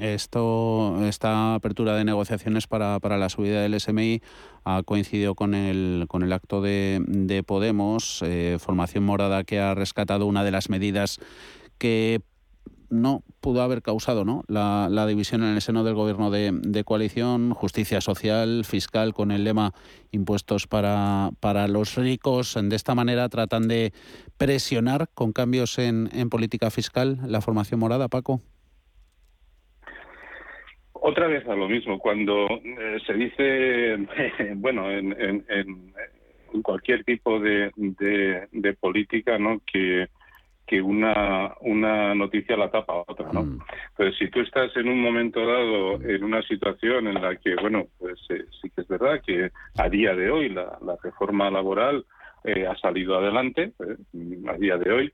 esto, 0.00 1.06
esta 1.06 1.54
apertura 1.54 1.94
de 1.94 2.04
negociaciones 2.04 2.66
para, 2.66 2.98
para, 2.98 3.16
la 3.16 3.28
subida 3.28 3.60
del 3.62 3.78
SMI 3.78 4.22
ha 4.64 4.82
coincidido 4.82 5.34
con 5.36 5.54
el, 5.54 6.06
con 6.08 6.22
el 6.24 6.32
acto 6.32 6.60
de, 6.62 7.00
de 7.06 7.42
Podemos, 7.44 8.22
eh, 8.22 8.56
Formación 8.58 9.04
Morada, 9.04 9.44
que 9.44 9.60
ha 9.60 9.74
rescatado 9.74 10.26
una 10.26 10.42
de 10.42 10.50
las 10.50 10.68
medidas 10.68 11.20
que 11.78 12.22
no 12.90 13.22
pudo 13.40 13.62
haber 13.62 13.82
causado 13.82 14.24
¿no? 14.24 14.42
La, 14.48 15.06
división 15.06 15.42
en 15.42 15.54
el 15.54 15.60
seno 15.60 15.84
del 15.84 15.94
gobierno 15.94 16.30
de, 16.30 16.84
coalición, 16.84 17.52
justicia 17.52 18.00
social, 18.00 18.64
fiscal, 18.64 19.14
con 19.14 19.30
el 19.30 19.44
lema 19.44 19.72
impuestos 20.10 20.66
para, 20.66 21.30
para 21.40 21.68
los 21.68 21.96
ricos. 21.96 22.56
De 22.60 22.76
esta 22.76 22.94
manera 22.94 23.28
tratan 23.28 23.68
de 23.68 23.92
presionar 24.38 25.08
con 25.14 25.32
cambios 25.32 25.78
en, 25.78 26.08
en 26.12 26.30
política 26.30 26.70
fiscal 26.70 27.18
la 27.26 27.40
formación 27.40 27.80
morada, 27.80 28.08
Paco. 28.08 28.40
Otra 30.92 31.28
vez 31.28 31.46
a 31.46 31.54
lo 31.54 31.68
mismo, 31.68 31.98
cuando 31.98 32.46
eh, 32.48 32.98
se 33.06 33.14
dice, 33.14 33.96
bueno, 34.56 34.90
en, 34.90 35.14
en, 35.48 35.92
cualquier 36.62 37.04
tipo 37.04 37.38
de, 37.38 37.70
de 37.76 38.72
política, 38.74 39.38
¿no? 39.38 39.60
Que 39.70 40.08
que 40.66 40.82
una, 40.82 41.54
una 41.60 42.14
noticia 42.14 42.56
la 42.56 42.70
tapa 42.70 42.92
a 42.94 43.04
otra, 43.06 43.30
¿no? 43.32 43.44
Mm. 43.44 43.58
Entonces, 43.90 44.18
si 44.18 44.28
tú 44.30 44.40
estás 44.40 44.76
en 44.76 44.88
un 44.88 45.00
momento 45.00 45.40
dado 45.46 46.02
en 46.02 46.24
una 46.24 46.42
situación 46.42 47.06
en 47.06 47.22
la 47.22 47.36
que, 47.36 47.54
bueno, 47.56 47.86
pues 47.98 48.18
eh, 48.30 48.44
sí 48.60 48.70
que 48.70 48.80
es 48.82 48.88
verdad 48.88 49.20
que 49.24 49.50
a 49.78 49.88
día 49.88 50.14
de 50.14 50.30
hoy 50.30 50.48
la, 50.48 50.76
reforma 51.02 51.50
laboral 51.50 52.04
eh, 52.44 52.66
ha 52.66 52.76
salido 52.76 53.16
adelante, 53.16 53.72
eh, 53.78 53.96
a 54.48 54.54
día 54.54 54.76
de 54.76 54.92
hoy, 54.92 55.12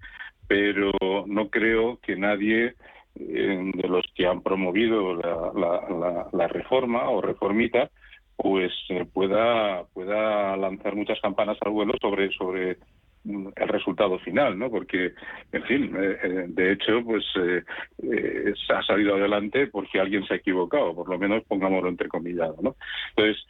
pero 0.48 0.90
no 1.26 1.48
creo 1.50 1.98
que 2.00 2.16
nadie 2.16 2.74
de 3.14 3.88
los 3.88 4.06
que 4.14 4.26
han 4.26 4.40
promovido 4.40 5.14
la, 5.14 6.28
la, 6.32 6.48
reforma 6.48 7.10
o 7.10 7.20
reformita 7.20 7.90
pues 8.36 8.72
pueda 9.12 9.84
pueda 9.92 10.56
lanzar 10.56 10.96
muchas 10.96 11.20
campanas 11.20 11.58
al 11.60 11.72
vuelo 11.72 11.92
sobre 12.00 12.30
sobre 12.30 12.78
el 13.24 13.68
resultado 13.68 14.18
final, 14.18 14.58
¿no? 14.58 14.70
Porque, 14.70 15.12
en 15.52 15.62
fin, 15.64 15.96
eh, 15.96 16.18
eh, 16.22 16.44
de 16.48 16.72
hecho, 16.72 17.02
pues 17.04 17.24
eh, 17.36 18.52
ha 18.68 18.82
salido 18.82 19.14
adelante 19.14 19.68
porque 19.68 20.00
alguien 20.00 20.26
se 20.26 20.34
ha 20.34 20.36
equivocado, 20.38 20.94
por 20.94 21.08
lo 21.08 21.18
menos 21.18 21.44
pongámoslo 21.44 21.88
entrecomillado, 21.88 22.56
¿no? 22.62 22.76
Entonces, 23.16 23.46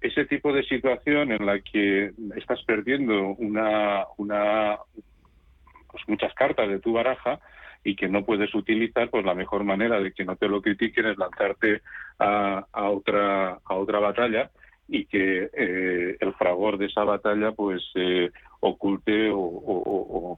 ese 0.00 0.24
tipo 0.26 0.52
de 0.52 0.64
situación 0.64 1.32
en 1.32 1.46
la 1.46 1.60
que 1.60 2.12
estás 2.36 2.62
perdiendo 2.64 3.34
una, 3.38 4.04
una 4.16 4.78
pues 5.90 6.02
muchas 6.08 6.32
cartas 6.34 6.68
de 6.68 6.80
tu 6.80 6.92
baraja 6.92 7.40
y 7.84 7.96
que 7.96 8.08
no 8.08 8.24
puedes 8.24 8.54
utilizar, 8.54 9.08
pues 9.10 9.24
la 9.24 9.34
mejor 9.34 9.64
manera 9.64 10.00
de 10.00 10.12
que 10.12 10.24
no 10.24 10.36
te 10.36 10.48
lo 10.48 10.60
critiquen 10.62 11.06
es 11.06 11.18
lanzarte 11.18 11.82
a, 12.18 12.66
a 12.72 12.90
otra 12.90 13.58
a 13.64 13.74
otra 13.74 13.98
batalla 13.98 14.50
y 14.90 15.04
que 15.04 15.48
eh, 15.52 16.16
el 16.18 16.34
fragor 16.34 16.76
de 16.76 16.86
esa 16.86 17.04
batalla 17.04 17.52
pues 17.52 17.82
eh, 17.94 18.30
oculte 18.58 19.30
o, 19.32 20.36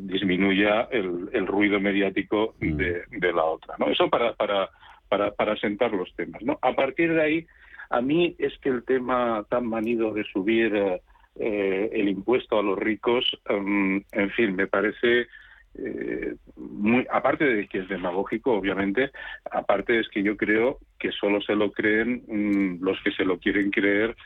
disminuya 0.00 0.88
el, 0.90 1.46
ruido 1.46 1.80
mediático 1.80 2.54
mm. 2.60 2.76
de, 2.76 3.32
la 3.32 3.44
otra 3.44 3.74
no 3.78 3.88
eso 3.88 4.08
para 4.08 4.34
para 4.34 4.70
para 5.08 5.32
para 5.32 5.56
sentar 5.56 5.92
los 5.92 6.14
temas 6.14 6.42
no 6.42 6.58
a 6.62 6.72
partir 6.72 7.12
de 7.12 7.22
ahí 7.22 7.46
a 7.90 8.00
mí 8.00 8.36
es 8.38 8.56
que 8.58 8.68
el 8.68 8.84
tema 8.84 9.44
tan 9.48 9.66
manido 9.66 10.12
de 10.12 10.24
subir 10.24 11.00
eh, 11.36 11.90
el 11.92 12.08
impuesto 12.08 12.58
a 12.58 12.62
los 12.62 12.78
ricos 12.78 13.24
mm, 13.48 13.98
en 14.12 14.30
fin 14.30 14.54
me 14.54 14.66
parece 14.66 15.26
eh, 15.74 16.34
muy, 16.58 17.06
aparte 17.10 17.44
de 17.44 17.68
que 17.68 17.78
es 17.78 17.88
demagógico, 17.88 18.52
obviamente, 18.52 19.10
aparte 19.50 20.00
es 20.00 20.08
que 20.08 20.22
yo 20.22 20.36
creo 20.36 20.78
que 20.98 21.12
solo 21.12 21.40
se 21.40 21.54
lo 21.54 21.70
creen 21.70 22.24
mm, 22.26 22.84
los 22.84 23.00
que 23.02 23.12
se 23.12 23.24
lo 23.24 23.38
quieren 23.38 23.70
creer, 23.70 24.16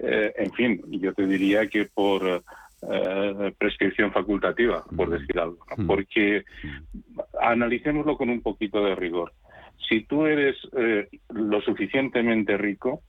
eh, 0.00 0.32
en 0.36 0.52
fin, 0.52 0.82
yo 0.88 1.12
te 1.12 1.26
diría 1.26 1.68
que 1.68 1.86
por 1.86 2.42
eh, 2.90 3.52
prescripción 3.58 4.10
facultativa, 4.12 4.84
por 4.96 5.08
mm. 5.08 5.12
decir 5.12 5.38
algo, 5.38 5.64
mm. 5.76 5.86
porque 5.86 6.44
analicémoslo 7.40 8.16
con 8.16 8.30
un 8.30 8.40
poquito 8.40 8.84
de 8.84 8.94
rigor. 8.94 9.32
Si 9.88 10.02
tú 10.04 10.26
eres 10.26 10.56
lo 11.28 11.60
suficientemente 11.60 12.56
rico, 12.56 13.02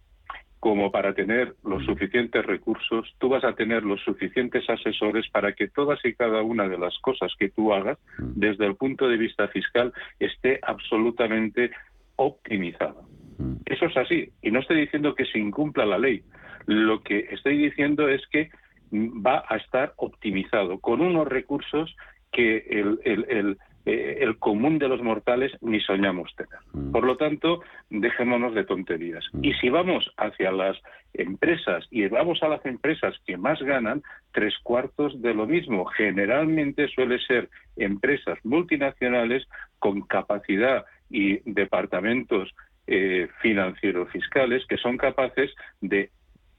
como 0.63 0.91
para 0.91 1.13
tener 1.13 1.55
los 1.65 1.83
suficientes 1.83 2.45
recursos, 2.45 3.13
tú 3.19 3.27
vas 3.27 3.43
a 3.43 3.51
tener 3.51 3.83
los 3.83 3.99
suficientes 3.99 4.63
asesores 4.69 5.29
para 5.29 5.51
que 5.51 5.67
todas 5.67 5.99
y 6.05 6.13
cada 6.13 6.41
una 6.41 6.69
de 6.69 6.77
las 6.77 6.97
cosas 6.99 7.33
que 7.37 7.49
tú 7.49 7.73
hagas 7.73 7.97
mm. 8.17 8.39
desde 8.39 8.65
el 8.65 8.77
punto 8.77 9.09
de 9.09 9.17
vista 9.17 9.49
fiscal 9.49 9.91
esté 10.21 10.61
absolutamente 10.61 11.71
optimizada. 12.15 13.01
Mm. 13.39 13.55
Eso 13.65 13.87
es 13.87 13.97
así. 13.97 14.29
Y 14.41 14.51
no 14.51 14.61
estoy 14.61 14.79
diciendo 14.79 15.15
que 15.15 15.25
se 15.25 15.37
incumpla 15.37 15.85
la 15.85 15.97
ley. 15.97 16.23
Lo 16.65 17.01
que 17.01 17.27
estoy 17.31 17.57
diciendo 17.57 18.07
es 18.07 18.25
que 18.27 18.49
va 18.93 19.43
a 19.49 19.57
estar 19.57 19.91
optimizado 19.97 20.79
con 20.79 21.01
unos 21.01 21.27
recursos 21.27 21.93
que 22.31 22.63
el, 22.69 23.57
eh, 23.85 24.19
el 24.21 24.37
común 24.37 24.79
de 24.79 24.87
los 24.87 25.01
mortales 25.01 25.51
ni 25.61 25.81
soñamos 25.81 26.33
tener. 26.37 26.59
Mm. 26.71 26.91
Por 26.91 27.03
lo 27.03 27.17
tanto, 27.17 27.61
dejémonos 27.89 28.53
de 28.53 28.63
tonterías. 28.63 29.25
Mm. 29.33 29.43
Y 29.43 29.53
si 29.55 29.69
vamos 29.69 30.09
hacia 30.15 30.53
las 30.53 30.77
empresas 31.13 31.85
y 31.91 32.07
vamos 32.07 32.41
a 32.43 32.47
las 32.47 32.65
empresas 32.65 33.13
que 33.25 33.35
más 33.35 33.61
ganan, 33.61 34.01
tres 34.31 34.53
cuartos 34.63 35.21
de 35.21 35.33
lo 35.33 35.45
mismo. 35.45 35.83
Generalmente 35.85 36.87
suele 36.87 37.19
ser 37.19 37.49
empresas 37.75 38.39
multinacionales 38.43 39.45
con 39.79 40.01
capacidad 40.03 40.85
y 41.09 41.39
departamentos 41.51 42.55
eh, 42.87 43.27
financieros 43.41 44.09
fiscales 44.11 44.65
que 44.67 44.77
son 44.77 44.97
capaces 44.97 45.53
de, 45.81 46.09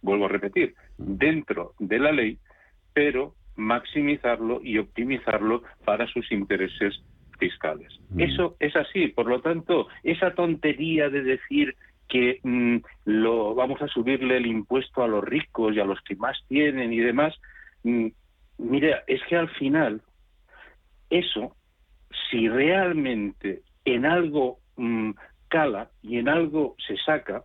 vuelvo 0.03 0.27
a 0.27 0.29
repetir, 0.29 0.75
mm. 0.99 1.17
dentro 1.17 1.73
de 1.79 1.99
la 1.99 2.13
ley, 2.13 2.39
pero 2.93 3.35
maximizarlo 3.57 4.61
y 4.63 4.79
optimizarlo 4.79 5.63
para 5.87 6.07
sus 6.07 6.31
intereses 6.33 7.03
fiscales. 7.39 7.93
Mm. 8.11 8.21
Eso 8.21 8.57
es 8.61 8.75
así. 8.77 9.09
Por 9.09 9.27
lo 9.27 9.41
tanto, 9.41 9.89
esa 10.03 10.35
tontería 10.35 11.09
de 11.09 11.23
decir 11.23 11.77
que 12.09 12.41
mm, 12.43 12.77
lo 13.07 13.55
vamos 13.55 13.81
a 13.83 13.89
subirle 13.89 14.37
el 14.37 14.47
impuesto 14.47 15.03
a 15.03 15.09
los 15.09 15.25
ricos 15.25 15.75
y 15.75 15.81
a 15.81 15.85
los 15.85 16.01
que 16.03 16.17
más 16.17 16.37
tienen 16.49 16.93
y 16.93 16.99
demás, 16.99 17.35
mm, 17.83 18.09
mira, 18.59 19.03
es 19.07 19.23
que 19.29 19.37
al 19.37 19.49
final 19.51 20.03
eso, 21.11 21.57
si 22.31 22.49
realmente 22.49 23.63
en 23.85 24.07
algo 24.07 24.59
cala 25.49 25.91
y 26.03 26.19
en 26.19 26.29
algo 26.29 26.75
se 26.87 26.97
saca, 26.97 27.45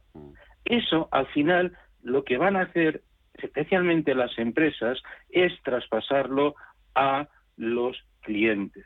eso 0.66 1.08
al 1.12 1.28
final 1.28 1.78
lo 2.02 2.24
que 2.24 2.38
van 2.38 2.56
a 2.56 2.62
hacer 2.62 3.04
especialmente 3.44 4.16
las 4.16 4.38
empresas, 4.38 5.02
es 5.30 5.52
traspasarlo 5.64 6.56
a 6.96 7.28
los 7.58 7.98
clientes. 8.22 8.86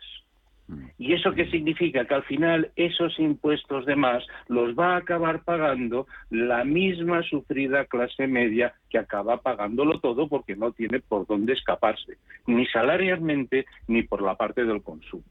¿Y 0.97 1.13
eso 1.13 1.33
qué 1.33 1.49
significa? 1.49 2.05
Que 2.05 2.13
al 2.13 2.23
final 2.23 2.71
esos 2.75 3.19
impuestos 3.19 3.85
de 3.85 3.95
más 3.95 4.25
los 4.47 4.73
va 4.77 4.93
a 4.93 4.97
acabar 4.97 5.43
pagando 5.43 6.07
la 6.29 6.63
misma 6.63 7.21
sufrida 7.23 7.85
clase 7.85 8.27
media 8.27 8.73
que 8.89 8.97
acaba 8.97 9.41
pagándolo 9.41 9.99
todo 9.99 10.27
porque 10.27 10.55
no 10.55 10.71
tiene 10.71 10.99
por 10.99 11.27
dónde 11.27 11.53
escaparse, 11.53 12.17
ni 12.47 12.65
salarialmente 12.67 13.65
ni 13.87 14.03
por 14.03 14.21
la 14.21 14.35
parte 14.35 14.63
del 14.65 14.81
consumo. 14.81 15.23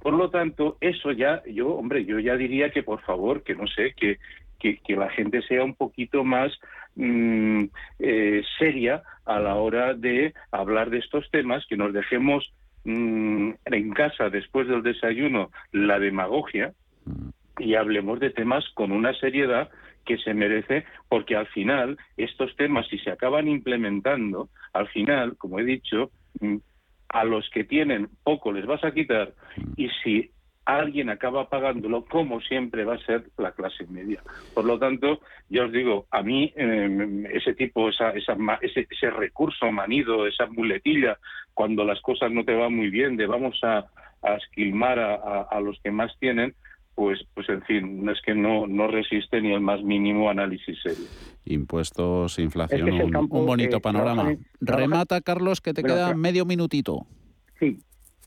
Por 0.00 0.14
lo 0.14 0.30
tanto, 0.30 0.76
eso 0.80 1.10
ya, 1.12 1.42
yo, 1.44 1.70
hombre, 1.70 2.04
yo 2.04 2.18
ya 2.18 2.36
diría 2.36 2.70
que 2.70 2.82
por 2.82 3.00
favor, 3.02 3.42
que 3.42 3.54
no 3.54 3.66
sé, 3.66 3.94
que, 3.94 4.18
que, 4.58 4.96
la 4.96 5.10
gente 5.10 5.42
sea 5.42 5.64
un 5.64 5.74
poquito 5.74 6.24
más 6.24 6.52
mm, 6.94 7.64
eh, 7.98 8.42
seria 8.58 9.02
a 9.24 9.40
la 9.40 9.56
hora 9.56 9.94
de 9.94 10.34
hablar 10.52 10.90
de 10.90 10.98
estos 10.98 11.28
temas, 11.30 11.66
que 11.66 11.76
nos 11.76 11.92
dejemos 11.92 12.52
mm, 12.88 13.54
en 13.66 13.90
casa 13.90 14.30
después 14.30 14.66
del 14.66 14.82
desayuno 14.82 15.50
la 15.72 15.98
demagogia 15.98 16.72
y 17.58 17.74
hablemos 17.74 18.18
de 18.20 18.30
temas 18.30 18.64
con 18.74 18.92
una 18.92 19.12
seriedad 19.14 19.68
que 20.06 20.16
se 20.18 20.32
merece, 20.32 20.86
porque 21.08 21.36
al 21.36 21.46
final 21.48 21.98
estos 22.16 22.56
temas, 22.56 22.86
si 22.88 22.98
se 22.98 23.10
acaban 23.10 23.46
implementando, 23.46 24.48
al 24.72 24.88
final, 24.88 25.36
como 25.36 25.58
he 25.58 25.64
dicho, 25.64 26.10
mm, 26.40 26.56
a 27.10 27.24
los 27.24 27.48
que 27.50 27.64
tienen 27.64 28.08
poco 28.24 28.52
les 28.52 28.66
vas 28.66 28.82
a 28.84 28.92
quitar 28.92 29.32
y 29.76 29.88
si 30.02 30.30
alguien 30.68 31.08
acaba 31.08 31.48
pagándolo, 31.48 32.04
como 32.04 32.42
siempre 32.42 32.84
va 32.84 32.96
a 32.96 33.06
ser 33.06 33.24
la 33.38 33.52
clase 33.52 33.86
media. 33.86 34.22
Por 34.52 34.66
lo 34.66 34.78
tanto, 34.78 35.20
ya 35.48 35.64
os 35.64 35.72
digo, 35.72 36.06
a 36.10 36.22
mí 36.22 36.52
em, 36.56 37.24
ese 37.24 37.54
tipo, 37.54 37.88
esa, 37.88 38.10
esa, 38.10 38.36
ese, 38.60 38.86
ese, 38.90 39.10
recurso 39.10 39.72
manido, 39.72 40.26
esa 40.26 40.44
muletilla, 40.46 41.18
cuando 41.54 41.84
las 41.84 42.00
cosas 42.02 42.30
no 42.30 42.44
te 42.44 42.54
van 42.54 42.76
muy 42.76 42.90
bien, 42.90 43.16
de 43.16 43.26
vamos 43.26 43.58
a, 43.62 43.86
a 44.20 44.34
esquilmar 44.34 44.98
a, 44.98 45.42
a, 45.50 45.60
los 45.60 45.80
que 45.82 45.90
más 45.90 46.12
tienen, 46.18 46.54
pues, 46.94 47.18
pues 47.32 47.48
en 47.48 47.62
fin, 47.62 48.06
es 48.10 48.20
que 48.20 48.34
no, 48.34 48.66
no 48.66 48.88
resiste 48.88 49.40
ni 49.40 49.54
el 49.54 49.62
más 49.62 49.82
mínimo 49.82 50.28
análisis 50.28 50.76
serio. 50.82 51.06
Impuestos, 51.46 52.38
inflación, 52.38 52.90
un, 52.90 53.28
bonito 53.46 53.80
panorama. 53.80 54.36
Remata, 54.60 55.22
Carlos, 55.22 55.62
que 55.62 55.72
te 55.72 55.82
queda 55.82 56.14
medio 56.14 56.44
minutito. 56.44 57.06
Sí, 57.58 57.78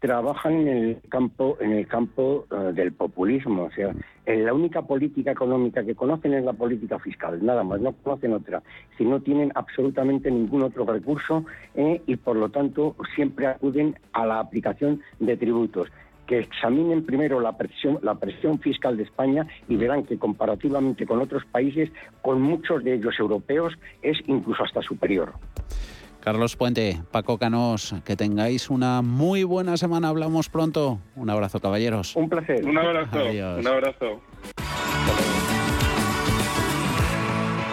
trabajan 0.01 0.67
en 0.67 0.67
el 0.67 1.01
campo 1.09 1.57
en 1.61 1.73
el 1.73 1.87
campo 1.87 2.47
eh, 2.51 2.73
del 2.73 2.91
populismo 2.91 3.65
o 3.65 3.71
sea 3.71 3.93
en 4.25 4.45
la 4.45 4.53
única 4.53 4.81
política 4.81 5.31
económica 5.31 5.85
que 5.85 5.93
conocen 5.93 6.33
es 6.33 6.43
la 6.43 6.53
política 6.53 6.97
fiscal 6.97 7.45
nada 7.45 7.63
más 7.63 7.79
no 7.79 7.93
conocen 8.03 8.33
otra 8.33 8.63
si 8.97 9.05
no 9.05 9.21
tienen 9.21 9.51
absolutamente 9.53 10.31
ningún 10.31 10.63
otro 10.63 10.85
recurso 10.85 11.45
eh, 11.75 12.01
y 12.07 12.15
por 12.15 12.35
lo 12.35 12.49
tanto 12.49 12.95
siempre 13.15 13.45
acuden 13.45 13.95
a 14.11 14.25
la 14.25 14.39
aplicación 14.39 15.01
de 15.19 15.37
tributos 15.37 15.87
que 16.25 16.39
examinen 16.39 17.05
primero 17.05 17.39
la 17.39 17.57
presión, 17.57 17.99
la 18.01 18.15
presión 18.15 18.57
fiscal 18.57 18.97
de 18.97 19.03
España 19.03 19.45
y 19.67 19.75
verán 19.75 20.05
que 20.05 20.17
comparativamente 20.17 21.05
con 21.05 21.19
otros 21.19 21.43
países, 21.45 21.91
con 22.21 22.41
muchos 22.41 22.85
de 22.85 22.93
ellos 22.93 23.19
europeos, 23.19 23.73
es 24.01 24.17
incluso 24.27 24.63
hasta 24.63 24.81
superior. 24.81 25.33
Carlos 26.21 26.55
Puente, 26.55 27.01
Paco 27.11 27.37
Canos, 27.39 27.95
que 28.05 28.15
tengáis 28.15 28.69
una 28.69 29.01
muy 29.01 29.43
buena 29.43 29.75
semana. 29.75 30.09
Hablamos 30.09 30.49
pronto. 30.49 30.99
Un 31.15 31.29
abrazo, 31.29 31.59
caballeros. 31.59 32.15
Un 32.15 32.29
placer. 32.29 32.63
Un 32.63 32.77
abrazo. 32.77 33.17
Un 33.59 33.67
abrazo. 33.67 34.21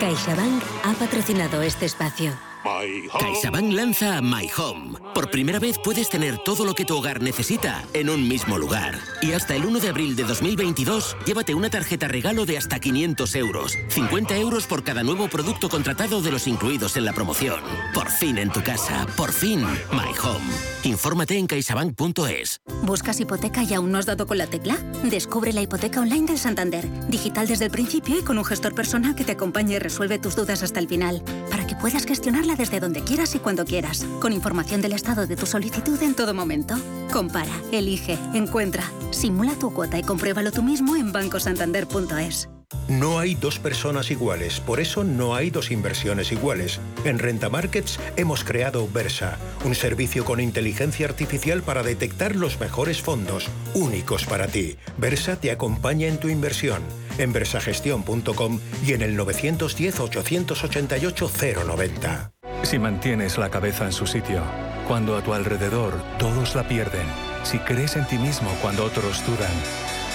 CaixaBank 0.01 0.63
ha 0.85 0.95
patrocinado 0.95 1.61
este 1.61 1.85
espacio. 1.85 2.33
CaixaBank 2.63 3.73
lanza 3.73 4.21
My 4.21 4.49
Home. 4.57 4.99
Por 5.15 5.31
primera 5.31 5.59
vez 5.59 5.79
puedes 5.79 6.09
tener 6.09 6.39
todo 6.39 6.65
lo 6.65 6.75
que 6.75 6.85
tu 6.85 6.97
hogar 6.97 7.23
necesita 7.23 7.85
en 7.93 8.11
un 8.11 8.27
mismo 8.29 8.59
lugar. 8.59 8.99
Y 9.23 9.33
hasta 9.33 9.55
el 9.55 9.65
1 9.65 9.81
de 9.81 9.89
abril 9.89 10.17
de 10.17 10.25
2022, 10.25 11.17
llévate 11.25 11.55
una 11.55 11.71
tarjeta 11.71 12.09
regalo 12.09 12.47
de 12.47 12.59
hasta 12.59 12.79
500 12.79 13.35
euros. 13.37 13.79
50 13.89 14.37
euros 14.37 14.67
por 14.67 14.85
cada 14.85 15.03
nuevo 15.03 15.29
producto 15.29 15.69
contratado 15.69 16.21
de 16.21 16.31
los 16.31 16.47
incluidos 16.47 16.97
en 16.97 17.05
la 17.05 17.13
promoción. 17.13 17.61
Por 17.95 18.11
fin 18.11 18.39
en 18.39 18.51
tu 18.51 18.63
casa. 18.63 19.07
Por 19.17 19.33
fin, 19.33 19.61
My 19.93 20.13
Home. 20.23 20.45
Infórmate 20.85 21.39
en 21.39 21.47
caixabank.es. 21.47 22.61
¿Buscas 22.83 23.21
hipoteca 23.21 23.63
y 23.63 23.75
aún 23.75 23.93
no 23.93 23.99
has 23.99 24.07
dado 24.07 24.27
con 24.27 24.39
la 24.39 24.47
tecla? 24.47 24.77
Descubre 25.05 25.53
la 25.53 25.63
hipoteca 25.63 26.01
online 26.01 26.27
del 26.27 26.39
Santander. 26.39 26.89
Digital 27.09 27.47
desde 27.47 27.67
el 27.67 27.71
principio 27.71 28.19
y 28.19 28.23
con 28.23 28.39
un 28.39 28.45
gestor 28.45 28.75
personal 28.75 29.15
que 29.15 29.25
te 29.25 29.33
acompañe 29.33 29.75
y 29.75 29.79
resuelve 29.79 30.19
tus 30.19 30.37
dudas 30.37 30.63
hasta 30.63 30.81
el 30.81 30.89
final. 30.89 31.23
Para 31.51 31.67
que 31.67 31.75
puedas 31.75 32.05
gestionarla 32.05 32.57
desde 32.59 32.81
donde 32.81 33.03
quieras 33.03 33.35
y 33.35 33.39
cuando 33.39 33.65
quieras, 33.65 34.05
con 34.21 34.35
información 34.35 34.83
del 34.83 34.93
estado 34.93 35.27
de 35.27 35.37
tu 35.37 35.47
solicitud 35.47 36.03
en 36.03 36.15
todo 36.15 36.35
momento. 36.35 36.75
Compara, 37.11 37.55
elige, 37.73 38.19
encuentra, 38.35 38.85
simula 39.11 39.55
tu 39.55 39.73
cuota 39.73 39.99
y 39.99 40.03
compruébalo 40.03 40.53
tú 40.53 40.63
mismo 40.63 40.97
en 40.97 41.13
bancosantander.es. 41.13 42.51
No 42.89 43.19
hay 43.19 43.35
dos 43.35 43.59
personas 43.59 44.11
iguales, 44.11 44.61
por 44.61 44.81
eso 44.81 45.05
no 45.05 45.35
hay 45.35 45.51
dos 45.51 45.71
inversiones 45.71 46.33
iguales. 46.33 46.81
En 47.05 47.19
Renta 47.19 47.49
Markets 47.49 47.99
hemos 48.17 48.45
creado 48.45 48.89
Versa, 48.93 49.39
un 49.65 49.75
servicio 49.75 50.25
con 50.25 50.41
inteligencia 50.41 51.07
artificial 51.07 51.63
para 51.63 51.83
detectar 51.83 52.37
los 52.37 52.61
mejores 52.61 53.01
fondos, 53.01 53.49
únicos 53.75 54.27
para 54.27 54.49
ti. 54.49 54.77
Versa 54.99 55.37
te 55.37 55.51
acompaña 55.51 56.09
en 56.09 56.19
tu 56.19 56.29
inversión 56.29 56.83
en 57.19 57.33
versagestión.com 57.33 58.61
y 58.87 58.93
en 58.93 59.03
el 59.03 59.17
910 59.17 60.01
888 60.01 61.31
090. 61.67 62.33
Si 62.63 62.79
mantienes 62.79 63.39
la 63.39 63.51
cabeza 63.51 63.85
en 63.85 63.93
su 63.93 64.07
sitio, 64.07 64.43
cuando 64.87 65.17
a 65.17 65.23
tu 65.23 65.35
alrededor 65.35 65.95
todos 66.19 66.55
la 66.55 66.67
pierden, 66.67 67.07
si 67.43 67.59
crees 67.59 67.97
en 67.97 68.07
ti 68.07 68.19
mismo 68.19 68.51
cuando 68.63 68.85
otros 68.85 69.25
dudan, 69.27 69.53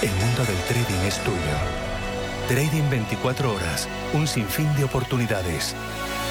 el 0.02 0.10
mundo 0.10 0.44
del 0.44 0.56
trading 0.68 1.06
es 1.06 1.18
tuyo. 1.20 1.38
Trading 2.48 2.90
24 2.90 3.54
horas, 3.54 3.88
un 4.12 4.26
sinfín 4.26 4.74
de 4.76 4.84
oportunidades. 4.84 5.74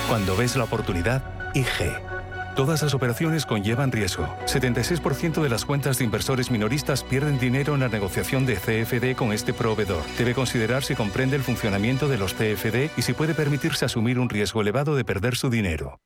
Cuando 0.08 0.36
ves 0.36 0.56
la 0.56 0.66
oportunidad, 0.66 1.24
IG. 1.56 2.13
Todas 2.56 2.84
las 2.84 2.94
operaciones 2.94 3.48
conllevan 3.48 3.92
riesgo. 3.92 4.28
76% 4.46 5.42
de 5.42 5.50
las 5.50 5.66
cuentas 5.66 5.98
de 5.98 6.06
inversores 6.06 6.52
minoristas 6.52 7.04
pierden 7.04 7.40
dinero 7.40 7.74
en 7.74 7.80
la 7.80 7.90
negociación 7.90 8.46
de 8.46 8.56
CFD 8.56 9.16
con 9.16 9.34
este 9.34 9.54
proveedor. 9.54 10.04
Debe 10.20 10.36
considerar 10.36 10.84
si 10.84 10.94
comprende 10.94 11.36
el 11.36 11.42
funcionamiento 11.42 12.08
de 12.08 12.18
los 12.20 12.34
CFD 12.36 12.92
y 12.96 13.02
si 13.02 13.14
puede 13.14 13.34
permitirse 13.34 13.86
asumir 13.86 14.20
un 14.20 14.30
riesgo 14.30 14.62
elevado 14.62 14.96
de 14.96 15.04
perder 15.04 15.36
su 15.36 15.50
dinero. 15.50 16.00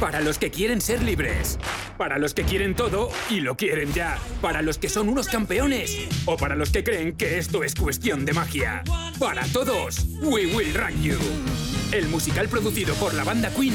Para 0.00 0.20
los 0.20 0.38
que 0.38 0.50
quieren 0.50 0.82
ser 0.82 1.02
libres. 1.02 1.58
Para 1.96 2.18
los 2.18 2.34
que 2.34 2.44
quieren 2.44 2.74
todo 2.74 3.08
y 3.30 3.40
lo 3.40 3.56
quieren 3.56 3.92
ya. 3.94 4.18
Para 4.42 4.60
los 4.60 4.78
que 4.78 4.90
son 4.90 5.08
unos 5.08 5.28
campeones. 5.28 6.08
O 6.26 6.36
para 6.36 6.56
los 6.56 6.70
que 6.70 6.84
creen 6.84 7.16
que 7.16 7.38
esto 7.38 7.64
es 7.64 7.74
cuestión 7.74 8.26
de 8.26 8.34
magia. 8.34 8.84
Para 9.18 9.44
todos, 9.46 10.06
We 10.20 10.46
Will 10.54 10.74
Run 10.74 11.02
You. 11.02 11.77
El 11.92 12.08
musical 12.08 12.48
producido 12.48 12.94
por 12.96 13.14
la 13.14 13.24
banda 13.24 13.50
Queen 13.50 13.74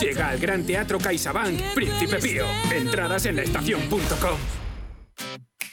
llega 0.00 0.28
al 0.28 0.38
Gran 0.38 0.64
Teatro 0.64 0.98
CaixaBank 0.98 1.60
Príncipe 1.74 2.18
Pío. 2.18 2.44
Entradas 2.72 3.26
en 3.26 3.36
la 3.36 3.42
estación.com. 3.42 4.63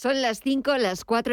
Son 0.00 0.22
las 0.22 0.40
5, 0.42 0.78
las 0.78 1.04
4 1.04 1.20
en 1.24 1.28